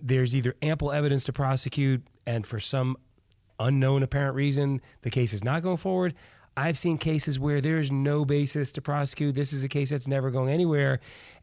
there's 0.00 0.34
either 0.34 0.54
ample 0.62 0.92
evidence 0.92 1.24
to 1.24 1.32
prosecute, 1.32 2.06
and 2.26 2.46
for 2.46 2.58
some 2.58 2.96
unknown 3.60 4.02
apparent 4.02 4.34
reason, 4.34 4.80
the 5.02 5.10
case 5.10 5.34
is 5.34 5.44
not 5.44 5.62
going 5.62 5.76
forward. 5.76 6.14
I've 6.56 6.78
seen 6.78 6.98
cases 6.98 7.38
where 7.38 7.60
there's 7.60 7.90
no 7.90 8.24
basis 8.24 8.72
to 8.72 8.82
prosecute. 8.82 9.34
This 9.34 9.52
is 9.52 9.64
a 9.64 9.68
case 9.68 9.90
that's 9.90 10.06
never 10.06 10.30
going 10.30 10.52
anywhere, 10.52 11.00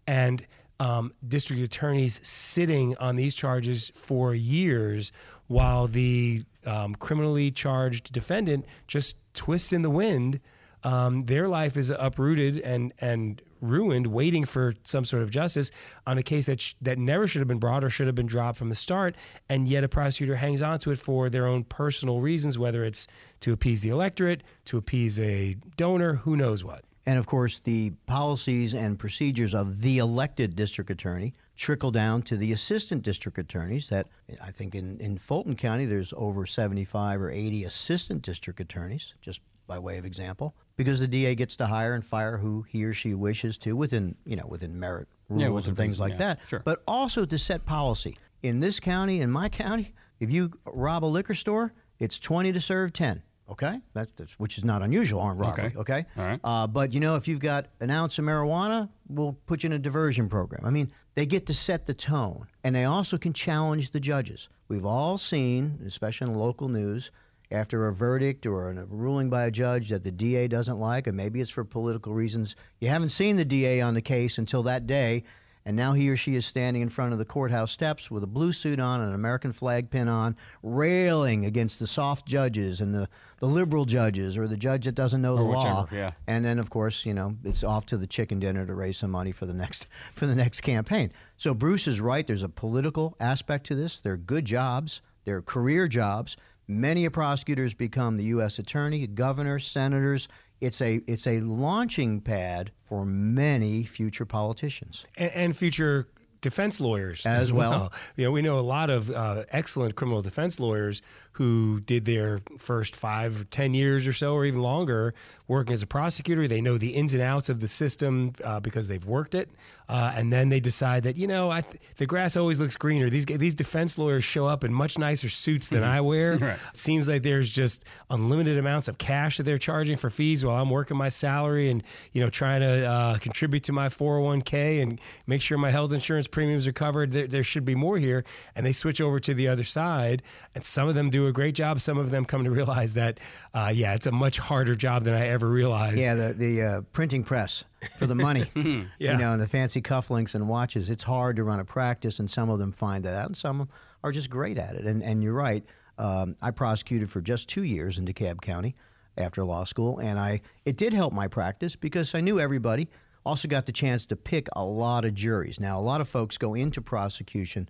and 0.08 0.46
um, 0.80 1.14
district 1.28 1.62
attorneys 1.62 2.20
sitting 2.28 2.98
on 2.98 3.16
these 3.16 3.36
charges 3.36 3.92
for 3.96 4.34
years 4.34 5.12
while 5.48 5.88
the 5.88 6.44
um, 6.66 6.96
criminally 6.96 7.52
charged 7.52 8.12
defendant 8.12 8.66
just 8.88 9.16
twists 9.34 9.72
in 9.72 9.84
the 9.84 9.90
wind. 9.90 10.40
Um, 10.84 11.26
their 11.26 11.48
life 11.48 11.78
is 11.78 11.90
uprooted 11.90 12.58
and 12.60 12.94
and 13.00 13.42
ruined, 13.62 14.08
waiting 14.08 14.46
for 14.46 14.74
some 14.84 15.06
sort 15.06 15.22
of 15.22 15.30
justice 15.30 15.72
on 16.08 16.18
a 16.18 16.24
case 16.24 16.48
that 16.48 16.60
sh- 16.60 16.74
that 16.82 16.98
never 16.98 17.28
should 17.28 17.40
have 17.40 17.48
been 17.48 17.60
brought 17.60 17.84
or 17.84 17.90
should 17.90 18.08
have 18.08 18.16
been 18.16 18.28
dropped 18.28 18.58
from 18.58 18.70
the 18.70 18.76
start, 18.76 19.16
and 19.48 19.68
yet 19.68 19.84
a 19.84 19.88
prosecutor 19.88 20.36
hangs 20.36 20.62
on 20.62 20.80
to 20.80 20.92
it 20.92 21.00
for 21.00 21.30
their 21.30 21.46
own 21.46 21.64
personal 21.64 22.22
reasons, 22.22 22.58
whether 22.58 22.84
it's 22.84 23.08
to 23.42 23.54
appease 23.54 23.82
the 23.82 23.90
electorate, 23.90 24.44
to 24.66 24.78
appease 24.78 25.20
a 25.20 25.56
donor, 25.78 26.16
who 26.16 26.36
knows 26.36 26.64
what. 26.64 26.84
And 27.06 27.18
of 27.18 27.26
course, 27.26 27.60
the 27.64 27.92
policies 28.06 28.74
and 28.74 28.98
procedures 28.98 29.56
of 29.56 29.82
the 29.82 29.98
elected 29.98 30.56
district 30.56 30.90
attorney 30.92 31.34
trickle 31.56 31.92
down 31.92 32.22
to 32.24 32.38
the 32.38 32.52
assistant 32.52 33.04
district 33.04 33.38
attorneys. 33.38 33.90
That 33.90 34.08
I 34.42 34.52
think 34.52 34.76
in, 34.76 35.00
in 35.00 35.18
Fulton 35.18 35.56
County, 35.56 35.86
there's 35.86 36.14
over 36.16 36.46
75 36.46 37.22
or 37.22 37.32
80 37.32 37.64
assistant 37.64 38.22
district 38.22 38.60
attorneys, 38.60 39.16
just 39.22 39.42
by 39.72 39.80
way 39.80 39.98
of 39.98 40.06
example, 40.06 40.54
because 40.76 41.00
the 41.00 41.08
DA 41.08 41.34
gets 41.34 41.56
to 41.56 41.66
hire 41.66 41.94
and 41.94 42.04
fire 42.04 42.36
who 42.38 42.64
he 42.64 42.84
or 42.84 42.94
she 42.94 43.14
wishes 43.14 43.58
to 43.60 43.74
within, 43.74 44.14
you 44.26 44.36
know, 44.36 44.46
within 44.46 44.78
merit 44.78 45.08
rules 45.30 45.42
Yeah, 45.44 45.48
within 45.48 45.70
and 45.70 45.78
things 45.78 45.94
reason, 45.94 46.04
like 46.04 46.12
yeah, 46.14 46.18
that. 46.18 46.40
sure. 46.46 46.62
But 46.66 46.84
also 46.90 47.24
to 47.24 47.38
set 47.38 47.66
policy. 47.66 48.18
In 48.44 48.60
this 48.60 48.82
county, 48.82 49.22
in 49.22 49.32
my 49.32 49.48
county, 49.48 49.94
if 50.20 50.30
you 50.30 50.52
rob 50.66 51.06
a 51.06 51.12
liquor 51.18 51.34
store, 51.34 51.72
it's 52.00 52.20
20 52.20 52.52
to 52.52 52.60
serve 52.60 52.92
10. 52.92 53.24
Okay, 53.50 53.80
that's, 53.94 54.12
that's 54.18 54.34
which 54.40 54.58
is 54.58 54.66
not 54.66 54.82
unusual 54.82 55.22
armed 55.22 55.40
robbery. 55.40 55.68
Okay. 55.68 55.78
Okay, 55.78 56.06
All 56.18 56.26
right. 56.26 56.40
uh, 56.44 56.68
but 56.68 56.94
you 56.94 57.00
know, 57.00 57.16
if 57.16 57.30
you've 57.30 57.40
got 57.40 57.68
an 57.80 57.90
ounce 57.90 58.20
of 58.20 58.26
marijuana, 58.26 58.90
we'll 59.08 59.38
put 59.46 59.64
you 59.64 59.68
in 59.68 59.74
a 59.74 59.80
diversion 59.80 60.28
program. 60.28 60.66
I 60.66 60.70
mean, 60.70 60.92
they 61.16 61.26
get 61.26 61.46
to 61.46 61.54
set 61.54 61.86
the 61.86 61.94
tone, 61.94 62.48
and 62.66 62.76
they 62.76 62.84
also 62.84 63.18
can 63.18 63.32
challenge 63.32 63.92
the 63.92 64.00
judges. 64.02 64.50
We've 64.68 64.86
all 64.86 65.18
seen, 65.18 65.80
especially 65.86 66.28
in 66.28 66.34
local 66.38 66.68
news, 66.68 67.12
after 67.52 67.88
a 67.88 67.94
verdict 67.94 68.46
or 68.46 68.70
a 68.72 68.86
ruling 68.86 69.30
by 69.30 69.46
a 69.46 69.52
judge 69.52 69.90
that 69.90 70.04
the 70.04 70.12
DA 70.12 70.48
doesn't 70.48 70.78
like, 70.80 71.08
and 71.08 71.16
maybe 71.18 71.42
it's 71.42 71.50
for 71.50 71.64
political 71.64 72.14
reasons. 72.14 72.56
You 72.80 72.90
haven't 72.90 73.10
seen 73.10 73.36
the 73.38 73.46
DA 73.46 73.82
on 73.82 73.94
the 73.94 74.02
case 74.02 74.38
until 74.38 74.64
that 74.64 74.88
day, 74.88 75.24
and 75.64 75.78
now 75.78 75.94
he 75.94 76.10
or 76.10 76.16
she 76.16 76.34
is 76.36 76.44
standing 76.46 76.82
in 76.82 76.90
front 76.90 77.14
of 77.14 77.20
the 77.20 77.26
courthouse 77.26 77.72
steps 77.72 78.10
with 78.10 78.24
a 78.24 78.28
blue 78.28 78.52
suit 78.52 78.80
on 78.80 79.00
and 79.00 79.10
an 79.10 79.16
American 79.16 79.52
flag 79.52 79.92
pin 79.92 80.08
on, 80.08 80.36
railing 80.64 81.46
against 81.46 81.78
the 81.78 81.86
soft 81.86 82.26
judges 82.26 82.82
and 82.82 82.96
the, 82.96 83.08
the 83.40 83.46
liberal 83.46 83.86
judges 83.86 84.38
or 84.38 84.48
the 84.48 84.58
judge 84.58 84.86
that 84.86 84.96
doesn't 84.96 85.22
know 85.22 85.36
the 85.36 85.44
Or 85.44 85.54
law. 85.54 85.88
yeah. 85.92 86.12
And 86.26 86.44
then, 86.44 86.58
of 86.58 86.70
course, 86.72 87.06
you 87.06 87.14
know, 87.14 87.36
it's 87.44 87.64
off 87.64 87.86
to 87.88 87.98
the 87.98 88.08
chicken 88.08 88.40
dinner 88.40 88.66
to 88.66 88.74
raise 88.74 88.98
some 88.98 89.12
money 89.12 89.32
for 89.32 89.46
the 89.46 89.54
next 89.54 89.88
for 90.16 90.26
the 90.26 90.36
next 90.36 90.62
campaign. 90.62 91.12
So 91.38 91.54
Bruce 91.54 91.88
is 91.88 92.02
right. 92.02 92.26
There's 92.26 92.42
a 92.44 92.50
political 92.50 93.16
aspect 93.20 93.68
to 93.68 93.76
this. 93.76 94.00
They're 94.00 94.18
good 94.18 94.46
jobs. 94.46 95.02
They're 95.26 95.42
career 95.44 95.88
jobs. 95.88 96.38
Many 96.68 97.06
a 97.06 97.12
prosecutors 97.12 97.74
become 97.74 98.18
the 98.18 98.24
U.S. 98.26 98.60
attorney, 98.60 99.08
governors, 99.08 99.66
senators. 99.66 100.28
It's 100.60 100.82
a 100.82 101.02
it's 101.08 101.28
a 101.28 101.42
launching 101.42 102.22
pad 102.22 102.72
for 102.88 103.06
many 103.06 103.84
future 103.84 104.26
politicians. 104.26 105.06
and, 105.18 105.32
and 105.32 105.58
future 105.58 106.08
defense 106.42 106.80
lawyers 106.80 107.26
As 107.26 107.54
well. 107.54 107.94
You 108.16 108.26
know, 108.26 108.32
we 108.32 108.42
know 108.42 108.60
a 108.60 108.62
lot 108.62 108.90
of 108.90 109.10
uh, 109.12 109.44
excellent 109.50 109.96
criminal 109.96 110.22
defense 110.22 110.60
lawyers 110.60 111.02
who 111.34 111.80
did 111.80 112.06
their 112.06 112.42
first 112.58 112.96
five, 112.96 113.50
ten 113.50 113.74
years 113.74 114.08
or 114.08 114.14
so, 114.14 114.34
or 114.34 114.46
even 114.46 114.62
longer, 114.62 115.14
working 115.48 115.74
as 115.74 115.82
a 115.82 115.88
prosecutor. 115.88 116.48
They 116.48 116.62
know 116.62 116.78
the 116.78 116.90
ins 116.90 117.14
and 117.14 117.22
outs 117.22 117.50
of 117.50 117.60
the 117.60 117.68
system 117.68 118.34
uh, 118.44 118.60
because 118.60 118.88
they've 118.88 119.06
worked 119.06 119.34
it, 119.36 119.50
uh, 119.90 120.12
and 120.16 120.32
then 120.32 120.50
they 120.50 120.60
decide 120.60 121.04
that 121.04 121.18
you 121.18 121.28
know 121.28 121.50
I 121.50 121.62
th- 121.62 121.82
the 121.98 122.06
grass 122.06 122.36
always 122.36 122.60
looks 122.60 122.76
greener. 122.76 123.10
These 123.10 123.26
these 123.26 123.56
defense 123.56 123.98
lawyers 123.98 124.24
show 124.24 124.46
up 124.46 124.64
in 124.64 124.74
much 124.74 124.98
nicer 124.98 125.30
suits 125.30 125.70
than 125.70 125.84
I 125.84 126.02
wear. 126.02 126.38
Right. 126.42 126.58
It 126.74 126.78
seems 126.80 127.08
like 127.08 127.22
there's 127.24 127.52
just 127.52 127.84
unlimited 128.10 128.58
amounts 128.58 128.88
of 128.88 128.98
cash 128.98 129.38
that 129.38 129.44
they're 129.44 129.60
charging 129.60 129.96
for 129.96 130.10
fees 130.10 130.44
while 130.44 130.60
I'm 130.60 130.70
working 130.70 130.98
my 130.98 131.10
salary 131.10 131.70
and 131.70 131.84
you 132.14 132.22
know 132.22 132.30
trying 132.30 132.62
to 132.62 132.86
uh, 132.86 133.18
contribute 133.20 133.64
to 133.66 133.72
my 133.72 133.90
401k 133.90 134.82
and 134.82 135.00
make 135.28 135.42
sure 135.42 135.58
my 135.58 135.72
health 135.72 135.94
insurance 135.94 136.28
premiums 136.28 136.68
are 136.68 136.72
covered. 136.72 137.12
There, 137.12 137.28
there 137.28 137.44
should 137.44 137.66
be 137.66 137.76
more 137.76 137.98
here, 137.98 138.24
and 138.56 138.66
they 138.66 138.74
switch 138.74 139.00
over 139.02 139.20
to 139.20 139.34
the 139.34 139.48
other 139.48 139.64
side. 139.64 140.24
And 140.56 140.66
some 140.66 140.88
of 140.90 140.96
them 140.96 141.10
do 141.10 141.21
a 141.28 141.32
great 141.32 141.56
job. 141.56 141.82
Some 141.82 141.98
of 141.98 142.12
them 142.12 142.26
come 142.26 142.44
to 142.44 142.52
realize 142.60 142.94
that, 142.94 143.20
uh, 143.54 143.72
yeah, 143.74 143.94
it's 143.94 144.08
a 144.08 144.12
much 144.12 144.38
harder 144.38 144.76
job 144.76 145.04
than 145.04 145.14
I 145.14 145.28
ever 145.28 145.48
realized. 145.48 146.00
Yeah, 146.00 146.16
the 146.16 146.34
the 146.34 146.62
uh, 146.62 146.82
printing 146.94 147.24
press 147.24 147.64
for 147.98 148.06
the 148.06 148.16
money. 148.16 148.50
Yeah. 148.56 148.84
You 149.12 149.18
know, 149.18 149.34
and 149.34 149.42
the 149.42 149.48
fancy 149.48 149.82
cufflinks 149.82 150.36
and 150.36 150.48
watches. 150.48 150.90
It's 150.90 151.04
hard 151.04 151.36
to 151.38 151.44
run 151.44 151.60
a 151.60 151.66
practice, 151.66 152.20
and 152.20 152.30
some 152.30 152.50
of 152.50 152.60
them 152.60 152.72
find 152.72 153.04
that 153.06 153.16
out, 153.16 153.28
and 153.28 153.38
some 153.38 153.68
are 154.04 154.12
just 154.12 154.30
great 154.30 154.58
at 154.58 154.76
it. 154.76 154.86
And 154.86 155.04
and 155.04 155.24
you're 155.24 155.34
right. 155.34 155.64
Um, 155.98 156.36
I 156.42 156.52
prosecuted 156.52 157.10
for 157.10 157.22
just 157.22 157.50
two 157.50 157.64
years 157.64 157.98
in 157.98 158.06
DeKalb 158.06 158.42
County 158.42 158.76
after 159.18 159.44
law 159.44 159.64
school, 159.66 160.00
and 160.00 160.20
I 160.20 160.42
it 160.66 160.78
did 160.78 160.94
help 160.94 161.14
my 161.14 161.28
practice 161.28 161.76
because 161.76 162.16
I 162.16 162.22
knew 162.22 162.40
everybody. 162.40 162.90
Also 163.24 163.48
got 163.48 163.68
the 163.68 163.72
chance 163.72 164.08
to 164.08 164.16
pick 164.16 164.48
a 164.56 164.66
lot 164.66 165.06
of 165.06 165.14
juries. 165.14 165.60
Now, 165.60 165.80
a 165.80 165.84
lot 165.84 166.02
of 166.02 166.10
folks 166.10 166.40
go 166.40 166.56
into 166.56 166.82
prosecution 166.82 167.70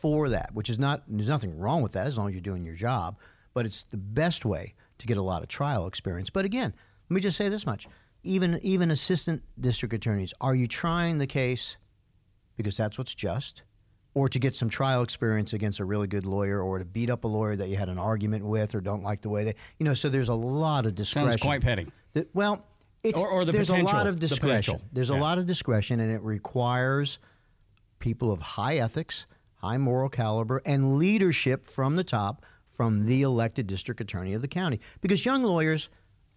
for 0.00 0.28
that, 0.30 0.50
which 0.54 0.68
is 0.70 0.78
not 0.78 1.02
there's 1.08 1.28
nothing 1.28 1.58
wrong 1.58 1.82
with 1.82 1.92
that 1.92 2.06
as 2.06 2.16
long 2.16 2.28
as 2.28 2.34
you're 2.34 2.40
doing 2.42 2.64
your 2.64 2.74
job. 2.74 3.18
But 3.54 3.66
it's 3.66 3.82
the 3.84 3.96
best 3.96 4.44
way 4.44 4.74
to 4.98 5.06
get 5.06 5.16
a 5.16 5.22
lot 5.22 5.42
of 5.42 5.48
trial 5.48 5.86
experience. 5.86 6.30
But 6.30 6.44
again, 6.44 6.72
let 7.08 7.14
me 7.14 7.20
just 7.20 7.36
say 7.36 7.48
this 7.48 7.66
much: 7.66 7.88
even 8.22 8.58
even 8.62 8.90
assistant 8.90 9.42
district 9.58 9.94
attorneys, 9.94 10.32
are 10.40 10.54
you 10.54 10.66
trying 10.66 11.18
the 11.18 11.26
case 11.26 11.76
because 12.56 12.76
that's 12.76 12.98
what's 12.98 13.14
just, 13.14 13.62
or 14.14 14.28
to 14.28 14.38
get 14.38 14.54
some 14.54 14.68
trial 14.68 15.02
experience 15.02 15.52
against 15.54 15.80
a 15.80 15.84
really 15.84 16.06
good 16.06 16.26
lawyer, 16.26 16.60
or 16.60 16.78
to 16.78 16.84
beat 16.84 17.08
up 17.10 17.24
a 17.24 17.28
lawyer 17.28 17.56
that 17.56 17.68
you 17.70 17.76
had 17.76 17.88
an 17.88 17.98
argument 17.98 18.44
with 18.44 18.74
or 18.74 18.80
don't 18.82 19.02
like 19.02 19.22
the 19.22 19.30
way 19.30 19.44
they, 19.44 19.54
you 19.78 19.84
know? 19.84 19.94
So 19.94 20.10
there's 20.10 20.28
a 20.28 20.34
lot 20.34 20.84
of 20.84 20.94
discretion. 20.94 21.30
Sounds 21.30 21.42
quite 21.42 21.62
petty. 21.62 21.86
The- 22.12 22.26
well, 22.34 22.66
it's 23.02 23.18
Or- 23.18 23.28
or 23.28 23.44
the 23.46 23.52
there's 23.52 23.70
a 23.70 23.78
lot 23.78 24.06
of 24.06 24.20
discretion. 24.20 24.74
potential. 24.74 24.82
There's 24.92 25.08
a 25.08 25.16
lot 25.16 25.38
of 25.38 25.46
discretion, 25.46 26.00
and 26.00 26.12
it 26.12 26.20
requires 26.22 27.18
people 27.98 28.30
of 28.30 28.40
high 28.40 28.76
ethics, 28.76 29.24
high 29.60 29.78
moral 29.78 30.08
caliber, 30.08 30.62
and 30.64 30.98
leadership 30.98 31.66
from 31.66 31.96
the 31.96 32.04
top, 32.04 32.44
from 32.72 33.06
the 33.06 33.22
elected 33.22 33.66
district 33.66 34.00
attorney 34.00 34.32
of 34.34 34.42
the 34.42 34.48
county. 34.48 34.80
Because 35.00 35.24
young 35.24 35.42
lawyers, 35.42 35.88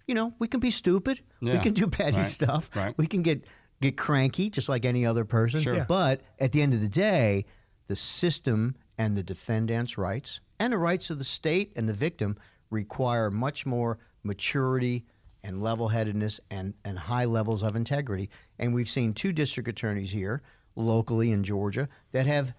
you 0.07 0.13
know, 0.15 0.33
we 0.39 0.47
can 0.47 0.59
be 0.59 0.71
stupid, 0.71 1.21
we 1.41 1.57
can 1.59 1.73
do 1.73 1.87
petty 1.87 2.17
Right. 2.17 2.25
stuff, 2.25 2.69
Right. 2.75 2.97
we 2.97 3.07
can 3.07 3.21
get 3.21 3.45
get 3.81 3.97
cranky 3.97 4.49
just 4.49 4.69
like 4.69 4.85
any 4.85 5.05
other 5.05 5.25
person. 5.25 5.59
Sure. 5.61 5.75
Yeah. 5.75 5.85
But 5.85 6.21
at 6.39 6.53
the 6.53 6.61
end 6.61 6.73
of 6.73 6.79
the 6.79 6.87
day, 6.87 7.45
the 7.87 7.97
system 7.97 8.75
and 8.97 9.17
the 9.17 9.23
defendant's 9.23 9.97
rights 9.97 10.39
and 10.57 10.71
the 10.71 10.77
rights 10.77 11.09
of 11.09 11.17
the 11.17 11.25
state 11.25 11.73
and 11.75 11.89
the 11.89 11.93
victim 11.93 12.37
require 12.69 13.29
much 13.29 13.65
more 13.65 13.99
maturity 14.23 15.05
and 15.43 15.61
level-headedness 15.61 16.39
and, 16.49 16.73
and 16.85 16.97
high 16.97 17.25
levels 17.25 17.61
of 17.61 17.75
integrity. 17.75 18.29
And 18.57 18.73
we've 18.73 18.87
seen 18.87 19.13
two 19.13 19.33
district 19.33 19.67
attorneys 19.67 20.11
here 20.11 20.41
locally 20.77 21.31
in 21.31 21.43
Georgia 21.43 21.89
that 22.13 22.25
have 22.25 22.47
s- 22.47 22.53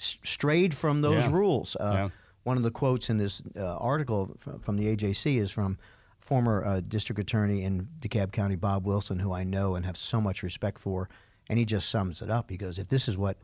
strayed 0.00 0.74
from 0.74 1.02
those 1.02 1.24
Yeah. 1.24 1.30
rules. 1.32 1.76
Uh, 1.76 1.92
Yeah. 1.94 2.08
One 2.42 2.56
of 2.56 2.62
the 2.62 2.70
quotes 2.70 3.10
in 3.10 3.18
this 3.18 3.42
uh, 3.56 3.76
article 3.76 4.34
from, 4.38 4.60
from 4.60 4.76
the 4.76 4.86
AJC 4.88 5.36
is 5.38 5.50
from 5.50 5.78
former 6.20 6.64
uh, 6.64 6.80
district 6.80 7.18
attorney 7.20 7.62
in 7.64 7.86
DeKalb 8.00 8.32
County, 8.32 8.56
Bob 8.56 8.86
Wilson, 8.86 9.18
who 9.18 9.32
I 9.32 9.44
know 9.44 9.74
and 9.74 9.84
have 9.84 9.96
so 9.96 10.20
much 10.20 10.42
respect 10.42 10.78
for, 10.78 11.08
and 11.48 11.58
he 11.58 11.64
just 11.66 11.90
sums 11.90 12.22
it 12.22 12.30
up. 12.30 12.48
He 12.50 12.56
goes, 12.56 12.78
"If 12.78 12.88
this 12.88 13.08
is 13.08 13.18
what, 13.18 13.36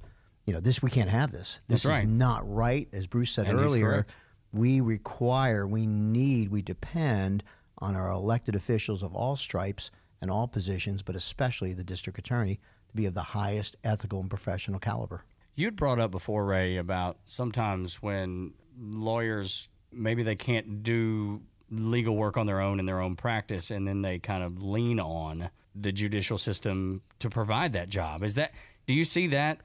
you 0.47 0.55
know, 0.55 0.61
this 0.61 0.83
we 0.83 0.91
can't 0.91 1.11
have 1.11 1.31
this. 1.31 1.61
This 1.69 1.83
That's 1.83 1.93
right. 1.93 2.05
is 2.05 2.11
not 2.11 2.49
right." 2.51 2.89
As 2.93 3.07
Bruce 3.07 3.33
said 3.33 3.49
And 3.49 3.59
earlier, 3.61 4.07
we 4.53 4.81
require, 4.81 5.67
we 5.67 5.87
need, 5.87 6.51
we 6.51 6.63
depend 6.63 7.43
on 7.79 7.95
our 7.97 8.09
elected 8.11 8.55
officials 8.55 9.03
of 9.03 9.15
all 9.15 9.37
stripes 9.37 9.91
and 10.23 10.31
all 10.31 10.49
positions, 10.49 11.03
but 11.03 11.15
especially 11.17 11.75
the 11.75 11.85
district 11.85 12.19
attorney, 12.19 12.59
to 12.89 12.97
be 12.97 13.05
of 13.05 13.13
the 13.13 13.23
highest 13.23 13.77
ethical 13.85 14.21
and 14.21 14.31
professional 14.31 14.81
caliber. 14.81 15.25
You'd 15.57 15.75
brought 15.77 15.99
up 15.99 16.11
before, 16.11 16.45
Ray, 16.45 16.77
about 16.77 17.17
sometimes 17.27 18.01
when 18.03 18.53
lawyers 18.79 19.69
maybe 19.91 20.23
they 20.23 20.37
can't 20.37 20.83
do 20.83 21.41
legal 21.71 22.15
work 22.15 22.37
on 22.37 22.47
their 22.47 22.61
own 22.61 22.79
in 22.79 22.87
their 22.87 23.01
own 23.01 23.15
practice, 23.15 23.71
and 23.71 23.89
then 23.89 24.03
they 24.03 24.19
kind 24.19 24.43
of 24.45 24.63
lean 24.63 25.01
on 25.01 25.49
the 25.75 25.93
judicial 25.93 26.39
system 26.39 27.03
to 27.19 27.29
provide 27.31 27.73
that 27.73 27.89
job. 27.89 28.23
Is 28.23 28.35
that 28.35 28.53
do 28.87 28.95
you 28.95 29.05
see 29.05 29.29
that 29.29 29.59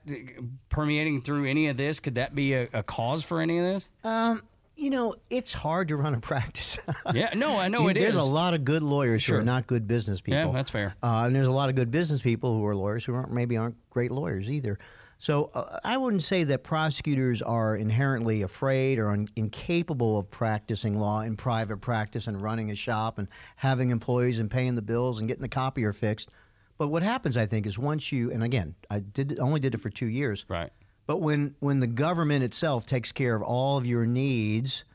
permeating 0.69 1.21
through 1.21 1.45
any 1.45 1.67
of 1.67 1.77
this? 1.77 1.99
Could 1.99 2.15
that 2.15 2.33
be 2.33 2.53
a, 2.53 2.67
a 2.73 2.83
cause 2.83 3.23
for 3.23 3.39
any 3.39 3.59
of 3.59 3.65
this? 3.65 3.87
Um, 4.03 4.41
you 4.75 4.89
know, 4.89 5.15
it's 5.29 5.53
hard 5.53 5.89
to 5.89 5.95
run 5.97 6.15
a 6.15 6.19
practice. 6.21 6.79
yeah, 7.13 7.33
no, 7.35 7.57
I 7.57 7.67
know 7.67 7.87
it 7.89 7.93
there's 7.95 8.15
is. 8.15 8.21
a 8.21 8.23
lot 8.23 8.53
of 8.55 8.65
good 8.65 8.81
lawyers 8.81 9.21
Sure. 9.23 9.35
who 9.35 9.41
are 9.41 9.45
not 9.45 9.67
good 9.67 9.87
business 9.87 10.21
people. 10.21 10.39
Yeah, 10.39 10.51
that's 10.51 10.71
fair. 10.71 10.95
Uh, 11.03 11.23
and 11.25 11.35
there's 11.35 11.47
a 11.47 11.51
lot 11.51 11.69
of 11.69 11.75
good 11.75 11.91
business 11.91 12.21
people 12.21 12.57
who 12.57 12.65
are 12.65 12.75
lawyers 12.75 13.05
who 13.05 13.13
aren't 13.13 13.31
maybe 13.31 13.57
aren't 13.57 13.75
great 13.91 14.09
lawyers 14.11 14.49
either. 14.49 14.79
So 15.21 15.51
uh, 15.53 15.77
I 15.83 15.97
wouldn't 15.97 16.23
say 16.23 16.43
that 16.45 16.63
prosecutors 16.63 17.43
are 17.43 17.75
inherently 17.75 18.41
afraid 18.41 18.97
or 18.97 19.11
un- 19.11 19.27
incapable 19.35 20.17
of 20.17 20.31
practicing 20.31 20.97
law 20.99 21.21
in 21.21 21.37
private 21.37 21.77
practice 21.77 22.25
and 22.25 22.41
running 22.41 22.71
a 22.71 22.75
shop 22.75 23.19
and 23.19 23.27
having 23.55 23.91
employees 23.91 24.39
and 24.39 24.49
paying 24.49 24.73
the 24.73 24.81
bills 24.81 25.19
and 25.19 25.27
getting 25.27 25.43
the 25.43 25.47
copier 25.47 25.93
fixed. 25.93 26.31
But 26.79 26.87
what 26.87 27.03
happens, 27.03 27.37
I 27.37 27.45
think, 27.45 27.67
is 27.67 27.77
once 27.77 28.11
you 28.11 28.31
and 28.31 28.41
again, 28.41 28.73
I 28.89 29.01
did 29.01 29.39
only 29.39 29.59
did 29.59 29.75
it 29.75 29.77
for 29.77 29.91
two 29.91 30.07
years. 30.07 30.43
Right. 30.49 30.71
But 31.05 31.17
when 31.21 31.53
when 31.59 31.81
the 31.81 31.87
government 31.87 32.43
itself 32.43 32.87
takes 32.87 33.11
care 33.11 33.35
of 33.35 33.43
all 33.43 33.77
of 33.77 33.85
your 33.85 34.07
needs, 34.07 34.85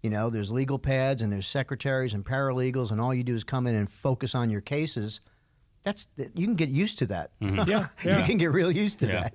you 0.00 0.10
know, 0.10 0.30
there's 0.30 0.52
legal 0.52 0.78
pads 0.78 1.22
and 1.22 1.32
there's 1.32 1.48
secretaries 1.48 2.14
and 2.14 2.24
paralegals, 2.24 2.92
and 2.92 3.00
all 3.00 3.12
you 3.12 3.24
do 3.24 3.34
is 3.34 3.42
come 3.42 3.66
in 3.66 3.74
and 3.74 3.90
focus 3.90 4.36
on 4.36 4.48
your 4.48 4.60
cases. 4.60 5.20
That's 5.82 6.06
you 6.16 6.46
can 6.46 6.54
get 6.54 6.68
used 6.68 6.98
to 7.00 7.06
that. 7.06 7.32
Yeah, 7.40 7.64
yeah. 8.04 8.18
you 8.20 8.24
can 8.24 8.38
get 8.38 8.52
real 8.52 8.70
used 8.70 9.00
to 9.00 9.08
Yeah. 9.08 9.22
that. 9.22 9.34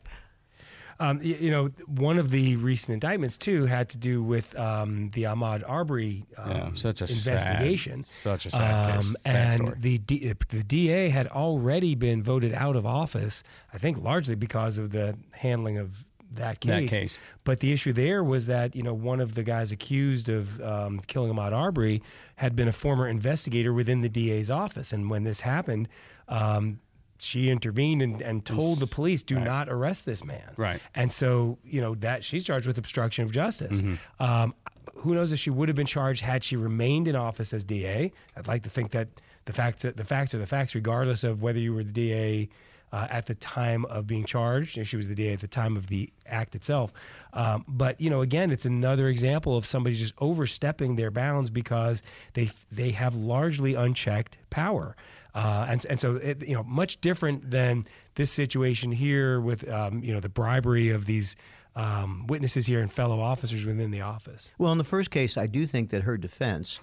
Um, 1.00 1.20
y- 1.20 1.38
you 1.40 1.52
know, 1.52 1.68
one 1.86 2.18
of 2.18 2.30
the 2.32 2.56
recent 2.56 2.94
indictments 2.94 3.38
too 3.38 3.66
had 3.66 3.90
to 3.90 3.98
do 3.98 4.24
with 4.24 4.58
um, 4.58 5.12
the 5.14 5.24
Ahmaud 5.24 5.64
Arbery 5.68 6.26
um, 6.38 6.52
Yeah, 6.52 6.70
such 6.74 7.02
a 7.02 7.08
sad- 7.08 7.34
investigation. 7.34 8.06
such 8.24 8.46
a 8.48 8.52
sad 8.52 8.96
case. 9.02 9.14
Sad 9.26 9.60
and 9.60 9.82
the 9.82 9.98
D, 10.00 10.34
the 10.50 10.64
DA 10.64 11.10
had 11.10 11.28
already 11.28 11.94
been 11.96 12.24
voted 12.24 12.54
out 12.54 12.76
of 12.76 12.86
office. 12.86 13.44
I 13.74 13.78
think 13.78 13.98
largely 14.02 14.36
because 14.36 14.78
of 14.78 14.92
the 14.92 15.16
handling 15.32 15.78
of 15.78 16.04
that 16.34 16.60
That 16.62 16.82
case. 16.82 16.90
case. 16.90 17.18
But 17.46 17.62
the 17.62 17.72
issue 17.72 17.94
there 17.94 18.24
was 18.24 18.48
that 18.48 18.76
you 18.76 18.84
know 18.84 18.94
one 18.94 19.22
of 19.22 19.36
the 19.36 19.44
guys 19.44 19.72
accused 19.72 20.30
of 20.30 20.60
um, 20.62 21.00
killing 21.08 21.32
Ahmaud 21.32 21.54
Arbery 21.54 22.02
had 22.38 22.56
been 22.56 22.68
a 22.68 22.74
former 22.74 23.08
investigator 23.08 23.72
within 23.72 24.02
the 24.02 24.10
DA's 24.10 24.50
office, 24.50 24.92
and 24.92 25.10
when 25.10 25.24
this 25.24 25.42
happened. 25.42 25.88
Um, 26.28 26.80
she 27.20 27.50
intervened 27.50 28.02
and, 28.02 28.22
and 28.22 28.46
told 28.46 28.80
the 28.80 28.88
police, 28.88 29.24
"Do 29.24 29.40
not 29.40 29.70
arrest 29.70 30.06
this 30.06 30.24
man." 30.24 30.54
Right. 30.58 30.82
And 30.96 31.12
so, 31.12 31.58
you 31.64 31.82
know, 31.82 31.96
that 31.96 32.24
she's 32.24 32.44
charged 32.44 32.68
with 32.68 32.78
obstruction 32.78 33.26
of 33.26 33.32
justice. 33.32 33.82
Mm-hmm. 33.82 34.24
Um, 34.24 34.54
who 34.96 35.14
knows 35.14 35.32
if 35.32 35.40
she 35.40 35.50
would 35.50 35.70
have 35.70 35.76
been 35.76 35.86
charged 35.86 36.22
had 36.22 36.44
she 36.44 36.56
remained 36.56 37.08
in 37.08 37.16
office 37.16 37.54
as 37.54 37.64
DA? 37.64 38.12
I'd 38.36 38.48
like 38.48 38.64
to 38.64 38.70
think 38.70 38.92
that 38.92 39.08
the 39.46 39.54
facts, 39.54 39.84
the 39.84 40.04
facts 40.04 40.34
are 40.34 40.40
the 40.40 40.48
facts, 40.48 40.76
regardless 40.76 41.24
of 41.24 41.42
whether 41.42 41.60
you 41.60 41.74
were 41.74 41.84
the 41.84 41.92
DA 41.92 42.50
uh, 42.92 43.08
at 43.10 43.26
the 43.26 43.36
time 43.36 43.86
of 43.86 44.08
being 44.08 44.26
charged. 44.26 44.80
She 44.86 44.98
was 44.98 45.08
the 45.08 45.16
DA 45.16 45.34
at 45.34 45.42
the 45.42 45.48
time 45.48 45.76
of 45.76 45.88
the 45.88 46.12
act 46.26 46.56
itself. 46.56 46.92
Um, 47.34 47.66
but 47.68 48.00
you 48.00 48.10
know, 48.10 48.22
again, 48.22 48.52
it's 48.52 48.66
another 48.66 49.08
example 49.08 49.58
of 49.58 49.66
somebody 49.66 49.96
just 49.96 50.14
overstepping 50.20 50.96
their 50.96 51.12
bounds 51.12 51.50
because 51.50 52.02
they 52.34 52.52
they 52.72 52.92
have 52.92 53.16
largely 53.16 53.74
unchecked 53.76 54.38
power. 54.50 54.96
Uh, 55.36 55.66
and 55.70 55.86
and 55.90 56.00
so 56.00 56.16
it, 56.16 56.48
you 56.48 56.56
know 56.56 56.64
much 56.64 57.00
different 57.02 57.52
than 57.52 57.86
this 58.16 58.32
situation 58.32 58.92
here 58.92 59.40
with 59.40 59.68
um, 59.70 60.04
you 60.04 60.14
know 60.14 60.20
the 60.20 60.30
bribery 60.30 60.90
of 60.90 61.06
these 61.06 61.36
um, 61.76 62.26
witnesses 62.28 62.66
here 62.66 62.80
and 62.80 62.92
fellow 62.92 63.20
officers 63.20 63.66
within 63.66 63.92
the 63.92 64.02
office. 64.02 64.52
Well, 64.58 64.72
in 64.72 64.78
the 64.80 64.84
first 64.84 65.12
case, 65.12 65.38
I 65.38 65.46
do 65.46 65.68
think 65.68 65.92
that 65.92 66.04
her 66.04 66.18
defense 66.18 66.80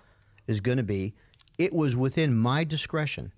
is 0.47 0.61
going 0.61 0.79
to 0.79 0.85
be 0.85 1.15
it 1.59 1.73
was 1.73 1.97
within 1.97 2.37
my 2.37 2.65
discretion 2.65 3.33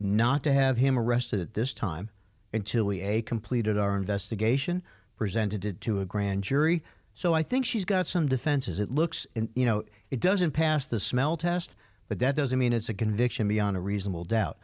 not 0.00 0.42
to 0.44 0.52
have 0.52 0.76
him 0.76 0.98
arrested 0.98 1.40
at 1.40 1.54
this 1.54 1.72
time 1.72 2.10
until 2.52 2.84
we 2.84 3.00
A, 3.00 3.22
completed 3.22 3.78
our 3.78 3.96
investigation, 3.96 4.82
presented 5.16 5.64
it 5.64 5.80
to 5.82 6.00
a 6.00 6.04
grand 6.04 6.44
jury. 6.44 6.82
So 7.14 7.34
I 7.34 7.42
think 7.42 7.64
she's 7.64 7.84
got 7.84 8.06
some 8.06 8.28
defenses. 8.28 8.80
It 8.80 8.90
looks, 8.90 9.26
you 9.54 9.64
know, 9.66 9.84
it 10.10 10.20
doesn't 10.20 10.52
pass 10.52 10.86
the 10.86 11.00
smell 11.00 11.36
test, 11.36 11.74
but 12.08 12.18
that 12.18 12.36
doesn't 12.36 12.58
mean 12.58 12.72
it's 12.72 12.88
a 12.88 12.94
conviction 12.94 13.48
beyond 13.48 13.76
a 13.76 13.80
reasonable 13.80 14.24
doubt. 14.24 14.58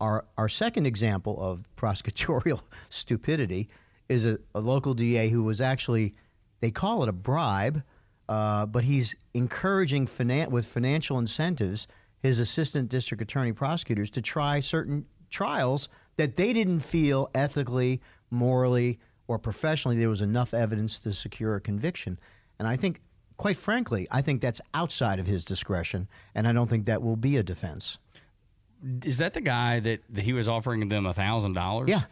Our, 0.00 0.24
our 0.38 0.48
second 0.48 0.86
example 0.86 1.40
of 1.40 1.64
prosecutorial 1.76 2.60
stupidity 2.88 3.68
is 4.08 4.26
a, 4.26 4.38
a 4.54 4.60
local 4.60 4.94
DA 4.94 5.28
who 5.28 5.42
was 5.42 5.60
actually, 5.60 6.14
they 6.60 6.70
call 6.70 7.02
it 7.02 7.08
a 7.08 7.12
bribe, 7.12 7.82
uh, 8.28 8.66
but 8.66 8.84
he's 8.84 9.14
encouraging 9.34 10.06
finan- 10.06 10.48
with 10.48 10.66
financial 10.66 11.18
incentives 11.18 11.86
his 12.22 12.38
assistant 12.38 12.88
district 12.88 13.22
attorney 13.22 13.52
prosecutors 13.52 14.10
to 14.10 14.20
try 14.22 14.60
certain 14.60 15.06
trials 15.30 15.88
that 16.16 16.36
they 16.36 16.52
didn't 16.52 16.80
feel 16.80 17.30
ethically, 17.34 18.00
morally, 18.30 18.98
or 19.28 19.38
professionally 19.38 19.96
there 19.98 20.08
was 20.08 20.20
enough 20.20 20.52
evidence 20.54 20.98
to 21.00 21.12
secure 21.12 21.56
a 21.56 21.60
conviction. 21.60 22.18
And 22.58 22.68
I 22.68 22.76
think, 22.76 23.00
quite 23.36 23.56
frankly, 23.56 24.06
I 24.10 24.20
think 24.22 24.40
that's 24.40 24.60
outside 24.74 25.18
of 25.18 25.26
his 25.26 25.44
discretion, 25.44 26.08
and 26.34 26.46
I 26.46 26.52
don't 26.52 26.68
think 26.68 26.86
that 26.86 27.00
will 27.02 27.16
be 27.16 27.36
a 27.38 27.42
defense. 27.42 27.96
Is 29.04 29.18
that 29.18 29.34
the 29.34 29.40
guy 29.40 29.80
that, 29.80 30.00
that 30.10 30.22
he 30.24 30.32
was 30.32 30.48
offering 30.48 30.88
them 30.88 31.06
a 31.06 31.14
thousand 31.14 31.52
dollars? 31.54 31.88
Yeah. 31.90 32.02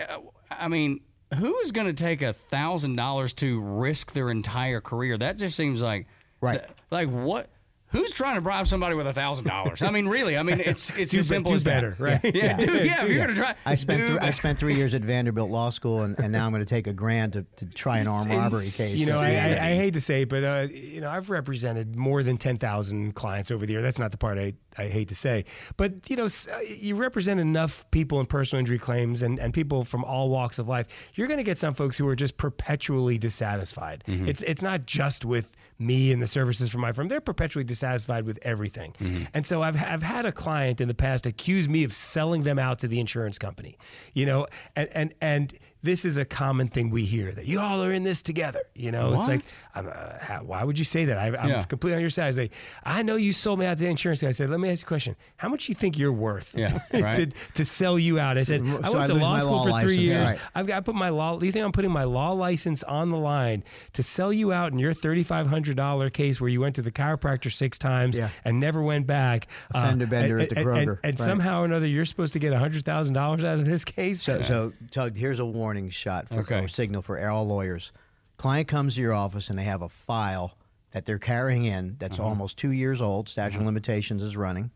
Uh, 0.00 0.18
I 0.50 0.68
mean, 0.68 1.00
who 1.36 1.56
is 1.58 1.72
going 1.72 1.86
to 1.86 1.92
take 1.92 2.22
a 2.22 2.32
thousand 2.32 2.96
dollars 2.96 3.32
to 3.34 3.60
risk 3.60 4.12
their 4.12 4.30
entire 4.30 4.80
career? 4.80 5.18
That 5.18 5.36
just 5.36 5.56
seems 5.56 5.82
like 5.82 6.06
Right. 6.40 6.58
th- 6.60 6.70
like 6.90 7.08
what? 7.10 7.50
Who's 7.92 8.12
trying 8.12 8.36
to 8.36 8.40
bribe 8.40 8.66
somebody 8.68 8.94
with 8.94 9.06
a 9.06 9.12
thousand 9.12 9.46
dollars? 9.46 9.82
I 9.82 9.90
mean, 9.90 10.06
really? 10.06 10.36
I 10.36 10.42
mean, 10.42 10.60
it's 10.64 10.90
it's 10.96 11.10
Do 11.12 11.18
as 11.18 11.28
simple 11.28 11.50
do 11.50 11.56
as 11.56 11.64
that. 11.64 11.74
better, 11.74 11.96
right? 11.98 12.20
Yeah, 12.22 12.30
yeah, 12.34 12.56
dude, 12.56 12.86
yeah. 12.86 13.02
If 13.04 13.08
you're 13.08 13.16
going 13.18 13.30
to 13.30 13.34
try, 13.34 13.54
I 13.66 13.74
spent 13.74 14.00
do 14.00 14.06
three, 14.06 14.18
I 14.18 14.30
spent 14.30 14.58
three 14.58 14.76
years 14.76 14.94
at 14.94 15.02
Vanderbilt 15.02 15.50
Law 15.50 15.70
School, 15.70 16.02
and, 16.02 16.18
and 16.18 16.30
now 16.32 16.46
I'm 16.46 16.52
going 16.52 16.62
to 16.62 16.68
take 16.68 16.86
a 16.86 16.92
grant 16.92 17.32
to, 17.32 17.44
to 17.56 17.66
try 17.66 17.98
an 17.98 18.06
armed 18.06 18.30
robbery 18.32 18.64
case. 18.64 18.96
You 18.96 19.06
know, 19.06 19.18
I, 19.18 19.30
I, 19.30 19.68
I 19.70 19.74
hate 19.74 19.94
to 19.94 20.00
say 20.00 20.22
it, 20.22 20.28
but 20.28 20.44
uh, 20.44 20.66
you 20.70 21.00
know, 21.00 21.10
I've 21.10 21.30
represented 21.30 21.96
more 21.96 22.22
than 22.22 22.36
ten 22.38 22.58
thousand 22.58 23.14
clients 23.14 23.50
over 23.50 23.66
the 23.66 23.72
year. 23.72 23.82
That's 23.82 23.98
not 23.98 24.12
the 24.12 24.18
part 24.18 24.38
I, 24.38 24.54
I 24.78 24.88
hate 24.88 25.08
to 25.08 25.14
say, 25.14 25.44
but 25.76 26.08
you 26.08 26.16
know, 26.16 26.26
uh, 26.26 26.60
you 26.60 26.94
represent 26.94 27.40
enough 27.40 27.84
people 27.90 28.20
in 28.20 28.26
personal 28.26 28.60
injury 28.60 28.78
claims 28.78 29.22
and, 29.22 29.38
and 29.38 29.52
people 29.52 29.84
from 29.84 30.04
all 30.04 30.28
walks 30.30 30.58
of 30.58 30.68
life. 30.68 30.86
You're 31.14 31.26
going 31.26 31.38
to 31.38 31.44
get 31.44 31.58
some 31.58 31.74
folks 31.74 31.96
who 31.96 32.06
are 32.08 32.16
just 32.16 32.36
perpetually 32.36 33.18
dissatisfied. 33.18 34.04
It's 34.06 34.42
it's 34.42 34.62
not 34.62 34.86
just 34.86 35.24
with 35.24 35.50
me 35.78 36.12
and 36.12 36.20
the 36.22 36.26
services 36.26 36.70
from 36.70 36.82
my 36.82 36.92
firm; 36.92 37.08
they're 37.08 37.20
perpetually 37.20 37.64
dissatisfied 37.64 38.24
with 38.24 38.38
everything. 38.42 38.94
And 39.34 39.44
so 39.44 39.62
I've 39.62 39.76
I've 39.82 40.02
had 40.02 40.26
a 40.26 40.32
client 40.32 40.80
in 40.80 40.88
the 40.88 40.94
past 40.94 41.26
accuse 41.26 41.68
me 41.68 41.84
of 41.84 41.92
selling 41.92 42.42
them 42.44 42.58
out 42.58 42.78
to 42.80 42.88
the 42.88 43.00
insurance 43.00 43.38
company. 43.38 43.76
You 44.14 44.26
know, 44.26 44.46
and 44.76 44.88
and 44.92 45.14
and 45.20 45.54
this 45.82 46.04
is 46.04 46.16
a 46.16 46.24
common 46.24 46.68
thing 46.68 46.90
we 46.90 47.04
hear 47.04 47.32
that 47.32 47.46
you 47.46 47.58
all 47.60 47.82
are 47.82 47.92
in 47.92 48.02
this 48.02 48.20
together. 48.22 48.60
You 48.74 48.90
know, 48.92 49.14
it's 49.14 49.28
like, 49.28 49.42
I'm, 49.74 49.86
uh, 49.88 50.18
how, 50.20 50.42
why 50.44 50.62
would 50.64 50.78
you 50.78 50.84
say 50.84 51.06
that? 51.06 51.16
I, 51.18 51.28
I'm 51.36 51.48
Yeah. 51.48 51.62
completely 51.62 51.94
on 51.96 52.00
your 52.02 52.10
side. 52.10 52.26
I 52.28 52.30
say, 52.32 52.50
I 52.84 53.02
know 53.02 53.16
you 53.16 53.32
sold 53.32 53.58
me 53.58 53.66
out 53.66 53.78
to 53.78 53.84
the 53.84 53.90
insurance 53.90 54.20
guy. 54.20 54.28
I 54.28 54.32
said, 54.32 54.50
let 54.50 54.60
me 54.60 54.70
ask 54.70 54.82
you 54.82 54.86
a 54.86 54.88
question. 54.88 55.16
How 55.36 55.48
much 55.48 55.66
do 55.66 55.72
you 55.72 55.74
think 55.76 55.98
you're 55.98 56.12
worth 56.12 56.54
Yeah, 56.56 56.78
right. 56.92 57.14
to, 57.14 57.26
to 57.54 57.64
sell 57.64 57.98
you 57.98 58.18
out? 58.18 58.36
I 58.36 58.42
said, 58.42 58.60
I 58.60 58.64
went 58.64 58.84
I 58.96 59.06
to 59.06 59.14
law 59.14 59.38
school 59.38 59.52
law 59.52 59.62
for 59.64 59.70
three 59.80 59.96
license, 59.96 59.96
years. 59.98 60.30
right. 60.32 60.38
I've 60.54 60.66
got 60.66 60.76
to 60.76 60.82
put 60.82 60.94
my 60.94 61.08
law. 61.08 61.38
Do 61.38 61.46
you 61.46 61.52
think 61.52 61.64
I'm 61.64 61.72
putting 61.72 61.90
my 61.92 62.04
law 62.04 62.32
license 62.32 62.82
on 62.82 63.10
the 63.10 63.16
line 63.16 63.64
to 63.94 64.02
sell 64.02 64.32
you 64.32 64.52
out 64.52 64.72
in 64.72 64.78
your 64.78 64.92
$3,500 64.92 66.12
case 66.12 66.40
where 66.40 66.50
you 66.50 66.60
went 66.60 66.74
to 66.76 66.82
the 66.82 66.92
chiropractor 66.92 67.50
six 67.52 67.78
times 67.78 68.18
Yeah. 68.18 68.28
and 68.44 68.60
never 68.60 68.82
went 68.82 69.06
back? 69.06 69.46
uh, 69.74 69.86
fender 69.88 70.06
bender 70.06 70.34
and, 70.34 70.42
at 70.42 70.48
the 70.50 70.58
and- 70.58 70.68
and- 70.68 70.88
Kroger, 70.88 70.98
And, 71.04 71.18
right. 71.18 71.18
somehow 71.18 71.62
or 71.62 71.64
another, 71.64 71.86
you're 71.86 72.04
supposed 72.04 72.32
to 72.34 72.38
get 72.38 72.52
$100,000 72.52 73.16
out 73.44 73.58
of 73.58 73.64
this 73.64 73.84
case? 73.84 74.22
So, 74.22 74.42
so 74.42 74.72
Tug, 74.90 75.16
here's 75.16 75.38
a 75.38 75.44
warning 75.44 75.69
shot 75.90 76.28
for 76.28 76.40
Okay. 76.40 76.58
or 76.58 76.68
signal 76.68 77.02
for 77.02 77.24
all 77.28 77.46
lawyers. 77.46 77.92
Client 78.36 78.66
comes 78.68 78.94
to 78.96 79.00
your 79.00 79.12
office 79.12 79.48
and 79.50 79.58
they 79.58 79.64
have 79.64 79.82
a 79.82 79.88
file 79.88 80.56
that 80.92 81.04
they're 81.06 81.18
carrying 81.18 81.64
in 81.66 81.96
that's 81.98 82.18
Uh-huh. 82.18 82.28
almost 82.28 82.56
two 82.58 82.72
years 82.72 83.00
old. 83.00 83.28
Statute 83.28 83.60
of 83.60 83.66
limitations 83.66 84.22
is 84.22 84.36
running, 84.36 84.70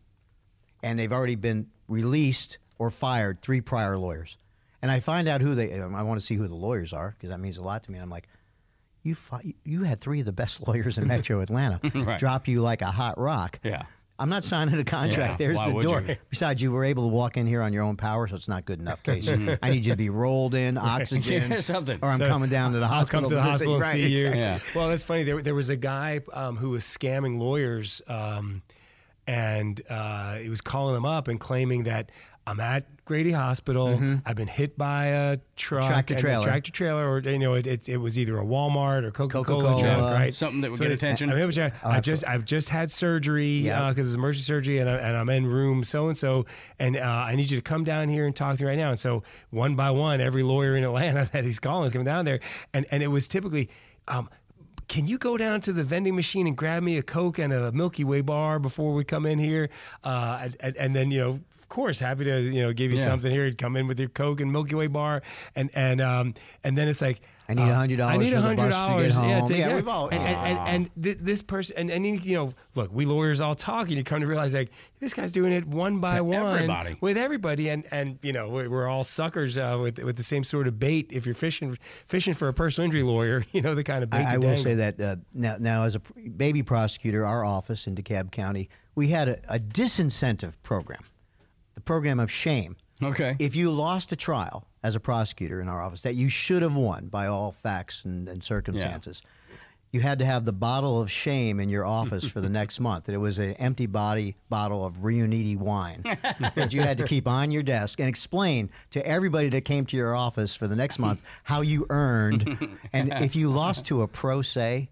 and 0.81 0.97
they've 0.97 1.11
already 1.11 1.35
been 1.35 1.67
released 1.87 2.57
or 2.77 2.89
fired 2.89 3.41
three 3.41 3.61
prior 3.61 3.97
lawyers. 3.97 4.37
And 4.81 4.91
I 4.91 4.99
find 4.99 5.27
out 5.27 5.41
who 5.41 5.55
they. 5.55 5.79
I 5.81 6.03
want 6.03 6.19
to 6.19 6.25
see 6.25 6.35
who 6.35 6.47
the 6.47 6.55
lawyers 6.55 6.93
are 6.93 7.11
because 7.17 7.29
that 7.31 7.39
means 7.39 7.57
a 7.57 7.63
lot 7.63 7.83
to 7.83 7.91
me. 7.91 7.97
And 7.97 8.03
I'm 8.03 8.09
like, 8.09 8.27
you 9.01 9.15
fi- 9.15 9.55
you 9.63 9.83
had 9.83 9.99
three 9.99 10.19
of 10.19 10.25
the 10.25 10.31
best 10.31 10.61
lawyers 10.67 10.97
in 10.97 11.07
Metro 11.07 11.39
Atlanta 11.41 11.79
Right. 11.95 12.19
drop 12.19 12.47
you 12.47 12.61
like 12.61 12.81
a 12.81 12.91
hot 12.91 13.17
rock. 13.17 13.59
Yeah. 13.63 13.83
I'm 14.17 14.29
not 14.29 14.43
signing 14.45 14.79
a 14.79 14.83
contract. 14.85 15.39
Yeah, 15.41 15.47
There's 15.47 15.59
the 15.73 15.79
door. 15.81 16.01
you? 16.01 16.15
Besides, 16.29 16.61
you 16.61 16.71
were 16.71 16.85
able 16.85 17.03
to 17.03 17.09
walk 17.09 17.35
in 17.35 17.45
here 17.47 17.61
on 17.61 17.73
your 17.73 17.83
own 17.83 17.97
power, 17.97 18.27
so 18.27 18.35
it's 18.35 18.47
not 18.47 18.63
good 18.65 18.79
enough, 18.79 19.03
Casey. 19.03 19.57
I 19.61 19.69
need 19.69 19.85
you 19.85 19.91
to 19.91 19.97
be 19.97 20.09
rolled 20.09 20.55
in, 20.55 20.77
oxygen, 20.77 21.51
Yeah, 21.51 21.59
something. 21.59 21.99
or 22.01 22.09
I'm 22.09 22.19
So, 22.19 22.27
coming 22.27 22.49
down 22.49 22.71
to 22.73 22.79
the 22.79 22.85
I'll 22.85 22.91
hospital. 22.91 23.21
come 23.21 23.29
to 23.29 23.35
the 23.35 23.41
hospital 23.41 23.73
and 23.75 23.81
Right, 23.83 23.91
see 23.93 24.07
you. 24.07 24.17
exactly. 24.19 24.39
Yeah. 24.39 24.59
Well, 24.73 24.87
that's 24.89 25.03
funny. 25.03 25.23
There, 25.23 25.41
there 25.41 25.55
was 25.55 25.69
a 25.69 25.75
guy 25.75 26.21
um, 26.31 26.55
who 26.55 26.69
was 26.69 26.83
scamming 26.85 27.39
lawyers, 27.39 28.01
um, 28.07 28.61
and 29.27 29.81
uh, 29.89 30.35
he 30.35 30.49
was 30.49 30.61
calling 30.61 30.93
them 30.93 31.05
up 31.05 31.27
and 31.27 31.39
claiming 31.39 31.83
that 31.83 32.11
I'm 32.47 32.59
at 32.59 32.85
Grady 33.05 33.31
Hospital. 33.31 33.99
I've 34.25 34.35
been 34.35 34.47
hit 34.47 34.77
by 34.77 35.05
a 35.05 35.37
truck, 35.55 35.81
Mm-hmm. 35.83 35.91
Tractor 35.93 36.13
a 36.13 36.17
trailer. 36.17 36.43
tractor 36.45 36.71
trailer, 36.71 37.09
or 37.09 37.19
you 37.19 37.39
know, 37.39 37.53
it, 37.55 37.65
it, 37.65 37.89
it 37.89 37.97
was 37.97 38.19
either 38.19 38.37
a 38.37 38.43
Walmart 38.43 39.03
or 39.03 39.11
Coca 39.11 39.43
Cola 39.43 39.45
Coca-Cola. 39.63 39.81
truck, 39.81 40.13
right? 40.13 40.33
Something 40.33 40.61
that 40.61 40.69
would 40.71 40.79
get 40.79 40.91
attention. 40.91 41.29
I, 41.29 41.33
mean, 41.33 41.41
it 41.43 41.45
was- 41.47 41.57
I 41.57 41.99
just 42.01 42.23
I've 42.27 42.45
just 42.45 42.69
had 42.69 42.91
surgery 42.91 43.59
Yeah. 43.59 43.89
because 43.89 44.07
it's 44.07 44.15
emergency 44.15 44.45
surgery, 44.45 44.77
and, 44.77 44.89
I, 44.89 44.93
and 44.93 45.17
I'm 45.17 45.29
in 45.29 45.47
room 45.47 45.83
so 45.83 46.07
and 46.07 46.15
so, 46.17 46.45
and 46.79 46.97
uh, 46.97 47.01
I 47.01 47.35
need 47.35 47.49
you 47.49 47.57
to 47.57 47.63
come 47.63 47.83
down 47.83 48.09
here 48.09 48.25
and 48.27 48.35
talk 48.35 48.57
to 48.57 48.63
me 48.63 48.69
right 48.69 48.77
now. 48.77 48.89
And 48.91 48.99
so 48.99 49.23
one 49.49 49.75
by 49.75 49.89
one, 49.91 50.21
every 50.21 50.43
lawyer 50.43 50.75
in 50.75 50.83
Atlanta 50.83 51.27
that 51.33 51.43
he's 51.43 51.59
calling 51.59 51.87
is 51.87 51.91
coming 51.93 52.05
down 52.05 52.25
there, 52.25 52.39
and 52.73 52.85
and 52.91 53.01
it 53.01 53.07
was 53.07 53.27
typically. 53.27 53.69
Um, 54.07 54.29
can 54.87 55.07
you 55.07 55.17
go 55.17 55.35
down 55.35 55.61
to 55.61 55.73
the 55.73 55.83
vending 55.83 56.15
machine 56.15 56.45
and 56.45 56.55
grab 56.55 56.83
me 56.83 56.97
a 56.99 57.01
Coke 57.01 57.39
and 57.39 57.51
a 57.51 57.71
Milky 57.71 58.03
Way 58.03 58.21
bar 58.21 58.59
before 58.59 58.93
we 58.93 59.03
come 59.03 59.25
in 59.25 59.39
here? 59.39 59.69
Uh, 60.03 60.37
and, 60.43 60.55
and, 60.59 60.77
and 60.77 60.95
then, 60.95 61.09
you 61.09 61.19
know, 61.19 61.39
of 61.65 61.69
course, 61.69 61.97
happy 61.97 62.25
to, 62.25 62.39
you 62.41 62.61
know, 62.61 62.73
give 62.73 62.91
you 62.91 62.97
Yeah. 62.97 63.03
something 63.05 63.31
here. 63.31 63.51
Come 63.51 63.75
in 63.75 63.87
with 63.87 63.99
your 63.99 64.07
Coke 64.09 64.39
and 64.39 64.51
Milky 64.51 64.75
Way 64.75 64.85
bar. 64.85 65.23
And, 65.55 65.71
and, 65.73 65.99
um, 65.99 66.35
and 66.63 66.77
then 66.77 66.87
it's 66.87 67.01
like, 67.01 67.21
I 67.49 67.53
need 67.55 67.63
uh, 67.63 67.65
$100 67.75 68.01
I 68.05 68.17
need 68.17 68.33
for 68.33 68.41
the 68.41 68.47
$100. 68.47 68.57
bus 68.57 69.15
to 69.15 69.21
Yeah, 69.27 69.45
to- 69.47 69.57
Yeah, 69.57 69.75
we've 69.75 69.87
all- 69.87 70.09
And, 70.09 70.21
and, 70.23 70.37
and, 70.59 70.59
and 70.95 71.03
th- 71.03 71.17
this 71.21 71.41
person, 71.41 71.75
and, 71.77 71.89
and, 71.89 72.23
you 72.23 72.35
know, 72.35 72.53
look, 72.75 72.91
we 72.93 73.05
lawyers 73.05 73.41
all 73.41 73.55
talk 73.55 73.87
and 73.87 73.97
you 73.97 74.03
come 74.03 74.21
to 74.21 74.27
realize 74.27 74.53
like, 74.53 74.69
this 74.99 75.13
guy's 75.13 75.31
doing 75.31 75.53
it 75.53 75.65
one 75.67 75.99
by 75.99 76.21
one 76.21 76.45
everybody. 76.55 76.97
with 77.01 77.17
everybody. 77.17 77.69
And, 77.69 77.83
and, 77.91 78.19
you 78.21 78.31
know, 78.31 78.47
we're, 78.49 78.69
we're 78.69 78.87
all 78.87 79.03
suckers 79.03 79.57
uh, 79.57 79.77
with, 79.81 79.97
with 79.99 80.17
the 80.17 80.23
same 80.23 80.43
sort 80.43 80.67
of 80.67 80.79
bait. 80.79 81.07
If 81.11 81.25
you're 81.25 81.33
fishing, 81.35 81.77
fishing 82.07 82.35
for 82.35 82.47
a 82.47 82.53
personal 82.53 82.85
injury 82.85 83.03
lawyer, 83.03 83.43
you 83.51 83.61
know, 83.63 83.73
the 83.73 83.83
kind 83.83 84.03
of 84.03 84.11
bait 84.11 84.23
I, 84.25 84.35
I 84.35 84.37
will 84.37 84.55
say 84.57 84.75
that 84.75 84.99
uh, 85.01 85.15
now, 85.33 85.57
now 85.59 85.83
as 85.83 85.95
a 85.95 85.99
baby 86.37 86.61
prosecutor, 86.61 87.25
our 87.25 87.43
office 87.43 87.87
in 87.87 87.95
DeKalb 87.95 88.31
County, 88.31 88.69
we 88.95 89.09
had 89.09 89.27
a, 89.27 89.37
a 89.53 89.59
disincentive 89.59 90.53
program, 90.63 91.01
program 91.85 92.19
of 92.19 92.31
shame. 92.31 92.75
Okay. 93.01 93.35
If 93.39 93.55
you 93.55 93.71
lost 93.71 94.11
a 94.11 94.15
trial 94.15 94.67
as 94.83 94.95
a 94.95 94.99
prosecutor 94.99 95.59
in 95.61 95.67
our 95.67 95.81
office 95.81 96.03
that 96.03 96.15
you 96.15 96.29
should 96.29 96.61
have 96.61 96.75
won 96.75 97.07
by 97.07 97.27
all 97.27 97.51
facts 97.51 98.05
and, 98.05 98.27
and 98.29 98.43
circumstances, 98.43 99.21
you 99.91 100.01
had 100.01 100.19
to 100.19 100.25
have 100.25 100.43
the 100.43 100.51
bottle 100.51 101.01
of 101.01 101.09
shame 101.09 101.59
in 101.59 101.69
your 101.69 101.85
office 101.85 102.27
for 102.27 102.41
the 102.41 102.49
next 102.61 102.79
month. 102.79 103.07
It 103.07 103.17
was 103.17 103.37
an 103.39 103.53
empty 103.53 103.85
body 103.85 104.35
bottle 104.49 104.83
of 104.85 104.95
Riunite 104.95 105.57
wine 105.57 106.03
that 106.55 106.73
you 106.73 106.81
had 106.81 106.97
to 106.97 107.05
keep 107.05 107.27
on 107.27 107.51
your 107.51 107.63
desk 107.63 107.99
and 107.99 108.09
explain 108.09 108.69
to 108.91 109.05
everybody 109.05 109.49
that 109.49 109.61
came 109.61 109.85
to 109.87 109.97
your 109.97 110.15
office 110.15 110.55
for 110.55 110.67
the 110.67 110.75
next 110.75 110.99
month 110.99 111.21
how 111.43 111.61
you 111.61 111.85
earned. 111.89 112.77
and 112.93 113.13
if 113.23 113.35
you 113.35 113.49
lost 113.49 113.85
to 113.87 114.01
a 114.01 114.07
pro 114.07 114.41
se 114.41 114.89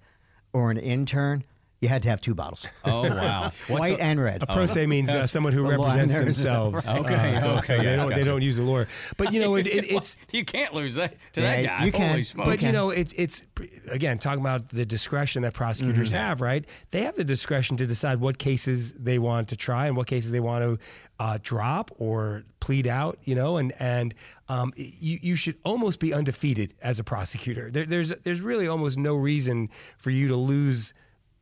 or 0.54 0.72
an 0.72 0.78
intern, 0.78 1.44
you 1.84 1.90
had 1.90 2.02
to 2.04 2.10
have 2.10 2.20
two 2.22 2.34
bottles, 2.34 2.66
oh 2.86 3.02
wow. 3.04 3.52
White 3.68 4.00
a- 4.00 4.02
and 4.04 4.20
red. 4.20 4.42
A 4.42 4.48
pro 4.48 4.66
se 4.66 4.88
means 4.88 5.10
uh, 5.12 5.28
someone 5.28 5.54
who 5.54 5.66
A 5.66 5.70
represents 5.70 6.12
There's- 6.14 6.26
themselves. 6.26 6.88
Okay, 6.90 7.34
Uh, 7.36 7.38
so, 7.38 7.50
okay, 7.52 7.62
so 7.62 7.78
they 7.78 7.96
don't 7.96 8.14
they 8.14 8.24
don't 8.24 8.42
use 8.42 8.58
a 8.58 8.64
lawyer. 8.64 8.88
But 9.18 9.32
you 9.34 9.40
know, 9.42 9.56
it, 9.56 9.68
it, 9.68 9.92
it's 9.92 10.18
you 10.32 10.44
can't 10.46 10.74
lose 10.74 10.96
that 10.96 11.16
to 11.34 11.42
Yeah, 11.42 11.56
that 11.62 11.66
guy. 11.80 11.86
you 11.86 11.92
can, 11.92 12.10
Holy 12.10 12.22
but 12.22 12.26
smoke. 12.26 12.46
but 12.46 12.62
you 12.62 12.68
Okay. 12.70 12.72
know, 12.78 12.90
it's 12.90 13.14
it's 13.18 13.44
again 13.90 14.18
talking 14.18 14.42
about 14.42 14.70
the 14.70 14.86
discretion 14.86 15.42
that 15.44 15.54
prosecutors 15.54 16.10
Mm-hmm. 16.10 16.18
have, 16.18 16.42
right? 16.42 16.66
They 16.92 17.04
have 17.04 17.16
the 17.16 17.24
discretion 17.24 17.78
to 17.78 17.86
decide 17.86 18.20
what 18.20 18.38
cases 18.38 18.94
they 18.94 19.20
want 19.20 19.50
to 19.50 19.56
try 19.56 19.88
and 19.88 19.96
what 19.98 20.08
cases 20.08 20.32
they 20.32 20.40
want 20.40 20.64
to 20.64 20.80
uh, 21.20 21.38
drop 21.44 21.92
or 22.00 22.44
plead 22.60 22.88
out. 22.88 23.20
You 23.24 23.36
know, 23.36 23.58
and 23.58 23.74
and 23.80 24.14
um, 24.50 24.74
you 24.76 25.20
you 25.22 25.36
should 25.36 25.58
almost 25.64 26.00
be 26.00 26.14
undefeated 26.14 26.74
as 26.82 27.00
a 27.00 27.04
prosecutor. 27.04 27.70
There, 27.72 27.86
there's 27.86 28.12
there's 28.24 28.42
really 28.42 28.68
almost 28.68 28.98
no 28.98 29.16
reason 29.16 29.70
for 29.98 30.10
you 30.12 30.28
to 30.30 30.36
lose. 30.36 30.94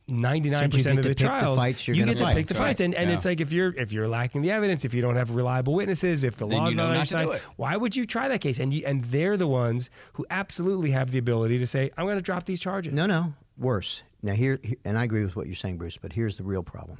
Ninety 0.07 0.49
nine 0.49 0.59
Since 0.71 0.73
you 0.73 0.79
percent 0.79 0.99
of 0.99 1.03
the 1.03 1.09
pick 1.11 1.17
the 1.19 1.23
trials, 1.25 1.59
fights 1.59 1.87
you're 1.87 1.95
you 1.95 2.01
gonna 2.03 2.13
get 2.13 2.19
to 2.19 2.25
fight. 2.25 2.35
pick 2.35 2.47
the 2.47 2.53
That's 2.55 2.65
fights, 2.65 2.79
and, 2.81 2.93
and 2.95 3.09
Yeah. 3.09 3.15
it's 3.15 3.23
like 3.25 3.39
if 3.39 3.51
you're 3.53 3.73
if 3.77 3.93
you're 3.93 4.07
lacking 4.09 4.41
the 4.41 4.51
evidence, 4.51 4.83
if 4.83 4.93
you 4.93 5.01
don't 5.01 5.15
have 5.15 5.31
reliable 5.31 5.73
witnesses, 5.73 6.23
if 6.23 6.35
the 6.37 6.45
Then 6.47 6.57
law's 6.57 6.71
you 6.71 6.77
know 6.77 6.83
not 6.87 6.89
on 6.89 6.93
not 6.95 6.97
your 6.97 7.05
to 7.05 7.09
side, 7.11 7.25
do 7.27 7.31
it. 7.33 7.41
why 7.55 7.77
would 7.77 7.95
you 7.95 8.05
try 8.05 8.27
that 8.27 8.41
case? 8.41 8.59
And 8.59 8.73
you, 8.73 8.83
and 8.85 9.03
they're 9.05 9.37
the 9.37 9.47
ones 9.47 9.89
who 10.13 10.25
absolutely 10.29 10.91
have 10.91 11.11
the 11.11 11.17
ability 11.17 11.59
to 11.59 11.67
say, 11.67 11.91
"I'm 11.97 12.05
going 12.05 12.17
to 12.17 12.21
drop 12.21 12.45
these 12.45 12.59
charges." 12.59 12.93
No, 12.93 13.05
no, 13.05 13.33
worse. 13.57 14.03
Now 14.21 14.33
here, 14.33 14.59
here- 14.63 14.77
and 14.83 14.97
I 14.97 15.03
agree 15.05 15.23
with 15.23 15.35
what 15.35 15.45
you're 15.45 15.55
saying, 15.55 15.77
Bruce. 15.77 15.97
But 15.97 16.13
here's 16.13 16.35
the 16.35 16.43
real 16.43 16.63
problem. 16.63 16.97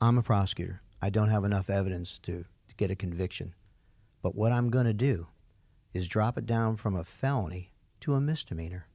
I'm 0.00 0.18
a 0.18 0.22
prosecutor. 0.22 0.82
I 1.00 1.10
don't 1.10 1.28
have 1.28 1.44
enough 1.44 1.70
evidence 1.70 2.18
to, 2.20 2.44
to 2.68 2.74
get 2.76 2.90
a 2.90 2.96
conviction. 2.96 3.54
But 4.22 4.34
what 4.34 4.50
I'm 4.50 4.70
going 4.70 4.86
to 4.86 4.92
do 4.92 5.28
is 5.94 6.08
drop 6.08 6.36
it 6.38 6.46
down 6.46 6.76
from 6.76 6.96
a 6.96 7.04
felony 7.04 7.72
to 8.00 8.14
a 8.14 8.20
misdemeanor. 8.20 8.86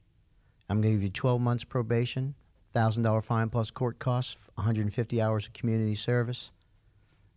I'm 0.68 0.80
going 0.82 0.92
to 0.92 0.96
give 0.98 1.02
you 1.04 1.10
12 1.10 1.40
months 1.40 1.64
probation, 1.64 2.34
thousand 2.72 3.02
dollar 3.02 3.20
fine 3.20 3.48
plus 3.48 3.70
court 3.70 3.98
costs, 3.98 4.36
150 4.54 5.20
hours 5.20 5.46
of 5.46 5.52
community 5.52 5.94
service. 5.94 6.50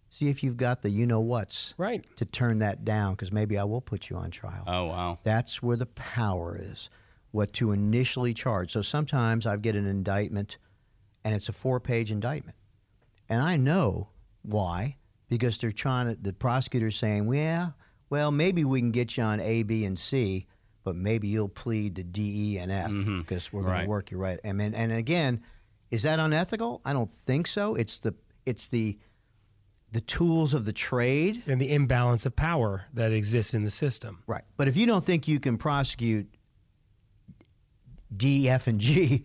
See 0.09 0.27
if 0.27 0.43
you've 0.43 0.57
got 0.57 0.81
the 0.81 0.89
you 0.89 1.05
know 1.05 1.21
what's 1.21 1.73
Right. 1.77 2.03
to 2.17 2.25
turn 2.25 2.59
that 2.59 2.83
down, 2.83 3.13
because 3.13 3.31
maybe 3.31 3.57
I 3.57 3.63
will 3.63 3.79
put 3.81 4.09
you 4.09 4.17
on 4.17 4.29
trial. 4.31 4.63
oh 4.67 4.85
wow. 4.87 5.19
That's 5.23 5.63
where 5.63 5.77
the 5.77 5.85
power 5.85 6.59
is. 6.61 6.89
What 7.31 7.53
to 7.53 7.71
initially 7.71 8.33
charge. 8.33 8.73
So 8.73 8.81
sometimes 8.81 9.45
I 9.47 9.55
get 9.55 9.75
an 9.77 9.87
indictment 9.87 10.57
and 11.23 11.33
it's 11.33 11.47
a 11.47 11.53
four 11.53 11.79
page 11.79 12.11
indictment. 12.11 12.57
And 13.29 13.41
I 13.41 13.55
know 13.55 14.09
why, 14.41 14.97
because 15.29 15.57
they're 15.57 15.71
trying 15.71 16.13
to, 16.13 16.21
the 16.21 16.33
prosecutor's 16.33 16.97
saying, 16.97 17.25
well, 17.27 17.73
well, 18.09 18.31
maybe 18.31 18.65
we 18.65 18.81
can 18.81 18.91
get 18.91 19.15
you 19.15 19.23
on 19.23 19.39
A, 19.39 19.63
B, 19.63 19.85
and 19.85 19.97
C, 19.97 20.45
but 20.83 20.95
maybe 20.95 21.27
you'll 21.27 21.47
plead 21.49 21.95
to 21.97 22.03
D, 22.03 22.55
E, 22.55 22.57
and 22.59 22.71
F 22.71 22.91
because 23.19 23.51
we're 23.53 23.61
going 23.61 23.73
Right. 23.73 23.83
to 23.83 23.89
work 23.89 24.11
you 24.11 24.17
right. 24.17 24.39
I 24.43 24.51
mean, 24.53 24.73
and 24.73 24.91
again, 24.91 25.41
is 25.91 26.03
that 26.03 26.19
unethical? 26.19 26.81
I 26.85 26.93
don't 26.93 27.11
think 27.11 27.47
so. 27.47 27.75
It's 27.75 27.99
the, 27.99 28.15
it's 28.45 28.67
the, 28.67 28.97
the 29.91 30.01
tools 30.01 30.53
of 30.53 30.63
the 30.65 30.71
trade 30.73 31.43
And 31.47 31.59
the 31.59 31.71
imbalance 31.73 32.25
of 32.25 32.35
power 32.35 32.85
that 32.93 33.11
exists 33.11 33.53
in 33.53 33.63
the 33.65 33.71
system. 33.71 34.23
Right. 34.25 34.43
But 34.57 34.67
if 34.67 34.77
you 34.77 34.85
don't 34.85 35.03
think 35.05 35.27
you 35.27 35.39
can 35.39 35.57
prosecute 35.57 36.27
D, 38.15 38.49
F, 38.49 38.67
and 38.67 38.79
G, 38.79 39.21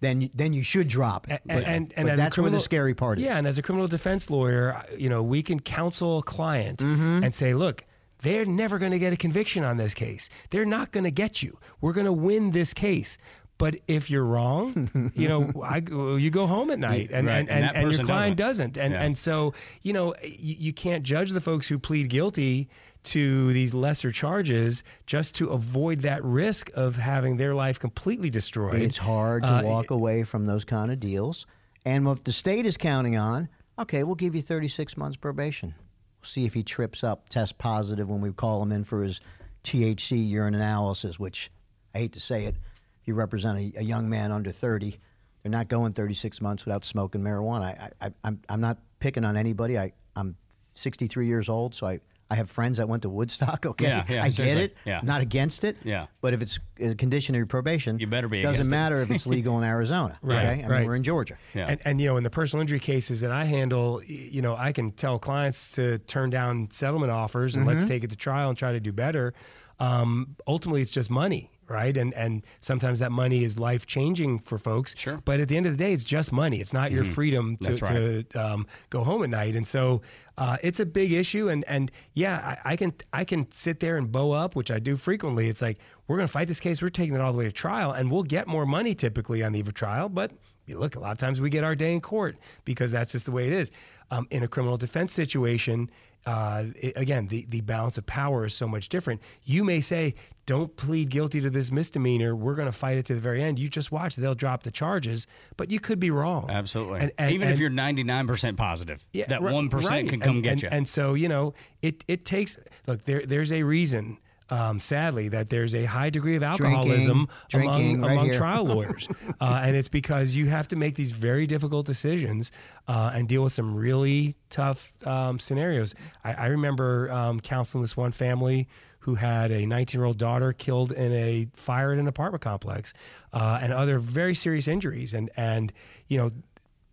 then 0.00 0.30
then 0.32 0.52
you 0.52 0.62
should 0.62 0.86
drop 0.86 1.28
it. 1.28 1.40
A- 1.44 1.54
But, 1.54 1.64
and, 1.64 1.92
and 1.96 2.06
but 2.06 2.12
as 2.12 2.18
a 2.20 2.22
that's 2.22 2.38
where 2.38 2.50
the 2.50 2.60
scary 2.60 2.94
part 2.94 3.18
is. 3.18 3.24
Yeah, 3.24 3.36
and 3.36 3.48
as 3.48 3.58
a 3.58 3.62
criminal 3.62 3.88
defense 3.88 4.30
lawyer, 4.30 4.80
you 4.96 5.08
know, 5.08 5.24
we 5.24 5.42
can 5.42 5.58
counsel 5.58 6.18
a 6.18 6.22
client 6.22 6.78
Mm-hmm. 6.78 7.24
and 7.24 7.34
say, 7.34 7.54
look, 7.54 7.84
they're 8.22 8.44
never 8.44 8.78
going 8.78 8.92
to 8.92 8.98
get 8.98 9.12
a 9.12 9.16
conviction 9.16 9.64
on 9.64 9.76
this 9.76 9.94
case. 9.94 10.28
They're 10.50 10.64
not 10.64 10.92
going 10.92 11.04
to 11.04 11.10
get 11.10 11.42
you. 11.42 11.58
We're 11.80 11.92
going 11.92 12.06
to 12.06 12.12
win 12.12 12.50
this 12.50 12.74
case. 12.74 13.18
But 13.58 13.76
if 13.88 14.08
you're 14.08 14.24
wrong, 14.24 15.10
you 15.16 15.26
know, 15.28 15.50
I, 15.64 15.78
you 15.78 16.30
go 16.30 16.46
home 16.46 16.70
at 16.70 16.78
night, 16.78 17.10
and 17.12 17.26
Right, 17.26 17.38
and, 17.40 17.48
and 17.50 17.64
and, 17.66 17.76
and 17.76 17.92
your 17.92 18.04
client 18.04 18.36
doesn't, 18.36 18.74
doesn't. 18.74 18.84
and 18.84 18.94
Yeah. 18.94 19.02
and 19.02 19.18
so 19.18 19.52
you 19.82 19.92
know, 19.92 20.14
you, 20.22 20.54
you 20.58 20.72
can't 20.72 21.02
judge 21.02 21.30
the 21.32 21.40
folks 21.40 21.66
who 21.66 21.76
plead 21.76 22.08
guilty 22.08 22.68
to 23.04 23.52
these 23.52 23.74
lesser 23.74 24.12
charges 24.12 24.84
just 25.06 25.34
to 25.36 25.48
avoid 25.48 26.00
that 26.00 26.22
risk 26.24 26.70
of 26.74 26.96
having 26.96 27.36
their 27.36 27.52
life 27.54 27.80
completely 27.80 28.30
destroyed. 28.30 28.80
It's 28.80 28.98
hard 28.98 29.42
to 29.42 29.48
Uh, 29.48 29.62
walk 29.62 29.90
away 29.90 30.22
from 30.22 30.46
those 30.46 30.64
kind 30.64 30.92
of 30.92 31.00
deals. 31.00 31.44
And 31.84 32.04
what 32.06 32.24
the 32.24 32.32
state 32.32 32.64
is 32.66 32.76
counting 32.76 33.16
on, 33.16 33.48
okay, 33.78 34.04
we'll 34.04 34.14
give 34.14 34.34
you 34.36 34.42
36 34.42 34.96
months 34.96 35.16
probation. 35.16 35.74
See 36.22 36.44
if 36.44 36.54
he 36.54 36.62
trips 36.62 37.04
up, 37.04 37.28
test 37.28 37.58
positive 37.58 38.08
when 38.08 38.20
we 38.20 38.32
call 38.32 38.62
him 38.62 38.72
in 38.72 38.84
for 38.84 39.02
his 39.02 39.20
THC 39.64 40.28
urine 40.28 40.54
analysis, 40.54 41.18
which 41.18 41.50
I 41.94 41.98
hate 41.98 42.12
to 42.12 42.20
say 42.20 42.44
it, 42.44 42.56
if 43.00 43.08
you 43.08 43.14
represent 43.14 43.58
a, 43.58 43.80
a 43.80 43.82
young 43.82 44.08
man 44.08 44.32
under 44.32 44.50
30, 44.50 44.98
they're 45.42 45.50
not 45.50 45.68
going 45.68 45.92
36 45.92 46.40
months 46.40 46.64
without 46.64 46.84
smoking 46.84 47.20
marijuana. 47.20 47.62
I, 47.62 47.90
I, 48.00 48.10
I'm, 48.24 48.40
I'm 48.48 48.60
not 48.60 48.78
picking 49.00 49.24
on 49.24 49.36
anybody. 49.36 49.78
I, 49.78 49.92
I'm 50.16 50.36
63 50.74 51.26
years 51.26 51.48
old, 51.48 51.74
so 51.74 51.86
I, 51.86 52.00
I 52.30 52.34
have 52.34 52.50
friends 52.50 52.76
that 52.76 52.88
went 52.88 53.02
to 53.02 53.08
Woodstock. 53.08 53.64
Okay, 53.66 53.86
Yeah, 53.86 54.04
yeah, 54.08 54.22
I 54.24 54.28
get 54.28 54.58
it. 54.58 54.76
Yeah. 54.84 55.00
Not 55.02 55.20
against 55.22 55.64
it. 55.64 55.76
Yeah. 55.82 56.06
But 56.20 56.34
if 56.34 56.42
it's 56.42 56.58
a 56.80 56.94
condition 56.94 57.34
of 57.34 57.38
your 57.38 57.46
probation, 57.46 57.98
You 57.98 58.06
better 58.06 58.28
be 58.28 58.42
Doesn't 58.42 58.54
against 58.56 58.68
it. 58.68 58.70
matter 58.70 59.00
if 59.00 59.10
it's 59.10 59.26
legal 59.36 59.56
in 59.58 59.64
Arizona. 59.64 60.18
Right, 60.20 60.38
Okay, 60.38 60.48
I 60.48 60.56
mean 60.56 60.68
right. 60.68 60.86
we're 60.86 60.96
in 60.96 61.02
Georgia. 61.02 61.38
Yeah. 61.54 61.68
And, 61.68 61.80
and 61.86 62.00
you 62.00 62.06
know, 62.08 62.16
in 62.18 62.24
the 62.24 62.30
personal 62.30 62.60
injury 62.60 62.80
cases 62.80 63.22
that 63.22 63.30
I 63.32 63.44
handle, 63.46 64.02
you 64.04 64.42
know, 64.42 64.54
I 64.56 64.72
can 64.72 64.92
tell 64.92 65.18
clients 65.18 65.72
to 65.72 65.98
turn 66.00 66.28
down 66.30 66.68
settlement 66.70 67.12
offers 67.12 67.56
and 67.56 67.66
Mm-hmm. 67.66 67.76
let's 67.78 67.88
take 67.88 68.04
it 68.04 68.10
to 68.10 68.16
trial 68.16 68.50
and 68.50 68.58
try 68.58 68.72
to 68.72 68.80
do 68.80 68.92
better. 68.92 69.32
Um, 69.80 70.36
ultimately, 70.46 70.82
it's 70.82 70.90
just 70.90 71.10
money, 71.10 71.50
right? 71.68 71.96
And 71.96 72.14
and 72.14 72.44
sometimes 72.60 72.98
that 72.98 73.12
money 73.12 73.44
is 73.44 73.58
life 73.58 73.86
changing 73.86 74.40
for 74.40 74.58
folks. 74.58 74.94
Sure. 74.96 75.20
But 75.24 75.40
at 75.40 75.48
the 75.48 75.56
end 75.56 75.66
of 75.66 75.72
the 75.72 75.82
day, 75.82 75.92
it's 75.92 76.04
just 76.04 76.32
money. 76.32 76.60
It's 76.60 76.72
not 76.72 76.90
your 76.90 77.04
freedom 77.04 77.56
to, 77.58 77.70
right. 77.76 78.30
to 78.30 78.44
um, 78.44 78.66
go 78.90 79.04
home 79.04 79.22
at 79.22 79.30
night. 79.30 79.56
And 79.56 79.66
so 79.66 80.02
uh, 80.36 80.56
it's 80.62 80.80
a 80.80 80.86
big 80.86 81.12
issue. 81.12 81.48
And 81.48 81.64
and 81.64 81.90
yeah, 82.14 82.56
I, 82.64 82.72
I 82.72 82.76
can 82.76 82.94
I 83.12 83.24
can 83.24 83.50
sit 83.52 83.80
there 83.80 83.96
and 83.96 84.10
bow 84.10 84.32
up, 84.32 84.56
which 84.56 84.70
I 84.70 84.78
do 84.78 84.96
frequently. 84.96 85.48
It's 85.48 85.62
like 85.62 85.78
we're 86.06 86.16
going 86.16 86.28
to 86.28 86.32
fight 86.32 86.48
this 86.48 86.60
case. 86.60 86.80
We're 86.80 86.88
taking 86.88 87.14
it 87.14 87.20
all 87.20 87.32
the 87.32 87.38
way 87.38 87.44
to 87.44 87.52
trial, 87.52 87.92
and 87.92 88.10
we'll 88.10 88.22
get 88.22 88.46
more 88.46 88.66
money 88.66 88.94
typically 88.94 89.42
on 89.42 89.52
the 89.52 89.58
eve 89.58 89.68
of 89.68 89.74
trial, 89.74 90.08
but 90.08 90.32
look, 90.74 90.96
a 90.96 91.00
lot 91.00 91.12
of 91.12 91.18
times 91.18 91.40
we 91.40 91.50
get 91.50 91.64
our 91.64 91.74
day 91.74 91.94
in 91.94 92.00
court 92.00 92.36
because 92.64 92.92
that's 92.92 93.12
just 93.12 93.24
the 93.24 93.32
way 93.32 93.46
it 93.46 93.52
is. 93.52 93.70
Um, 94.10 94.26
in 94.30 94.42
a 94.42 94.48
criminal 94.48 94.78
defense 94.78 95.12
situation, 95.12 95.90
uh, 96.24 96.64
it, 96.76 96.94
again, 96.96 97.28
the, 97.28 97.44
the 97.48 97.60
balance 97.60 97.98
of 97.98 98.06
power 98.06 98.46
is 98.46 98.54
so 98.54 98.66
much 98.66 98.88
different. 98.88 99.20
You 99.44 99.64
may 99.64 99.82
say, 99.82 100.14
don't 100.46 100.74
plead 100.76 101.10
guilty 101.10 101.42
to 101.42 101.50
this 101.50 101.70
misdemeanor. 101.70 102.34
We're 102.34 102.54
going 102.54 102.66
to 102.66 102.72
fight 102.72 102.96
it 102.96 103.04
to 103.06 103.14
the 103.14 103.20
very 103.20 103.42
end. 103.42 103.58
You 103.58 103.68
just 103.68 103.92
watch; 103.92 104.16
they'll 104.16 104.34
drop 104.34 104.62
the 104.62 104.70
charges, 104.70 105.26
but 105.58 105.70
you 105.70 105.78
could 105.78 106.00
be 106.00 106.10
wrong. 106.10 106.46
Absolutely. 106.48 107.00
And- 107.00 107.12
and- 107.18 107.34
Even 107.34 107.48
if 107.48 107.58
you're 107.58 107.68
99% 107.70 108.56
positive, 108.56 109.06
yeah, 109.12 109.26
that 109.28 109.42
ri- 109.42 109.52
1% 109.52 109.90
right. 109.90 110.08
can 110.08 110.20
come 110.20 110.36
and, 110.36 110.42
get 110.42 110.52
and, 110.52 110.62
you. 110.62 110.68
And 110.72 110.88
so, 110.88 111.12
you 111.12 111.28
know, 111.28 111.52
it, 111.82 112.02
it 112.08 112.24
takes, 112.24 112.58
look, 112.86 113.04
there, 113.04 113.26
there's 113.26 113.52
a 113.52 113.62
reason, 113.62 114.16
um, 114.50 114.80
sadly, 114.80 115.28
that 115.28 115.50
there's 115.50 115.74
a 115.74 115.84
high 115.84 116.10
degree 116.10 116.36
of 116.36 116.42
alcoholism 116.42 117.28
drinking, 117.48 117.96
among, 117.96 118.00
right 118.00 118.12
among 118.12 118.24
here. 118.26 118.34
trial 118.34 118.64
lawyers. 118.66 119.08
uh, 119.40 119.60
and 119.62 119.76
it's 119.76 119.88
because 119.88 120.36
you 120.36 120.46
have 120.46 120.68
to 120.68 120.76
make 120.76 120.94
these 120.94 121.12
very 121.12 121.46
difficult 121.46 121.86
decisions 121.86 122.50
uh, 122.86 123.10
and 123.14 123.28
deal 123.28 123.42
with 123.42 123.52
some 123.52 123.74
really 123.74 124.36
tough 124.50 124.92
um, 125.04 125.38
scenarios. 125.38 125.94
I, 126.24 126.32
I 126.34 126.46
remember 126.46 127.10
um, 127.12 127.40
counseling 127.40 127.82
this 127.82 127.96
one 127.96 128.12
family 128.12 128.68
who 129.00 129.14
had 129.14 129.50
a 129.50 129.64
19 129.64 129.98
year 129.98 130.06
old 130.06 130.18
daughter 130.18 130.52
killed 130.52 130.92
in 130.92 131.12
a 131.12 131.48
fire 131.54 131.92
at 131.92 131.98
an 131.98 132.08
apartment 132.08 132.42
complex 132.42 132.92
uh, 133.32 133.58
and 133.62 133.72
other 133.72 133.98
very 133.98 134.34
serious 134.34 134.68
injuries. 134.68 135.14
And, 135.14 135.30
and, 135.36 135.72
you 136.08 136.18
know, 136.18 136.30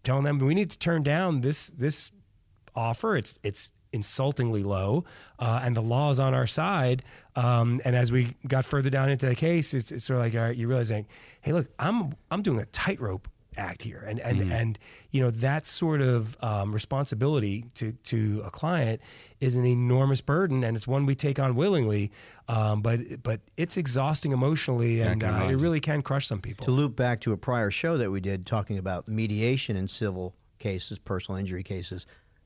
telling 0.06 0.24
them 0.24 0.40
we 0.40 0.54
need 0.54 0.72
to 0.72 0.78
turn 0.78 1.04
down 1.04 1.42
this 1.42 1.68
this 1.68 2.12
offer. 2.76 3.18
It's 3.18 3.38
it's 3.44 3.72
insultingly 3.96 4.62
low, 4.64 5.06
uh, 5.40 5.62
and 5.64 5.76
the 5.76 5.82
law 5.82 6.12
is 6.12 6.20
on 6.20 6.34
our 6.34 6.48
side. 6.48 7.04
Um, 7.36 7.82
and 7.84 7.96
as 7.96 8.12
we 8.12 8.36
got 8.48 8.66
further 8.66 8.90
down 8.90 9.10
into 9.10 9.26
the 9.26 9.36
case, 9.36 9.74
it's, 9.74 9.92
it's 9.92 10.06
sort 10.06 10.20
of 10.20 10.26
like 10.26 10.36
all 10.36 10.42
right, 10.42 10.56
you 10.56 10.68
realize 10.68 10.92
like, 10.92 11.08
hey, 11.42 11.54
look, 11.54 11.68
I'm 11.80 12.14
I'm 12.30 12.42
doing 12.42 12.60
a 12.60 12.66
tightrope 12.66 13.28
act 13.58 13.82
here, 13.82 14.04
and 14.08 14.20
and 14.20 14.52
and 14.52 14.80
you 15.12 15.22
know 15.22 15.32
that 15.32 15.66
sort 15.66 16.02
of 16.02 16.38
um, 16.44 16.74
responsibility 16.74 17.66
to 17.76 17.94
to 18.04 18.42
a 18.46 18.52
client 18.52 19.02
is 19.40 19.56
an 19.56 19.66
enormous 19.66 20.22
burden, 20.22 20.64
and 20.64 20.76
it's 20.76 20.88
one 20.88 21.06
we 21.06 21.16
take 21.16 21.40
on 21.40 21.56
willingly. 21.56 22.12
Um, 22.48 22.82
but 22.82 23.24
but 23.24 23.42
it's 23.58 23.78
exhausting 23.78 24.32
emotionally, 24.32 25.02
and 25.02 25.24
uh, 25.24 25.48
it 25.50 25.56
really 25.56 25.80
can 25.80 26.02
crush 26.02 26.28
some 26.28 26.42
people. 26.42 26.66
To 26.66 26.72
loop 26.72 26.96
back 26.96 27.22
to 27.22 27.34
a 27.34 27.38
prior 27.38 27.72
show 27.72 27.98
that 27.98 28.12
we 28.12 28.20
did 28.20 28.46
talking 28.46 28.78
about 28.78 29.08
mediation 29.08 29.76
in 29.76 29.88
civil 29.88 30.36
cases, 30.60 31.00
personal 31.00 31.38
injury 31.38 31.64
cases, 31.64 32.06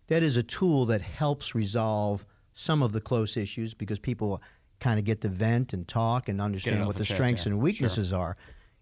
that 0.10 0.22
is 0.24 0.38
a 0.38 0.44
tool 0.44 0.86
that 0.88 1.02
helps 1.02 1.56
resolve 1.56 2.26
some 2.54 2.84
of 2.84 2.92
the 2.92 3.00
close 3.00 3.38
issues 3.38 3.74
because 3.74 4.00
people 4.00 4.42
kind 4.80 5.00
of 5.00 5.06
get 5.06 5.22
to 5.22 5.28
vent 5.28 5.74
and 5.74 5.88
talk 5.88 6.28
and 6.28 6.42
understand 6.42 6.86
what 6.86 6.96
the 6.96 7.00
the 7.00 7.06
chest, 7.06 7.18
strengths 7.18 7.46
yeah. 7.46 7.54
and 7.54 7.62
weaknesses 7.62 8.12
are. 8.12 8.36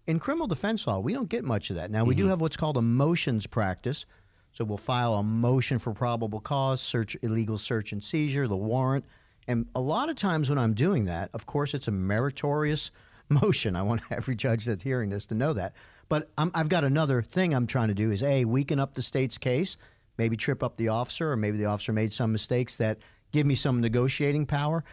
In 0.06 0.18
criminal 0.18 0.46
defense 0.46 0.86
law, 0.86 0.98
we 0.98 1.12
don't 1.12 1.28
get 1.28 1.44
much 1.44 1.70
of 1.70 1.76
that. 1.76 1.90
Now, 1.90 2.04
we 2.04 2.14
do 2.14 2.22
mm-hmm. 2.22 2.30
have 2.30 2.40
what's 2.40 2.56
called 2.56 2.76
a 2.76 2.82
motions 2.82 3.46
practice. 3.46 4.06
So 4.52 4.64
we'll 4.64 4.78
file 4.78 5.14
a 5.14 5.22
motion 5.22 5.78
for 5.78 5.92
probable 5.92 6.40
cause, 6.40 6.80
search 6.80 7.16
illegal 7.22 7.58
search 7.58 7.92
and 7.92 8.02
seizure, 8.02 8.48
the 8.48 8.56
warrant. 8.56 9.04
And 9.46 9.66
a 9.74 9.80
lot 9.80 10.08
of 10.08 10.16
times 10.16 10.48
when 10.48 10.58
I'm 10.58 10.74
doing 10.74 11.04
that, 11.04 11.30
of 11.34 11.46
course, 11.46 11.74
it's 11.74 11.88
a 11.88 11.92
meritorious 11.92 12.90
motion. 13.28 13.76
I 13.76 13.82
want 13.82 14.00
every 14.10 14.34
judge 14.34 14.64
that's 14.64 14.82
hearing 14.82 15.10
this 15.10 15.26
to 15.26 15.34
know 15.34 15.52
that. 15.52 15.74
But 16.08 16.30
I'm, 16.38 16.50
I've 16.54 16.70
got 16.70 16.84
another 16.84 17.20
thing 17.20 17.54
I'm 17.54 17.66
trying 17.66 17.88
to 17.88 17.94
do 17.94 18.10
is 18.10 18.22
A, 18.22 18.46
weaken 18.46 18.80
up 18.80 18.94
the 18.94 19.02
state's 19.02 19.36
case, 19.36 19.76
maybe 20.18 20.36
trip 20.36 20.62
up 20.62 20.76
the 20.76 20.88
officer, 20.88 21.32
or 21.32 21.36
maybe 21.36 21.56
the 21.56 21.64
officer 21.64 21.92
made 21.92 22.12
some 22.12 22.32
mistakes 22.32 22.76
that 22.76 22.98
give 23.32 23.46
me 23.46 23.54
some 23.54 23.80
negotiating 23.80 24.46
power. 24.46 24.84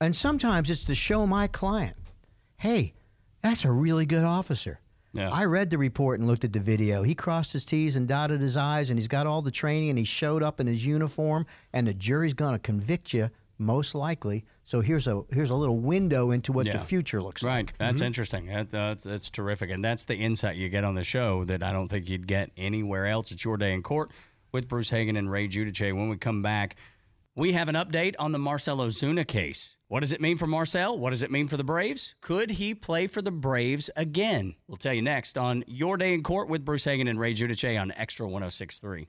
And 0.00 0.16
sometimes 0.16 0.70
it's 0.70 0.84
to 0.84 0.94
show 0.94 1.26
my 1.26 1.46
client, 1.46 1.96
hey, 2.56 2.94
that's 3.42 3.64
a 3.64 3.70
really 3.70 4.06
good 4.06 4.24
officer. 4.24 4.80
Yeah. 5.12 5.30
I 5.30 5.44
read 5.44 5.70
the 5.70 5.78
report 5.78 6.20
and 6.20 6.28
looked 6.28 6.44
at 6.44 6.52
the 6.52 6.60
video. 6.60 7.02
He 7.02 7.14
crossed 7.14 7.52
his 7.52 7.64
T's 7.64 7.96
and 7.96 8.06
dotted 8.06 8.40
his 8.40 8.56
I's, 8.56 8.90
and 8.90 8.98
he's 8.98 9.08
got 9.08 9.26
all 9.26 9.42
the 9.42 9.50
training, 9.50 9.90
and 9.90 9.98
he 9.98 10.04
showed 10.04 10.42
up 10.42 10.60
in 10.60 10.66
his 10.66 10.86
uniform, 10.86 11.46
and 11.72 11.86
the 11.86 11.94
jury's 11.94 12.34
going 12.34 12.52
to 12.52 12.58
convict 12.60 13.12
you 13.12 13.28
most 13.58 13.94
likely. 13.94 14.44
So 14.64 14.80
here's 14.80 15.06
a 15.06 15.22
here's 15.32 15.50
a 15.50 15.54
little 15.56 15.78
window 15.78 16.30
into 16.30 16.52
what 16.52 16.66
Yeah. 16.66 16.72
the 16.72 16.78
future 16.78 17.20
looks 17.20 17.42
Right. 17.42 17.56
like. 17.56 17.66
Right, 17.66 17.74
that's 17.78 17.98
mm-hmm. 17.98 18.06
interesting. 18.06 18.46
That, 18.46 18.70
that's, 18.70 19.04
that's 19.04 19.28
terrific. 19.28 19.70
And 19.70 19.84
that's 19.84 20.04
the 20.04 20.14
insight 20.14 20.56
you 20.56 20.68
get 20.68 20.84
on 20.84 20.94
the 20.94 21.04
show 21.04 21.44
that 21.44 21.62
I 21.62 21.72
don't 21.72 21.88
think 21.88 22.08
you'd 22.08 22.26
get 22.26 22.52
anywhere 22.56 23.06
else. 23.06 23.32
It's 23.32 23.44
your 23.44 23.56
day 23.56 23.74
in 23.74 23.82
court 23.82 24.12
with 24.52 24.68
Bruce 24.68 24.90
Hagen 24.90 25.16
and 25.16 25.30
Ray 25.30 25.48
Giudice. 25.48 25.94
When 25.94 26.08
we 26.08 26.16
come 26.16 26.42
back, 26.42 26.76
we 27.36 27.52
have 27.52 27.68
an 27.68 27.74
update 27.74 28.14
on 28.18 28.32
the 28.32 28.38
Marcell 28.38 28.78
Ozuna 28.78 29.26
case. 29.26 29.76
What 29.88 30.00
does 30.00 30.12
it 30.12 30.20
mean 30.20 30.36
for 30.36 30.46
Marcell? 30.46 30.98
What 30.98 31.10
does 31.10 31.22
it 31.22 31.30
mean 31.30 31.48
for 31.48 31.56
the 31.56 31.64
Braves? 31.64 32.14
Could 32.20 32.50
he 32.52 32.74
play 32.74 33.06
for 33.06 33.22
the 33.22 33.30
Braves 33.30 33.88
again? 33.96 34.56
We'll 34.66 34.76
tell 34.76 34.94
you 34.94 35.02
next 35.02 35.38
on 35.38 35.64
Your 35.66 35.96
Day 35.96 36.12
in 36.12 36.22
Court 36.22 36.48
with 36.48 36.64
Bruce 36.64 36.84
Hagen 36.84 37.08
and 37.08 37.18
Ray 37.18 37.34
Giudice 37.34 37.80
on 37.80 37.92
Extra 37.92 38.26
1063. 38.26 39.08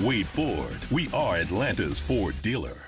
Wade 0.00 0.26
Ford, 0.26 0.78
we 0.90 1.10
are 1.12 1.36
Atlanta's 1.36 2.00
Ford 2.00 2.34
dealer. 2.40 2.78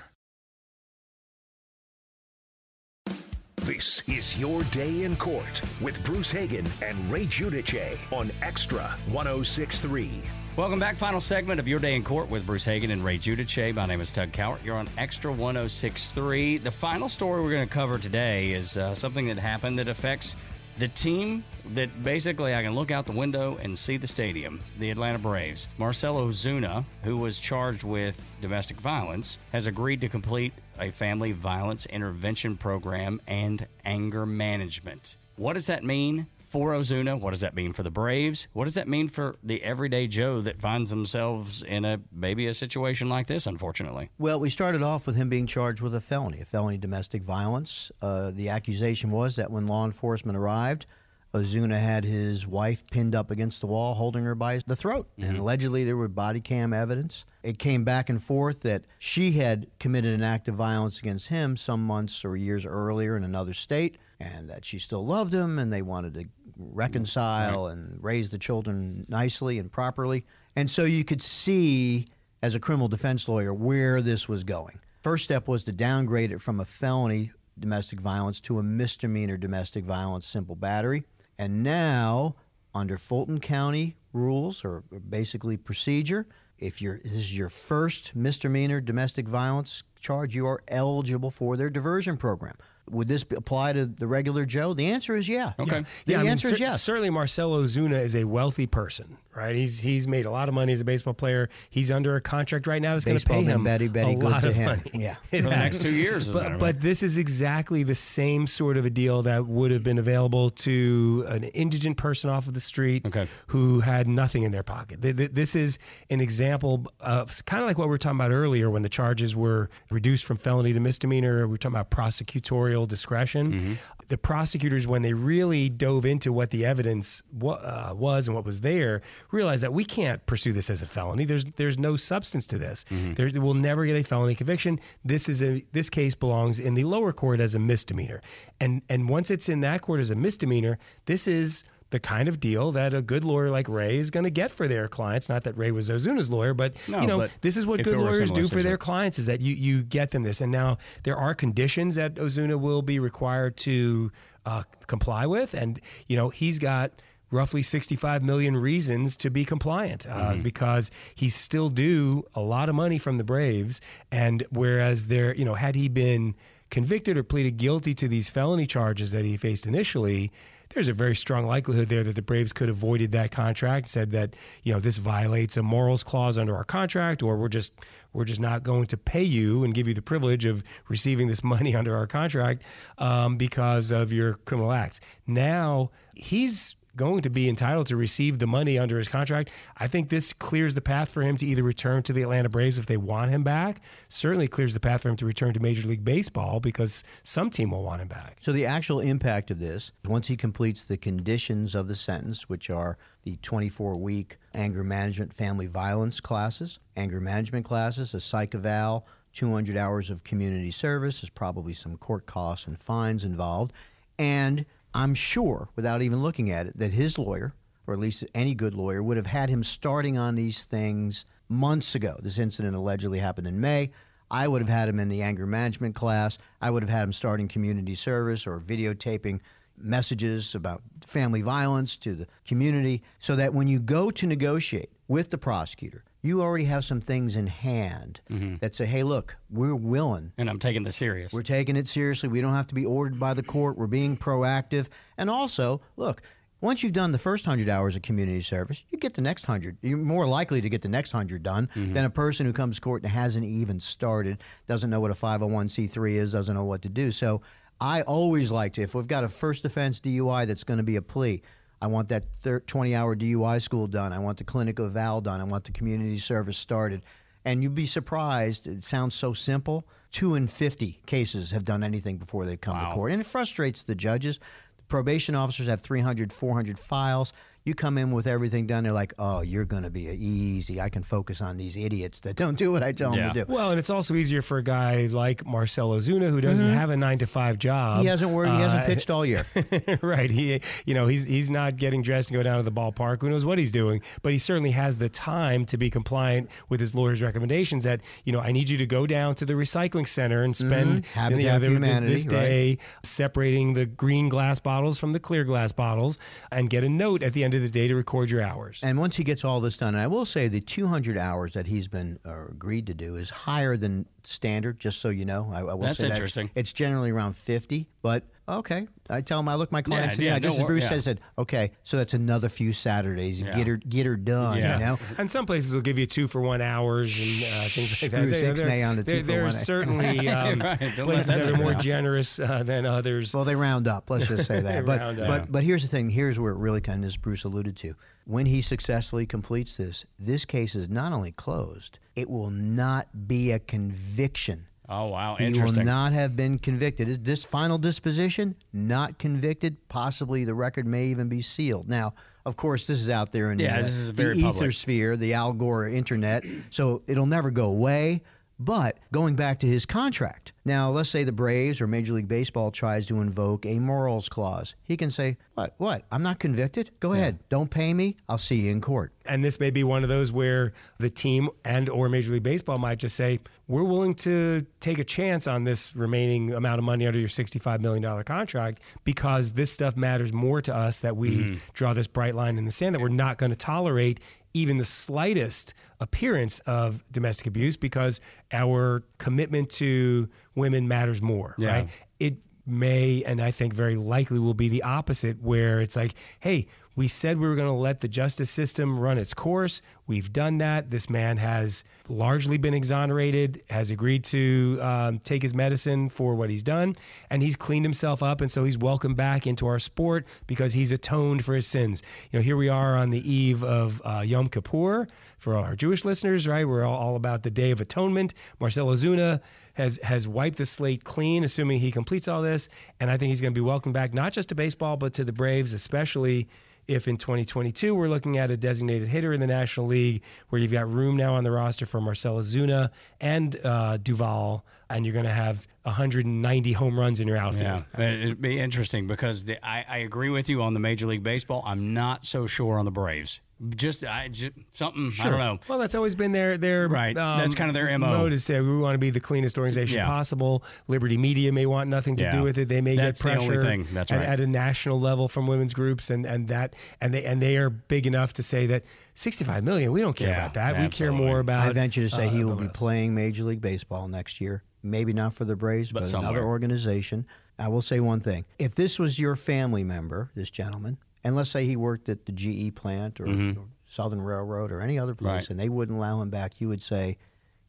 This 3.57 4.01
is 4.09 4.39
Your 4.39 4.63
Day 4.63 5.03
in 5.03 5.15
Court 5.15 5.61
with 5.81 6.03
Bruce 6.03 6.31
Hagen 6.31 6.65
and 6.81 7.11
Ray 7.11 7.25
Giudice 7.25 8.11
on 8.11 8.31
Extra 8.41 8.81
1063. 9.11 10.09
Welcome 10.57 10.79
back. 10.79 10.95
Final 10.95 11.21
segment 11.21 11.59
of 11.59 11.67
Your 11.67 11.77
Day 11.77 11.93
in 11.93 12.03
Court 12.03 12.31
with 12.31 12.43
Bruce 12.43 12.65
Hagen 12.65 12.89
and 12.89 13.05
Ray 13.05 13.19
Giudice. 13.19 13.75
My 13.75 13.85
name 13.85 14.01
is 14.01 14.11
Tug 14.11 14.31
Cowart. 14.31 14.63
You're 14.63 14.77
on 14.77 14.87
Extra 14.97 15.31
1063. 15.31 16.57
The 16.57 16.71
final 16.71 17.07
story 17.07 17.43
we're 17.43 17.51
going 17.51 17.67
to 17.67 17.73
cover 17.73 17.99
today 17.99 18.51
is 18.51 18.77
uh, 18.77 18.95
something 18.95 19.27
that 19.27 19.37
happened 19.37 19.77
that 19.77 19.87
affects 19.87 20.35
the 20.77 20.87
team 20.89 21.43
that 21.73 22.03
basically 22.03 22.53
I 22.53 22.61
can 22.61 22.75
look 22.75 22.91
out 22.91 23.05
the 23.05 23.11
window 23.11 23.57
and 23.61 23.77
see 23.77 23.97
the 23.97 24.07
stadium, 24.07 24.59
the 24.77 24.89
Atlanta 24.91 25.17
Braves. 25.17 25.67
Marcell 25.77 26.15
Ozuna, 26.15 26.83
who 27.03 27.17
was 27.17 27.39
charged 27.39 27.83
with 27.83 28.21
domestic 28.41 28.77
violence, 28.77 29.37
has 29.51 29.67
agreed 29.67 30.01
to 30.01 30.09
complete 30.09 30.53
a 30.79 30.91
family 30.91 31.31
violence 31.31 31.85
intervention 31.85 32.57
program 32.57 33.21
and 33.27 33.65
anger 33.85 34.25
management. 34.25 35.15
What 35.37 35.53
does 35.53 35.67
that 35.67 35.83
mean? 35.83 36.27
For 36.55 36.71
Ozuna, 36.71 37.19
what 37.19 37.31
does 37.31 37.41
that 37.41 37.53
mean 37.53 37.73
for 37.73 37.83
the 37.83 37.91
Braves? 37.91 38.47
What 38.53 38.63
does 38.63 38.75
that 38.75 38.87
mean 38.87 39.09
for 39.09 39.35
the 39.43 39.61
everyday 39.61 40.07
Joe 40.07 40.39
that 40.39 40.61
finds 40.61 40.89
themselves 40.89 41.63
in 41.63 41.83
a 41.83 41.99
maybe 42.13 42.47
a 42.47 42.53
situation 42.53 43.09
like 43.09 43.27
this? 43.27 43.45
Unfortunately, 43.45 44.09
Well, 44.17 44.39
we 44.39 44.49
started 44.49 44.81
off 44.81 45.05
with 45.05 45.17
him 45.17 45.27
being 45.27 45.47
charged 45.47 45.81
with 45.81 45.93
a 45.93 45.99
felony, 45.99 46.39
a 46.39 46.45
felony 46.45 46.77
domestic 46.77 47.23
violence. 47.23 47.91
Uh, 48.01 48.31
the 48.31 48.47
accusation 48.47 49.11
was 49.11 49.35
that 49.35 49.51
when 49.51 49.67
law 49.67 49.83
enforcement 49.83 50.37
arrived, 50.37 50.85
Ozuna 51.33 51.77
had 51.77 52.05
his 52.05 52.47
wife 52.47 52.87
pinned 52.89 53.13
up 53.13 53.29
against 53.29 53.59
the 53.59 53.67
wall, 53.67 53.93
holding 53.93 54.23
her 54.23 54.35
by 54.35 54.61
the 54.65 54.77
throat. 54.77 55.09
And 55.17 55.37
allegedly, 55.37 55.83
there 55.83 55.97
were 55.97 56.07
body 56.07 56.39
cam 56.39 56.71
evidence. 56.71 57.25
It 57.43 57.59
came 57.59 57.83
back 57.83 58.09
and 58.09 58.23
forth 58.23 58.61
that 58.61 58.85
she 58.97 59.33
had 59.33 59.67
committed 59.77 60.13
an 60.13 60.23
act 60.23 60.47
of 60.47 60.55
violence 60.55 60.99
against 60.99 61.27
him 61.27 61.57
some 61.57 61.85
months 61.85 62.23
or 62.23 62.37
years 62.37 62.65
earlier 62.65 63.17
in 63.17 63.25
another 63.25 63.53
state, 63.53 63.97
and 64.17 64.49
that 64.49 64.63
she 64.63 64.79
still 64.79 65.05
loved 65.05 65.33
him, 65.33 65.59
and 65.59 65.73
they 65.73 65.81
wanted 65.81 66.13
to 66.13 66.25
reconcile 66.57 67.67
and 67.67 68.03
raise 68.03 68.29
the 68.29 68.37
children 68.37 69.05
nicely 69.09 69.59
and 69.59 69.71
properly. 69.71 70.25
And 70.55 70.69
so 70.69 70.83
you 70.83 71.03
could 71.03 71.21
see, 71.21 72.07
as 72.41 72.55
a 72.55 72.59
criminal 72.59 72.87
defense 72.87 73.27
lawyer, 73.27 73.53
where 73.53 74.01
this 74.01 74.27
was 74.29 74.43
going. 74.43 74.79
First 75.01 75.25
step 75.25 75.47
was 75.47 75.63
to 75.65 75.71
downgrade 75.71 76.31
it 76.31 76.41
from 76.41 76.59
a 76.59 76.65
felony 76.65 77.31
domestic 77.59 77.99
violence 77.99 78.39
to 78.41 78.59
a 78.59 78.63
misdemeanor 78.63 79.37
domestic 79.37 79.85
violence 79.85 80.27
simple 80.27 80.55
battery. 80.55 81.03
And 81.37 81.63
now, 81.63 82.35
under 82.73 82.97
Fulton 82.97 83.39
County 83.39 83.95
rules 84.13 84.63
or 84.65 84.83
basically 85.09 85.57
procedure, 85.57 86.25
if 86.57 86.81
you're 86.81 86.99
this 87.03 87.13
is 87.13 87.37
your 87.37 87.49
first 87.49 88.15
misdemeanor 88.15 88.81
domestic 88.81 89.27
violence 89.27 89.83
charge, 89.99 90.35
you 90.35 90.47
are 90.47 90.63
eligible 90.67 91.31
for 91.31 91.57
their 91.57 91.69
diversion 91.69 92.17
program. 92.17 92.55
Would 92.91 93.07
this 93.07 93.25
apply 93.35 93.73
to 93.73 93.85
the 93.85 94.05
regular 94.07 94.45
Joe? 94.45 94.73
The 94.73 94.87
answer 94.87 95.15
is 95.15 95.27
yeah. 95.27 95.53
Okay. 95.59 95.83
The 96.05 96.15
I 96.15 96.19
mean, 96.19 96.27
answer 96.29 96.49
is 96.49 96.57
cer- 96.57 96.63
yes. 96.63 96.81
Certainly, 96.83 97.09
Marcell 97.09 97.51
Ozuna 97.51 98.01
is 98.03 98.15
a 98.15 98.25
wealthy 98.25 98.67
person, 98.67 99.17
right? 99.35 99.55
He's 99.55 99.79
he's 99.79 100.07
made 100.07 100.25
a 100.25 100.31
lot 100.31 100.49
of 100.49 100.53
money 100.55 100.71
as 100.73 100.81
a 100.81 100.83
baseball 100.83 101.15
player. 101.15 101.49
He's 101.69 101.89
under 101.89 102.15
a 102.15 102.21
contract 102.21 102.67
right 102.67 102.81
now 102.81 102.93
that's 102.93 103.05
going 103.05 103.17
to 103.17 103.25
pay 103.25 103.43
him 103.43 103.63
Betty, 103.63 103.87
Betty, 103.87 104.13
a 104.13 104.17
lot 104.17 104.43
of 104.43 104.53
him. 104.53 104.65
money. 104.65 104.91
Yeah. 104.93 105.15
It 105.31 105.41
For 105.43 105.49
the 105.49 105.55
next 105.55 105.81
two 105.81 105.89
years, 105.91 106.27
as 106.29 106.35
a 106.35 106.41
matter 106.41 106.57
But, 106.57 106.59
but 106.75 106.81
this 106.81 107.01
is 107.01 107.17
exactly 107.17 107.81
the 107.83 107.95
same 107.95 108.45
sort 108.45 108.77
of 108.77 108.85
a 108.85 108.89
deal 108.91 109.23
that 109.23 109.47
would 109.47 109.71
have 109.71 109.81
been 109.83 109.97
available 109.97 110.51
to 110.51 111.25
an 111.27 111.43
indigent 111.45 111.97
person 111.97 112.29
off 112.29 112.47
of 112.47 112.53
the 112.53 112.59
street 112.59 113.05
Okay. 113.07 113.27
who 113.47 113.79
had 113.79 114.07
nothing 114.07 114.43
in 114.43 114.51
their 114.51 114.63
pocket. 114.63 115.01
Th- 115.01 115.15
th- 115.17 115.31
This 115.33 115.55
is 115.55 115.79
an 116.11 116.21
example 116.21 116.85
of 116.99 117.43
kind 117.45 117.63
of 117.63 117.67
like 117.67 117.77
what 117.79 117.87
we 117.87 117.89
were 117.89 117.97
talking 117.97 118.19
about 118.19 118.31
earlier 118.31 118.69
when 118.69 118.83
the 118.83 118.89
charges 118.89 119.35
were 119.35 119.69
reduced 119.89 120.25
from 120.25 120.37
felony 120.37 120.71
to 120.73 120.79
misdemeanor. 120.79 121.47
We 121.47 121.51
were 121.53 121.57
talking 121.57 121.75
about 121.75 121.89
prosecutorial 121.89 122.74
discretion. 122.85 123.53
Mm-hmm. 123.53 123.73
The 124.07 124.17
prosecutors, 124.17 124.85
when 124.85 125.01
they 125.01 125.13
really 125.13 125.69
dove 125.69 126.05
into 126.05 126.33
what 126.33 126.51
the 126.51 126.65
evidence 126.65 127.23
wa- 127.31 127.53
uh, 127.53 127.93
was 127.95 128.27
and 128.27 128.35
what 128.35 128.45
was 128.45 128.59
there, 128.59 129.01
realized 129.31 129.63
that 129.63 129.73
we 129.73 129.85
can't 129.85 130.23
pursue 130.25 130.51
this 130.53 130.69
as 130.69 130.81
a 130.81 130.85
felony. 130.85 131.25
There's 131.25 131.45
there's 131.55 131.77
no 131.77 131.95
substance 131.95 132.45
to 132.47 132.57
this. 132.57 132.85
Mm-hmm. 132.91 133.13
There 133.13 133.41
we'll 133.41 133.53
never 133.53 133.85
get 133.85 133.95
a 133.95 134.03
felony 134.03 134.35
conviction. 134.35 134.79
This 135.03 135.29
is 135.29 135.41
a 135.41 135.63
this 135.71 135.89
case 135.89 136.13
belongs 136.13 136.59
in 136.59 136.73
the 136.73 136.83
lower 136.83 137.13
court 137.13 137.39
as 137.39 137.55
a 137.55 137.59
misdemeanor, 137.59 138.21
and 138.59 138.81
and 138.89 139.07
once 139.07 139.31
it's 139.31 139.47
in 139.47 139.61
that 139.61 139.81
court 139.81 140.01
as 140.01 140.11
a 140.11 140.15
misdemeanor, 140.15 140.77
this 141.05 141.27
is 141.27 141.63
the 141.91 141.99
kind 141.99 142.27
of 142.27 142.39
deal 142.39 142.71
that 142.71 142.93
a 142.93 143.01
good 143.01 143.23
lawyer 143.23 143.49
like 143.51 143.69
Ray 143.69 143.97
is 143.99 144.09
going 144.09 144.23
to 144.23 144.29
get 144.31 144.51
for 144.51 144.67
their 144.67 144.87
clients. 144.87 145.29
Not 145.29 145.43
that 145.43 145.55
Ray 145.57 145.71
was 145.71 145.89
Ozuna's 145.89 146.29
lawyer, 146.29 146.53
but 146.53 146.73
No, 146.87 147.01
you 147.01 147.07
know 147.07 147.17
but 147.19 147.31
this 147.41 147.57
is 147.57 147.65
what 147.65 147.83
good 147.83 147.95
lawyers 147.97 148.31
do 148.31 148.47
for 148.47 148.63
their 148.63 148.77
clients 148.77 149.19
is 149.19 149.27
that 149.27 149.39
you 149.41 149.53
you 149.53 149.83
get 149.83 150.11
them 150.11 150.23
this. 150.23 150.41
And 150.41 150.51
now 150.51 150.77
there 151.03 151.15
are 151.15 151.33
conditions 151.35 151.95
that 151.95 152.15
Ozuna 152.15 152.59
will 152.59 152.81
be 152.81 152.97
required 152.99 153.55
to 153.57 154.11
uh, 154.45 154.63
comply 154.87 155.25
with, 155.27 155.53
and 155.53 155.79
you 156.07 156.15
know 156.15 156.29
he's 156.29 156.59
got 156.59 156.91
roughly 157.31 157.61
65 157.63 158.23
million 158.23 158.55
reasons 158.55 159.17
to 159.17 159.29
be 159.29 159.43
compliant 159.45 160.05
uh, 160.07 160.31
Mm-hmm. 160.31 160.41
because 160.41 160.91
he's 161.15 161.35
still 161.35 161.69
due 161.69 162.23
a 162.35 162.39
lot 162.41 162.69
of 162.69 162.75
money 162.75 162.97
from 162.99 163.17
the 163.17 163.23
Braves. 163.23 163.81
And 164.11 164.45
whereas 164.51 165.07
there, 165.07 165.35
you 165.35 165.43
know, 165.43 165.55
had 165.55 165.75
he 165.75 165.89
been 165.89 166.35
convicted 166.69 167.17
or 167.17 167.23
pleaded 167.23 167.57
guilty 167.57 167.93
to 167.95 168.07
these 168.07 168.29
felony 168.29 168.67
charges 168.67 169.11
that 169.11 169.25
he 169.25 169.37
faced 169.37 169.65
initially, 169.65 170.31
there's 170.75 170.87
a 170.89 170.93
very 170.93 171.15
strong 171.15 171.47
likelihood 171.47 171.89
there 171.89 172.03
that 172.03 172.15
the 172.15 172.21
Braves 172.21 172.53
could 172.53 172.67
have 172.67 172.77
voided 172.77 173.13
that 173.13 173.31
contract, 173.31 173.89
said 173.89 174.11
that 174.11 174.35
you 174.61 174.73
know 174.73 174.79
this 174.79 174.97
violates 174.97 175.57
a 175.57 175.63
morals 175.63 176.03
clause 176.03 176.37
under 176.37 176.55
our 176.55 176.65
contract, 176.65 177.23
or 177.23 177.37
we're 177.37 177.49
just 177.49 177.73
we're 178.13 178.25
just 178.25 178.41
not 178.41 178.61
going 178.61 178.85
to 178.87 178.97
pay 178.97 179.23
you 179.23 179.63
and 179.63 179.73
give 179.73 179.87
you 179.87 179.93
the 179.93 180.01
privilege 180.01 180.45
of 180.45 180.63
receiving 180.89 181.27
this 181.27 181.43
money 181.55 181.75
under 181.75 181.95
our 181.95 182.05
contract 182.05 182.61
um, 182.97 183.37
because 183.37 183.89
of 183.89 184.11
your 184.11 184.35
criminal 184.45 184.71
acts. 184.71 184.99
Now 185.25 185.91
he's 186.13 186.75
going 186.95 187.21
to 187.21 187.29
be 187.29 187.49
entitled 187.49 187.87
to 187.87 187.95
receive 187.95 188.39
the 188.39 188.47
money 188.47 188.77
under 188.77 188.97
his 188.97 189.07
contract. 189.07 189.49
I 189.77 189.87
think 189.87 190.09
this 190.09 190.33
clears 190.33 190.75
the 190.75 190.81
path 190.81 191.09
for 191.09 191.21
him 191.21 191.37
to 191.37 191.45
either 191.45 191.63
return 191.63 192.03
to 192.03 192.13
the 192.13 192.21
Atlanta 192.21 192.49
Braves 192.49 192.77
if 192.77 192.85
they 192.85 192.97
want 192.97 193.31
him 193.31 193.43
back. 193.43 193.81
Certainly 194.09 194.47
clears 194.49 194.73
the 194.73 194.79
path 194.79 195.01
for 195.01 195.09
him 195.09 195.15
to 195.17 195.25
return 195.25 195.53
to 195.53 195.59
Major 195.59 195.87
League 195.87 196.05
Baseball 196.05 196.59
because 196.59 197.03
some 197.23 197.49
team 197.49 197.71
will 197.71 197.83
want 197.83 198.01
him 198.01 198.07
back. 198.07 198.37
So 198.41 198.51
the 198.51 198.65
actual 198.65 198.99
impact 198.99 199.51
of 199.51 199.59
this, 199.59 199.91
once 200.05 200.27
he 200.27 200.37
completes 200.37 200.83
the 200.83 200.97
conditions 200.97 201.75
of 201.75 201.87
the 201.87 201.95
sentence, 201.95 202.49
which 202.49 202.69
are 202.69 202.97
the 203.23 203.37
24-week 203.37 204.37
anger 204.53 204.83
management 204.83 205.33
family 205.33 205.67
violence 205.67 206.19
classes, 206.19 206.79
anger 206.95 207.19
management 207.19 207.65
classes, 207.65 208.13
a 208.13 208.21
psych 208.21 208.55
eval, 208.55 209.05
200 209.33 209.75
hours 209.75 210.09
of 210.09 210.23
community 210.23 210.71
service, 210.71 211.19
there's 211.19 211.29
probably 211.29 211.73
some 211.73 211.97
court 211.97 212.25
costs 212.25 212.67
and 212.67 212.79
fines 212.79 213.25
involved, 213.25 213.73
and 214.17 214.65
I'm 214.95 215.13
sure, 215.13 215.67
without 215.75 216.01
even 216.01 216.23
looking 216.23 216.49
at 216.49 216.67
it, 216.67 216.79
that 216.79 216.93
his 216.93 217.19
lawyer, 217.19 217.53
or 217.85 217.93
at 217.93 217.99
least 217.99 218.23
any 218.33 218.55
good 218.55 218.73
lawyer, 218.73 219.03
would 219.03 219.17
have 219.17 219.27
had 219.27 219.49
him 219.49 219.61
starting 219.61 220.17
on 220.17 220.35
these 220.35 220.63
things 220.63 221.25
months 221.49 221.95
ago. 221.95 222.17
This 222.23 222.39
incident 222.39 222.77
allegedly 222.77 223.19
happened 223.19 223.45
in 223.45 223.59
May. 223.59 223.91
I 224.31 224.47
would 224.47 224.61
have 224.61 224.69
had 224.69 224.87
him 224.87 225.01
in 225.01 225.09
the 225.09 225.21
anger 225.21 225.45
management 225.45 225.95
class. 225.95 226.37
I 226.61 226.71
would 226.71 226.81
have 226.81 226.89
had 226.89 227.03
him 227.03 227.11
starting 227.11 227.49
community 227.49 227.93
service 227.93 228.47
or 228.47 228.61
videotaping 228.61 229.41
messages 229.77 230.55
about 230.55 230.81
family 231.05 231.41
violence 231.41 231.97
to 231.97 232.15
the 232.15 232.27
community 232.47 233.03
so 233.19 233.35
that 233.35 233.53
when 233.53 233.67
you 233.67 233.79
go 233.79 234.09
to 234.11 234.25
negotiate 234.25 234.89
with 235.09 235.29
the 235.29 235.37
prosecutor, 235.37 236.05
you 236.25 236.41
already 236.41 236.65
have 236.65 236.83
some 236.83 236.99
things 236.99 237.35
in 237.35 237.47
hand 237.47 238.19
mm-hmm. 238.29 238.55
that 238.57 238.75
say, 238.75 238.85
hey, 238.85 239.03
look, 239.03 239.35
we're 239.49 239.75
willing 239.75 240.31
and 240.37 240.49
I'm 240.49 240.59
taking 240.59 240.83
this 240.83 240.95
serious. 240.95 241.31
we're 241.33 241.43
taking 241.43 241.75
it 241.75 241.87
seriously. 241.87 242.29
We 242.29 242.41
don't 242.41 242.53
have 242.53 242.67
to 242.67 242.75
be 242.75 242.85
ordered 242.85 243.19
by 243.19 243.33
the 243.33 243.43
court. 243.43 243.77
We're 243.77 243.87
being 243.87 244.17
proactive. 244.17 244.87
And 245.17 245.29
also, 245.29 245.81
look, 245.97 246.21
once 246.61 246.81
you've 246.81 246.93
done 246.93 247.11
the 247.11 247.19
first 247.19 247.45
100 247.45 247.69
hours 247.69 247.95
of 247.95 248.01
community 248.01 248.41
service, 248.41 248.83
you 248.89 248.97
get 248.97 249.13
the 249.13 249.21
next 249.21 249.47
100. 249.47 249.77
You're 249.81 249.97
more 249.97 250.25
likely 250.25 250.61
to 250.61 250.69
get 250.69 250.81
the 250.81 250.89
next 250.89 251.13
100 251.13 251.43
done 251.43 251.69
mm-hmm. 251.75 251.93
than 251.93 252.05
a 252.05 252.09
person 252.09 252.45
who 252.45 252.53
comes 252.53 252.77
to 252.77 252.81
court 252.81 253.03
and 253.03 253.11
hasn't 253.11 253.45
even 253.45 253.79
started, 253.79 254.39
doesn't 254.67 254.89
know 254.89 254.99
what 254.99 255.11
a 255.11 255.15
501c3 255.15 256.13
is, 256.13 256.31
doesn't 256.31 256.55
know 256.55 256.65
what 256.65 256.81
to 256.81 256.89
do. 256.89 257.11
So 257.11 257.41
I 257.79 258.01
always 258.03 258.51
like 258.51 258.73
to, 258.73 258.81
if 258.81 258.95
we've 258.95 259.07
got 259.07 259.23
a 259.23 259.29
first 259.29 259.65
offense 259.65 259.99
DUI 259.99 260.47
that's 260.47 260.63
going 260.63 260.77
to 260.77 260.83
be 260.83 260.95
a 260.95 261.01
plea, 261.01 261.43
I 261.85 261.87
want 261.87 262.09
that 262.09 262.23
20 262.65 262.95
hour 262.95 263.15
DUI 263.15 263.61
school 263.61 263.85
done. 263.85 264.11
I 264.11 264.17
want 264.17 264.39
the 264.39 264.43
clinic 264.43 264.79
eval 264.79 265.21
done. 265.21 265.39
I 265.39 265.43
want 265.43 265.65
the 265.65 265.71
community 265.71 266.17
service 266.17 266.57
started. 266.57 267.03
And 267.45 267.61
you'd 267.61 267.75
be 267.75 267.85
surprised. 267.85 268.65
It 268.65 268.81
sounds 268.81 269.13
so 269.13 269.33
simple. 269.33 269.87
Two 270.09 270.33
in 270.33 270.47
50 270.47 270.99
cases 271.05 271.51
have 271.51 271.63
done 271.63 271.83
anything 271.83 272.17
before 272.17 272.47
they've 272.47 272.59
come 272.59 272.79
to 272.79 272.91
court. 272.95 273.11
And 273.11 273.21
it 273.21 273.27
frustrates 273.27 273.83
the 273.83 273.93
judges. 273.93 274.39
The 274.77 274.83
probation 274.85 275.35
officers 275.35 275.67
have 275.67 275.81
300, 275.81 276.33
400 276.33 276.79
files. 276.79 277.33
You 277.65 277.73
come 277.73 277.97
in 277.97 278.11
with 278.11 278.27
everything 278.27 278.67
done, 278.67 278.83
they're 278.83 278.93
like, 278.93 279.13
oh, 279.17 279.41
you're 279.41 279.65
going 279.65 279.83
to 279.83 279.89
be 279.89 280.03
easy. 280.03 280.79
I 280.79 280.89
can 280.89 281.01
focus 281.03 281.41
on 281.41 281.57
these 281.57 281.75
idiots 281.75 282.19
that 282.21 282.35
don't 282.35 282.57
do 282.57 282.71
what 282.71 282.83
I 282.83 282.91
tell 282.91 283.15
Yeah. 283.15 283.27
them 283.27 283.33
to 283.33 283.45
do. 283.45 283.51
Well, 283.53 283.71
and 283.71 283.79
it's 283.79 283.89
also 283.89 284.13
easier 284.15 284.43
for 284.43 284.59
a 284.59 284.63
guy 284.63 285.07
like 285.11 285.43
Marcell 285.45 285.89
Ozuna 285.89 286.29
who 286.29 286.41
doesn't 286.41 286.67
have 286.69 286.91
a 286.91 286.95
nine 286.97 287.17
to 287.17 287.25
five 287.27 287.57
job. 287.57 288.01
he 288.01 288.05
hasn't 288.07 288.31
worked, 288.31 288.51
he 288.51 288.59
hasn't 288.59 288.83
Uh, 288.83 288.85
pitched 288.85 289.09
all 289.09 289.25
year. 289.25 289.45
right. 290.03 290.29
He, 290.29 290.61
you 290.85 290.93
know, 290.93 291.07
he's 291.07 291.23
he's 291.23 291.49
not 291.49 291.77
getting 291.77 292.03
dressed 292.03 292.29
and 292.29 292.37
go 292.37 292.43
down 292.43 292.57
to 292.57 292.63
the 292.63 292.71
ballpark. 292.71 293.21
Who 293.21 293.29
knows 293.29 293.45
what 293.45 293.57
he's 293.57 293.71
doing? 293.71 294.01
But 294.21 294.31
he 294.31 294.37
certainly 294.37 294.71
has 294.71 294.97
the 294.97 295.09
time 295.09 295.65
to 295.65 295.77
be 295.77 295.89
compliant 295.89 296.49
with 296.69 296.79
his 296.79 296.93
lawyer's 296.93 297.21
recommendations. 297.23 297.83
That 297.83 298.01
you 298.25 298.31
know, 298.31 298.41
I 298.41 298.51
need 298.51 298.69
you 298.69 298.77
to 298.77 298.85
go 298.85 299.07
down 299.07 299.33
to 299.35 299.45
the 299.45 299.53
recycling 299.53 300.07
center 300.07 300.43
and 300.43 300.55
spend 300.55 300.75
Mm-hmm. 301.05 301.19
Habitat 301.19 301.41
you 301.41 301.47
know, 301.47 301.53
for 301.55 301.59
this- 301.61 301.69
Humanity, 301.69 302.13
this 302.13 302.25
right. 302.25 302.29
day 302.31 302.77
separating 303.03 303.73
the 303.73 303.85
green 303.87 304.29
glass 304.29 304.59
bottles 304.59 304.99
from 304.99 305.13
the 305.13 305.19
clear 305.19 305.43
glass 305.43 305.71
bottles, 305.71 306.19
and 306.51 306.69
get 306.69 306.83
a 306.83 306.89
note 306.89 307.23
at 307.23 307.33
the 307.33 307.43
end 307.43 307.54
of 307.55 307.61
the 307.63 307.69
day 307.69 307.87
to 307.87 307.95
record 307.95 308.29
your 308.29 308.41
hours. 308.41 308.79
And 308.83 308.97
once 308.97 309.15
he 309.15 309.23
gets 309.23 309.43
all 309.43 309.61
this 309.61 309.77
done, 309.77 309.95
and 309.95 310.01
I 310.03 310.07
will 310.07 310.25
say 310.25 310.47
the 310.47 310.61
200 310.61 311.17
hours 311.17 311.53
that 311.53 311.67
he's 311.67 311.87
been 311.87 312.19
uh, 312.25 312.45
agreed 312.49 312.87
to 312.87 312.93
do 312.93 313.15
is 313.15 313.29
higher 313.29 313.77
than 313.77 314.05
standard. 314.23 314.79
Just 314.79 314.99
so 315.01 315.09
you 315.09 315.25
know, 315.25 315.49
I, 315.53 315.59
I 315.59 315.63
will 315.73 315.79
That's 315.79 315.99
say 315.99 316.07
that. 316.07 316.13
interesting. 316.13 316.49
It's 316.55 316.73
generally 316.73 317.11
around 317.11 317.35
50, 317.35 317.87
but 318.01 318.23
okay. 318.47 318.87
I 319.09 319.21
tell 319.21 319.39
him 319.39 319.47
I 319.47 319.55
look 319.55 319.71
my 319.71 319.81
clients 319.81 320.17
yeah, 320.17 320.23
in 320.23 320.29
the 320.29 320.35
eye, 320.35 320.39
just 320.39 320.57
don't 320.57 320.65
as 320.65 320.67
Bruce 320.67 320.83
yeah. 320.83 320.89
said, 320.89 321.03
said, 321.03 321.21
okay, 321.37 321.71
so 321.83 321.97
that's 321.97 322.13
another 322.13 322.49
few 322.49 322.73
Saturdays. 322.73 323.41
Yeah. 323.41 323.55
Get 323.55 323.67
her, 323.67 323.77
get 323.77 324.05
her 324.05 324.15
done. 324.15 324.57
Yeah. 324.57 324.79
You 324.79 324.85
know. 324.85 324.99
And 325.17 325.29
some 325.29 325.45
places 325.45 325.73
will 325.73 325.81
give 325.81 325.99
you 325.99 326.05
two 326.05 326.27
for 326.27 326.41
one 326.41 326.61
hours 326.61 327.15
and 327.19 327.43
uh, 327.43 327.67
things 327.69 328.01
like 328.01 328.11
that. 328.11 328.21
Bruce 328.21 328.41
There- 328.41 328.53
Ixnay 328.53 328.87
on 328.87 328.95
the 328.97 329.03
there- 329.03 329.15
two 329.17 329.21
for 329.21 329.27
there 329.27 329.41
are 329.41 329.43
one. 329.43 329.53
certainly 329.53 330.27
um, 330.29 330.59
Right, 330.59 330.79
places 330.79 331.27
that 331.27 331.39
that 331.41 331.49
are 331.49 331.57
more 331.57 331.71
around. 331.71 331.81
generous 331.81 332.39
uh, 332.39 332.63
than 332.63 332.85
others. 332.85 333.33
Well, 333.33 333.45
they 333.45 333.55
round 333.55 333.87
up. 333.87 334.09
Let's 334.09 334.27
just 334.27 334.45
say 334.45 334.59
that. 334.61 334.85
but 334.87 334.99
round 334.99 335.19
up. 335.19 335.27
but 335.27 335.51
but 335.51 335.63
here's 335.63 335.83
the 335.83 335.89
thing. 335.89 336.09
Here's 336.09 336.39
where 336.39 336.51
it 336.51 336.57
really 336.57 336.81
kind 336.81 337.03
of, 337.03 337.07
as 337.07 337.17
Bruce 337.17 337.43
alluded 337.43 337.75
to, 337.77 337.95
when 338.25 338.45
he 338.47 338.61
successfully 338.61 339.25
completes 339.27 339.77
this, 339.77 340.05
this 340.17 340.45
case 340.45 340.73
is 340.75 340.89
not 340.89 341.13
only 341.13 341.31
closed, 341.31 341.99
it 342.15 342.29
will 342.29 342.49
not 342.49 343.27
be 343.27 343.51
a 343.51 343.59
conviction. 343.59 344.65
Oh 344.89 345.07
wow, 345.07 345.35
He 345.35 345.59
will 345.59 345.71
not 345.71 346.13
have 346.13 346.35
been 346.35 346.59
convicted. 346.59 347.25
This 347.25 347.43
final 347.43 347.77
disposition, 347.77 348.55
not 348.73 349.17
convicted. 349.17 349.77
Possibly 349.89 350.45
the 350.45 350.53
record 350.53 350.85
may 350.85 351.07
even 351.07 351.29
be 351.29 351.41
sealed. 351.41 351.87
Now, 351.87 352.13
of 352.45 352.55
course, 352.57 352.87
this 352.87 353.01
is 353.01 353.09
out 353.09 353.31
there 353.31 353.51
in 353.51 353.59
Yeah, 353.59 353.77
the, 353.77 353.83
this 353.83 353.95
is 353.95 354.07
the 354.07 354.13
very 354.13 354.37
ether 354.37 354.71
sphere, 354.71 355.17
the 355.17 355.33
Al 355.33 355.53
Gore 355.53 355.87
internet. 355.87 356.45
So 356.69 357.01
it'll 357.07 357.25
never 357.25 357.51
go 357.51 357.65
away. 357.65 358.23
But 358.59 358.97
going 359.11 359.35
back 359.35 359.59
to 359.59 359.67
his 359.67 359.85
contract, 359.85 360.53
Now, 360.67 360.89
let's 360.89 361.09
say 361.09 361.23
the 361.23 361.31
Braves 361.31 361.79
or 361.79 361.85
Major 361.85 362.13
League 362.13 362.27
Baseball 362.27 362.71
tries 362.71 363.05
to 363.07 363.17
invoke 363.21 363.67
a 363.67 363.77
morals 363.77 364.27
clause. 364.29 364.73
He 364.81 364.97
can 364.97 365.11
say, 365.11 365.37
"What? 365.53 365.75
What? 365.77 366.05
I'm 366.11 366.23
not 366.23 366.39
convicted. 366.39 366.89
Go 366.99 367.13
ahead. 367.13 367.37
Don't 367.49 367.69
pay 367.69 367.93
me. 367.93 368.15
I'll 368.27 368.39
see 368.39 368.61
you 368.61 368.71
in 368.71 368.81
court." 368.81 369.15
and 369.27 369.43
this 369.43 369.59
may 369.59 369.69
be 369.69 369.83
one 369.83 370.03
of 370.03 370.09
those 370.09 370.31
where 370.31 370.73
the 370.99 371.09
team 371.09 371.49
and 371.63 371.89
or 371.89 372.09
Major 372.09 372.33
League 372.33 372.43
Baseball 372.43 372.77
might 372.77 372.99
just 372.99 373.15
say, 373.15 373.39
"We're 373.67 373.83
willing 373.83 374.15
to 374.15 374.65
take 374.79 374.99
a 374.99 375.03
chance 375.03 375.47
on 375.47 375.63
this 375.63 375.95
remaining 375.95 376.53
amount 376.53 376.79
of 376.79 376.85
money 376.85 377.07
under 377.07 377.19
your 377.19 377.29
$65 377.29 377.79
million 377.79 378.23
contract 378.23 378.81
because 379.03 379.53
this 379.53 379.71
stuff 379.71 379.95
matters 379.95 380.31
more 380.33 380.61
to 380.61 380.75
us 380.75 380.99
that 380.99 381.17
we 381.17 381.29
mm-hmm. 381.37 381.55
draw 381.73 381.93
this 381.93 382.07
bright 382.07 382.35
line 382.35 382.57
in 382.57 382.65
the 382.65 382.71
sand 382.71 382.95
that 382.95 383.01
we're 383.01 383.09
not 383.09 383.37
going 383.37 383.51
to 383.51 383.55
tolerate 383.55 384.19
even 384.53 384.77
the 384.77 384.85
slightest 384.85 385.73
appearance 385.99 386.59
of 386.59 387.03
domestic 387.11 387.47
abuse 387.47 387.77
because 387.77 388.19
our 388.51 389.03
commitment 389.17 389.69
to 389.71 390.29
women 390.55 390.87
matters 390.87 391.21
more, 391.21 391.55
Yeah. 391.57 391.69
right? 391.71 391.89
It 392.19 392.37
may 392.67 393.23
and 393.23 393.39
I 393.41 393.51
think 393.51 393.73
very 393.73 393.95
likely 393.95 394.39
will 394.39 394.53
be 394.55 394.69
the 394.69 394.83
opposite, 394.83 395.41
where 395.41 395.79
it's 395.81 395.95
like, 395.95 396.13
hey, 396.39 396.67
we 396.95 397.07
said 397.07 397.39
we 397.39 397.47
were 397.47 397.55
going 397.55 397.67
to 397.67 397.73
let 397.73 397.99
the 397.99 398.07
justice 398.07 398.49
system 398.49 398.99
run 398.99 399.17
its 399.17 399.33
course. 399.33 399.81
We've 400.07 400.31
done 400.31 400.59
that. 400.59 400.91
This 400.91 401.09
man 401.09 401.37
has 401.37 401.83
largely 402.07 402.57
been 402.57 402.73
exonerated, 402.73 403.63
has 403.69 403.89
agreed 403.89 404.23
to 404.25 404.79
um, 404.81 405.19
take 405.19 405.41
his 405.41 405.53
medicine 405.53 406.09
for 406.09 406.35
what 406.35 406.49
he's 406.49 406.63
done, 406.63 406.95
and 407.29 407.41
he's 407.41 407.55
cleaned 407.55 407.83
himself 407.83 408.23
up. 408.23 408.39
And 408.39 408.51
so 408.51 408.63
he's 408.63 408.77
welcomed 408.77 409.17
back 409.17 409.45
into 409.45 409.67
our 409.67 409.79
sport 409.79 410.25
because 410.47 410.73
he's 410.73 410.91
atoned 410.91 411.43
for 411.43 411.55
his 411.55 411.67
sins. 411.67 412.01
You 412.31 412.39
know, 412.39 412.43
here 412.43 412.55
we 412.55 412.69
are 412.69 412.95
on 412.95 413.09
the 413.09 413.29
eve 413.29 413.63
of 413.63 414.01
uh, 414.05 414.21
Yom 414.25 414.47
Kippur 414.47 415.07
for 415.37 415.57
our 415.57 415.75
Jewish 415.75 416.05
listeners, 416.05 416.47
right? 416.47 416.67
We're 416.67 416.85
all, 416.85 416.97
all 416.97 417.15
about 417.15 417.43
the 417.43 417.51
Day 417.51 417.71
of 417.71 417.81
Atonement. 417.81 418.33
Marcell 418.59 418.87
Ozuna 418.87 419.41
has 419.73 419.99
has 420.03 420.27
wiped 420.27 420.57
the 420.57 420.65
slate 420.65 421.03
clean, 421.03 421.43
assuming 421.43 421.79
he 421.79 421.91
completes 421.91 422.27
all 422.27 422.41
this. 422.41 422.69
And 422.99 423.11
I 423.11 423.17
think 423.17 423.29
he's 423.31 423.41
going 423.41 423.53
to 423.53 423.57
be 423.57 423.65
welcomed 423.65 423.93
back, 423.93 424.13
not 424.13 424.31
just 424.31 424.49
to 424.49 424.55
baseball, 424.55 424.95
but 424.95 425.13
to 425.15 425.25
the 425.25 425.33
Braves, 425.33 425.73
especially 425.73 426.47
if 426.87 427.07
in 427.07 427.17
2022 427.17 427.93
we're 427.95 428.07
looking 428.07 428.37
at 428.37 428.51
a 428.51 428.57
designated 428.57 429.07
hitter 429.07 429.33
in 429.33 429.39
the 429.39 429.47
National 429.47 429.87
League, 429.87 430.21
where 430.49 430.61
you've 430.61 430.71
got 430.71 430.91
room 430.91 431.17
now 431.17 431.35
on 431.35 431.43
the 431.43 431.51
roster 431.51 431.85
for 431.85 432.01
Marcell 432.01 432.37
Ozuna 432.37 432.89
and 433.19 433.59
uh, 433.63 433.97
Duvall, 433.97 434.65
and 434.89 435.05
you're 435.05 435.13
going 435.13 435.25
to 435.25 435.33
have 435.33 435.67
190 435.83 436.73
home 436.73 436.99
runs 436.99 437.19
in 437.19 437.27
your 437.27 437.37
outfield. 437.37 437.85
Yeah, 437.97 438.11
it'd 438.11 438.41
be 438.41 438.59
interesting 438.59 439.07
because 439.07 439.45
the, 439.45 439.63
I, 439.65 439.85
I 439.87 439.97
agree 439.99 440.29
with 440.29 440.49
you 440.49 440.61
on 440.61 440.73
the 440.73 440.79
Major 440.79 441.07
League 441.07 441.23
Baseball. 441.23 441.63
I'm 441.65 441.93
not 441.93 442.25
so 442.25 442.47
sure 442.47 442.77
on 442.77 442.85
the 442.85 442.91
Braves. 442.91 443.41
Just, 443.69 444.03
I 444.03 444.27
just 444.27 444.51
something 444.73 445.11
I 445.21 445.29
don't 445.29 445.39
know. 445.39 445.59
Well, 445.69 445.79
that's 445.79 445.95
always 445.95 446.13
been 446.13 446.33
their 446.33 446.57
their 446.57 446.85
um, 446.87 446.91
Right. 446.91 447.15
That's 447.15 447.55
kind 447.55 447.69
of 447.69 447.73
their 447.73 447.97
MO. 447.97 448.07
Mode 448.17 448.33
is 448.33 448.43
to 448.45 448.59
we 448.61 448.77
want 448.77 448.95
to 448.95 448.99
be 448.99 449.11
the 449.11 449.21
cleanest 449.21 449.57
organization 449.57 449.97
Yeah. 449.99 450.07
possible. 450.07 450.61
Liberty 450.89 451.17
Media 451.17 451.53
may 451.53 451.65
want 451.65 451.89
nothing 451.89 452.17
to 452.17 452.25
Yeah. 452.25 452.31
do 452.31 452.43
with 452.43 452.57
it. 452.57 452.67
They 452.67 452.81
may 452.81 452.97
That's 452.97 453.21
the 453.21 453.29
get 453.29 453.37
only 453.37 453.47
pressure 453.55 453.61
thing. 453.61 453.87
That's 453.93 454.11
at, 454.11 454.17
right. 454.19 454.27
at 454.27 454.39
a 454.41 454.47
national 454.47 454.99
level 454.99 455.29
from 455.29 455.47
women's 455.47 455.73
groups, 455.73 456.09
and 456.09 456.25
and 456.25 456.49
that 456.49 456.75
and 456.99 457.13
they 457.13 457.23
and 457.23 457.41
they 457.41 457.55
are 457.55 457.69
big 457.69 458.05
enough 458.05 458.33
to 458.33 458.43
say 458.43 458.67
that 458.67 458.83
65 459.13 459.63
million. 459.63 459.93
We 459.93 460.01
don't 460.01 460.15
care 460.17 460.29
Yeah, 460.29 460.37
about 460.41 460.53
that. 460.55 460.77
We 460.79 460.89
care 460.89 461.13
more 461.13 461.39
about. 461.39 461.61
I 461.65 461.71
venture 461.71 462.01
to 462.01 462.09
say 462.09 462.27
uh, 462.27 462.31
he 462.31 462.43
will 462.43 462.57
be 462.57 462.67
playing 462.67 463.15
Major 463.15 463.45
League 463.45 463.61
Baseball 463.61 464.09
next 464.09 464.41
year. 464.41 464.63
Maybe 464.83 465.13
not 465.13 465.33
for 465.33 465.45
the 465.45 465.55
Braves, 465.55 465.91
but, 465.93 466.07
somewhere. 466.07 466.31
another 466.31 466.45
organization. 466.45 467.25
I 467.57 467.69
will 467.69 467.81
say 467.81 468.01
one 468.01 468.19
thing: 468.19 468.43
if 468.59 468.75
this 468.75 468.99
was 468.99 469.17
your 469.17 469.37
family 469.37 469.83
member, 469.85 470.29
this 470.35 470.49
gentleman, 470.49 470.97
and 471.25 471.35
let's 471.35 471.49
say 471.49 471.65
he 471.65 471.75
worked 471.75 472.07
at 472.07 472.25
the 472.25 472.31
GE 472.31 472.73
plant 472.75 473.19
or, 473.19 473.25
or 473.27 473.55
Southern 473.87 474.21
Railroad 474.21 474.71
or 474.71 474.79
any 474.81 474.97
other 474.97 475.13
place, 475.15 475.25
Mm-hmm. 475.27 475.35
Right. 475.35 475.49
and 475.49 475.59
they 475.59 475.69
wouldn't 475.69 475.97
allow 475.97 476.21
him 476.21 476.29
back, 476.29 476.61
you 476.61 476.69
would 476.69 476.81
say. 476.81 477.17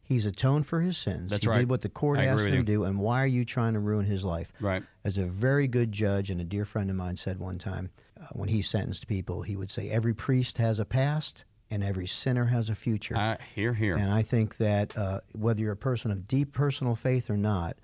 He's 0.01 0.25
atoned 0.25 0.65
for 0.65 0.79
his 0.79 0.97
sins. 0.97 1.31
That's 1.31 1.43
he 1.43 1.49
right. 1.49 1.57
did 1.59 1.69
what 1.69 1.81
the 1.81 1.89
court 1.89 2.17
I 2.19 2.25
asked 2.27 2.45
him 2.45 2.53
to 2.55 2.63
do, 2.63 2.85
and 2.85 2.97
why 2.97 3.21
are 3.23 3.27
you 3.27 3.43
trying 3.43 3.73
to 3.73 3.79
ruin 3.81 4.05
his 4.05 4.23
life? 4.23 4.53
Right. 4.61 4.81
As 5.03 5.17
a 5.17 5.25
very 5.25 5.67
good 5.67 5.91
judge, 5.91 6.29
and 6.29 6.39
a 6.39 6.45
dear 6.45 6.63
friend 6.63 6.89
of 6.89 6.95
mine 6.95 7.17
said 7.17 7.39
one 7.39 7.57
time, 7.57 7.89
uh, 8.17 8.27
when 8.31 8.47
he 8.47 8.61
sentenced 8.61 9.07
people, 9.07 9.41
he 9.41 9.57
would 9.57 9.69
say, 9.69 9.89
"Every 9.89 10.13
priest 10.13 10.59
has 10.59 10.79
a 10.79 10.85
past, 10.85 11.43
and 11.69 11.83
every 11.83 12.07
sinner 12.07 12.45
has 12.45 12.69
a 12.69 12.75
future." 12.75 13.17
I 13.17 13.37
hear, 13.53 13.73
here. 13.73 13.95
And 13.97 14.09
I 14.13 14.21
think 14.21 14.55
that 14.57 14.97
uh, 14.97 15.19
whether 15.33 15.59
you're 15.59 15.73
a 15.73 15.75
person 15.75 16.09
of 16.09 16.25
deep 16.25 16.53
personal 16.53 16.95
faith 16.95 17.29
or 17.29 17.35
not, 17.35 17.75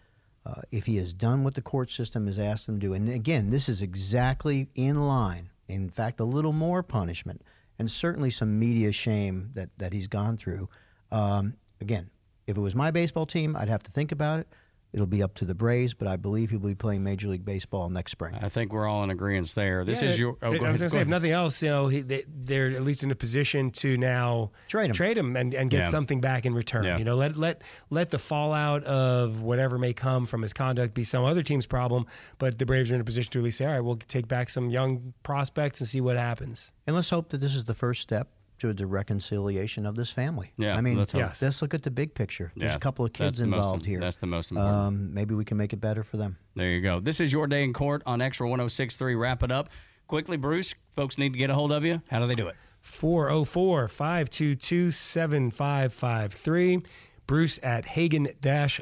uh, 0.46 0.62
if 0.72 0.86
he 0.86 0.96
has 0.98 1.14
done 1.14 1.44
what 1.44 1.56
the 1.56 1.62
court 1.62 1.92
system 1.92 2.28
has 2.28 2.40
asked 2.40 2.70
him 2.70 2.80
to 2.80 2.88
do, 2.88 2.94
and 2.94 3.10
again, 3.10 3.50
this 3.50 3.68
is 3.68 3.82
exactly 3.82 4.70
in 4.76 5.06
line, 5.08 5.50
in 5.68 5.90
fact, 5.90 6.20
a 6.20 6.26
little 6.26 6.54
more 6.54 6.84
punishment, 6.84 7.42
and 7.80 7.90
certainly 7.90 8.30
some 8.30 8.60
media 8.60 8.92
shame 8.92 9.52
that, 9.54 9.70
that 9.78 9.94
he's 9.94 10.08
gone 10.08 10.38
through. 10.38 10.70
Um, 11.12 11.56
again, 11.82 12.10
if 12.48 12.58
it 12.58 12.62
was 12.62 12.76
my 12.76 12.92
baseball 12.92 13.26
team, 13.26 13.56
I'd 13.56 13.70
have 13.70 13.84
to 13.84 13.92
think 13.92 14.12
about 14.12 14.40
it. 14.40 14.48
It'll 14.94 15.08
be 15.08 15.24
up 15.24 15.34
to 15.36 15.46
the 15.46 15.56
Braves, 15.56 15.96
but 15.96 16.08
I 16.08 16.18
believe 16.18 16.52
he'll 16.52 16.60
be 16.60 16.76
playing 16.76 17.04
Major 17.04 17.28
League 17.28 17.44
Baseball 17.44 17.90
next 17.90 18.12
spring. 18.12 18.36
I 18.40 18.50
think 18.50 18.72
we're 18.72 18.88
all 18.88 19.04
in 19.04 19.10
agreement 19.10 19.50
there. 19.56 19.84
This 19.84 20.04
Yeah, 20.04 20.10
is 20.10 20.20
your. 20.20 20.38
Oh, 20.44 20.54
I 20.54 20.58
go 20.58 20.60
was 20.60 20.60
going 20.60 20.74
to 20.76 20.80
go 20.84 20.88
say, 20.90 21.02
if 21.02 21.08
nothing 21.08 21.32
else, 21.32 21.64
you 21.64 21.70
know, 21.70 21.88
he, 21.88 22.02
they, 22.02 22.26
they're 22.28 22.68
at 22.70 22.84
least 22.84 23.04
in 23.04 23.10
a 23.10 23.16
position 23.16 23.72
to 23.72 23.98
now 23.98 24.52
Trade 24.68 24.90
him. 24.92 24.94
trade 24.94 25.18
him, 25.18 25.36
and, 25.36 25.52
and 25.56 25.72
get 25.72 25.86
Yeah. 25.86 25.90
something 25.90 26.22
back 26.22 26.46
in 26.46 26.54
return. 26.54 26.84
Yeah. 26.86 27.00
You 27.00 27.06
know, 27.06 27.16
let 27.16 27.36
let 27.38 27.64
let 27.90 28.12
the 28.12 28.20
fallout 28.20 28.84
of 28.84 29.42
whatever 29.42 29.80
may 29.80 29.94
come 29.94 30.28
from 30.28 30.44
his 30.44 30.54
conduct 30.54 30.94
be 30.94 31.04
some 31.04 31.26
other 31.26 31.42
team's 31.42 31.66
problem. 31.66 32.06
But 32.38 32.60
the 32.60 32.66
Braves 32.68 32.92
are 32.92 32.96
in 32.96 33.02
a 33.02 33.04
position 33.04 33.32
to 33.32 33.40
at 33.40 33.44
least 33.46 33.58
say, 33.58 33.66
all 33.66 33.72
right, 33.72 33.80
we'll 33.82 33.98
take 33.98 34.28
back 34.28 34.52
some 34.52 34.70
young 34.70 35.14
prospects 35.24 35.80
and 35.80 35.90
see 35.90 36.02
what 36.02 36.18
happens. 36.18 36.72
And 36.86 36.96
let's 36.96 37.10
hope 37.10 37.30
that 37.30 37.40
this 37.40 37.56
is 37.56 37.66
the 37.66 37.74
first 37.74 38.02
step 38.04 38.28
to 38.70 38.74
the 38.74 38.88
reconciliation 38.88 39.86
of 39.86 39.96
this 39.96 40.10
family. 40.12 40.52
Yeah, 40.58 40.76
I 40.78 40.82
mean, 40.82 40.98
let's. 40.98 41.14
Yes. 41.14 41.42
let's 41.42 41.62
look 41.62 41.74
at 41.74 41.84
the 41.84 41.92
big 41.92 42.14
picture. 42.16 42.52
There's 42.56 42.72
Yeah, 42.72 42.76
a 42.76 42.80
couple 42.80 43.06
of 43.06 43.14
kids 43.14 43.38
the 43.38 43.46
most- 43.48 43.58
involved 43.58 43.86
here. 43.86 44.00
that's 44.00 44.18
the 44.18 44.28
most 44.28 44.52
important. 44.52 44.76
Um, 44.76 45.14
maybe 45.14 45.36
we 45.36 45.46
can 45.46 45.58
make 45.58 45.74
it 45.74 45.82
better 45.82 46.04
for 46.04 46.18
them. 46.18 46.38
There 46.56 46.70
you 46.70 46.82
go. 46.82 47.00
This 47.00 47.20
is 47.20 47.32
your 47.32 47.48
day 47.48 47.64
in 47.64 47.74
court 47.74 48.02
on 48.06 48.22
Extra 48.22 48.48
1063. 48.48 49.16
Wrap 49.16 49.44
it 49.44 49.52
up. 49.52 49.70
Quickly, 50.08 50.38
Bruce, 50.38 50.76
folks 50.96 51.18
need 51.18 51.34
to 51.34 51.40
get 51.40 51.50
a 51.50 51.54
hold 51.54 51.72
of 51.72 51.84
you. 51.86 52.02
How 52.10 52.20
do 52.20 52.28
they 52.28 52.36
do 52.36 52.48
it? 52.48 52.56
404 52.82 53.88
522 53.88 54.92
7553. 54.92 56.80
Bruce 57.26 57.60
at 57.64 57.86
hagen 57.86 58.28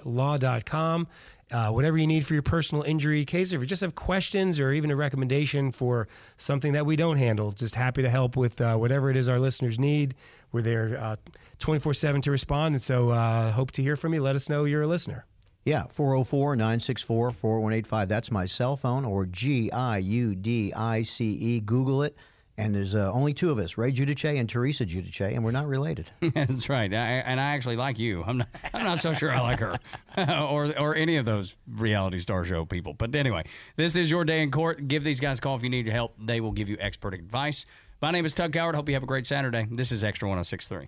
law.com. 0.03 1.07
Uh, 1.51 1.69
whatever 1.69 1.97
you 1.97 2.07
need 2.07 2.25
for 2.25 2.33
your 2.33 2.41
personal 2.41 2.81
injury 2.83 3.25
case, 3.25 3.51
if 3.51 3.59
you 3.59 3.67
just 3.67 3.81
have 3.81 3.93
questions 3.93 4.59
or 4.59 4.71
even 4.71 4.89
a 4.89 4.95
recommendation 4.95 5.71
for 5.71 6.07
something 6.37 6.71
that 6.73 6.85
we 6.85 6.95
don't 6.95 7.17
handle, 7.17 7.51
just 7.51 7.75
happy 7.75 8.01
to 8.01 8.09
help 8.09 8.37
with 8.37 8.61
uh, 8.61 8.77
whatever 8.77 9.09
it 9.09 9.17
is 9.17 9.27
our 9.27 9.39
listeners 9.39 9.77
need. 9.77 10.15
We're 10.53 10.61
there 10.61 11.17
24 11.59 11.93
7 11.93 12.21
to 12.21 12.31
respond. 12.31 12.75
And 12.75 12.81
so 12.81 13.09
uh, 13.09 13.51
hope 13.51 13.71
to 13.71 13.81
hear 13.81 13.95
from 13.95 14.13
you. 14.13 14.21
Let 14.21 14.35
us 14.35 14.49
know 14.49 14.65
you're 14.65 14.81
a 14.81 14.87
listener. 14.87 15.25
Yeah, 15.63 15.85
404 15.89 16.55
964 16.55 17.31
4185. 17.31 18.09
That's 18.09 18.31
my 18.31 18.45
cell 18.47 18.75
phone 18.75 19.05
or 19.05 19.27
G 19.27 19.71
I 19.71 19.99
U 19.99 20.33
D 20.33 20.73
I 20.73 21.03
C 21.03 21.25
E. 21.25 21.59
Google 21.59 22.01
it. 22.03 22.17
And 22.61 22.75
there's 22.75 22.93
uh, 22.93 23.11
only 23.11 23.33
two 23.33 23.49
of 23.49 23.57
us, 23.57 23.75
Ray 23.75 23.91
Giudice 23.91 24.39
and 24.39 24.47
Teresa 24.47 24.85
Giudice, 24.85 25.33
and 25.33 25.43
we're 25.43 25.49
not 25.49 25.67
related. 25.67 26.11
That's 26.21 26.69
right. 26.69 26.93
I, 26.93 26.95
and 26.95 27.41
I 27.41 27.55
actually 27.55 27.75
like 27.75 27.97
you. 27.97 28.23
I'm 28.23 28.37
not. 28.37 28.49
I'm 28.71 28.85
not 28.85 28.99
so 28.99 29.15
sure 29.15 29.31
I 29.31 29.39
like 29.39 29.59
her, 29.59 29.79
or 30.47 30.77
or 30.77 30.95
any 30.95 31.17
of 31.17 31.25
those 31.25 31.55
reality 31.67 32.19
star 32.19 32.45
show 32.45 32.65
people. 32.65 32.93
But 32.93 33.15
anyway, 33.15 33.45
this 33.77 33.95
is 33.95 34.11
your 34.11 34.25
day 34.25 34.43
in 34.43 34.51
court. 34.51 34.87
Give 34.87 35.03
these 35.03 35.19
guys 35.19 35.39
a 35.39 35.41
call 35.41 35.55
if 35.55 35.63
you 35.63 35.71
need 35.71 35.87
help. 35.87 36.13
They 36.19 36.39
will 36.39 36.51
give 36.51 36.69
you 36.69 36.77
expert 36.79 37.15
advice. 37.15 37.65
My 37.99 38.11
name 38.11 38.25
is 38.25 38.35
Tug 38.35 38.51
Cowart. 38.51 38.75
Hope 38.75 38.87
you 38.89 38.93
have 38.93 39.03
a 39.03 39.07
great 39.07 39.25
Saturday. 39.25 39.67
This 39.71 39.91
is 39.91 40.03
Extra 40.03 40.27
1063. 40.27 40.87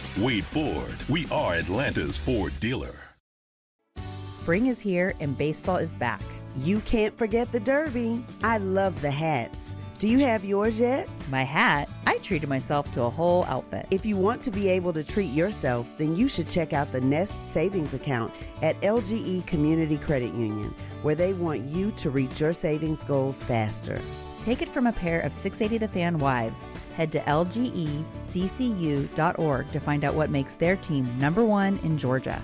Wade 0.19 0.43
Ford, 0.43 0.97
we 1.07 1.25
are 1.31 1.53
Atlanta's 1.53 2.17
Ford 2.17 2.51
dealer. 2.59 2.95
Spring 4.27 4.65
is 4.65 4.77
here 4.77 5.13
and 5.21 5.37
baseball 5.37 5.77
is 5.77 5.95
back. 5.95 6.21
You 6.57 6.81
can't 6.81 7.17
forget 7.17 7.49
the 7.53 7.61
Derby. 7.61 8.21
I 8.43 8.57
love 8.57 9.01
the 9.01 9.09
hats. 9.09 9.73
Do 9.99 10.09
you 10.09 10.19
have 10.19 10.43
yours 10.43 10.81
yet? 10.81 11.07
My 11.29 11.43
hat? 11.43 11.87
I 12.07 12.17
treated 12.17 12.49
myself 12.49 12.91
to 12.91 13.03
a 13.03 13.09
whole 13.09 13.45
outfit. 13.45 13.87
If 13.89 14.05
you 14.05 14.17
want 14.17 14.41
to 14.41 14.51
be 14.51 14.67
able 14.67 14.91
to 14.93 15.03
treat 15.03 15.31
yourself, 15.31 15.89
then 15.97 16.17
you 16.17 16.27
should 16.27 16.49
check 16.49 16.73
out 16.73 16.91
the 16.91 16.99
Nest 16.99 17.53
Savings 17.53 17.93
Account 17.93 18.33
at 18.61 18.79
LGE 18.81 19.47
Community 19.47 19.97
Credit 19.97 20.33
Union, 20.33 20.75
where 21.03 21.15
they 21.15 21.31
want 21.31 21.61
you 21.61 21.91
to 21.91 22.09
reach 22.09 22.41
your 22.41 22.51
savings 22.51 23.01
goals 23.05 23.41
faster. 23.43 24.01
Take 24.41 24.61
it 24.61 24.73
from 24.73 24.87
a 24.87 24.91
pair 24.91 25.21
of 25.21 25.33
680 25.33 25.77
The 25.77 25.87
Fan 25.87 26.17
wives. 26.17 26.67
Head 26.95 27.11
to 27.13 27.19
lgeccu.org 27.21 27.61
to 29.71 29.79
find 29.79 30.03
out 30.03 30.13
what 30.13 30.29
makes 30.29 30.55
their 30.55 30.75
team 30.75 31.19
number 31.19 31.43
one 31.45 31.77
in 31.83 31.97
Georgia. 31.97 32.41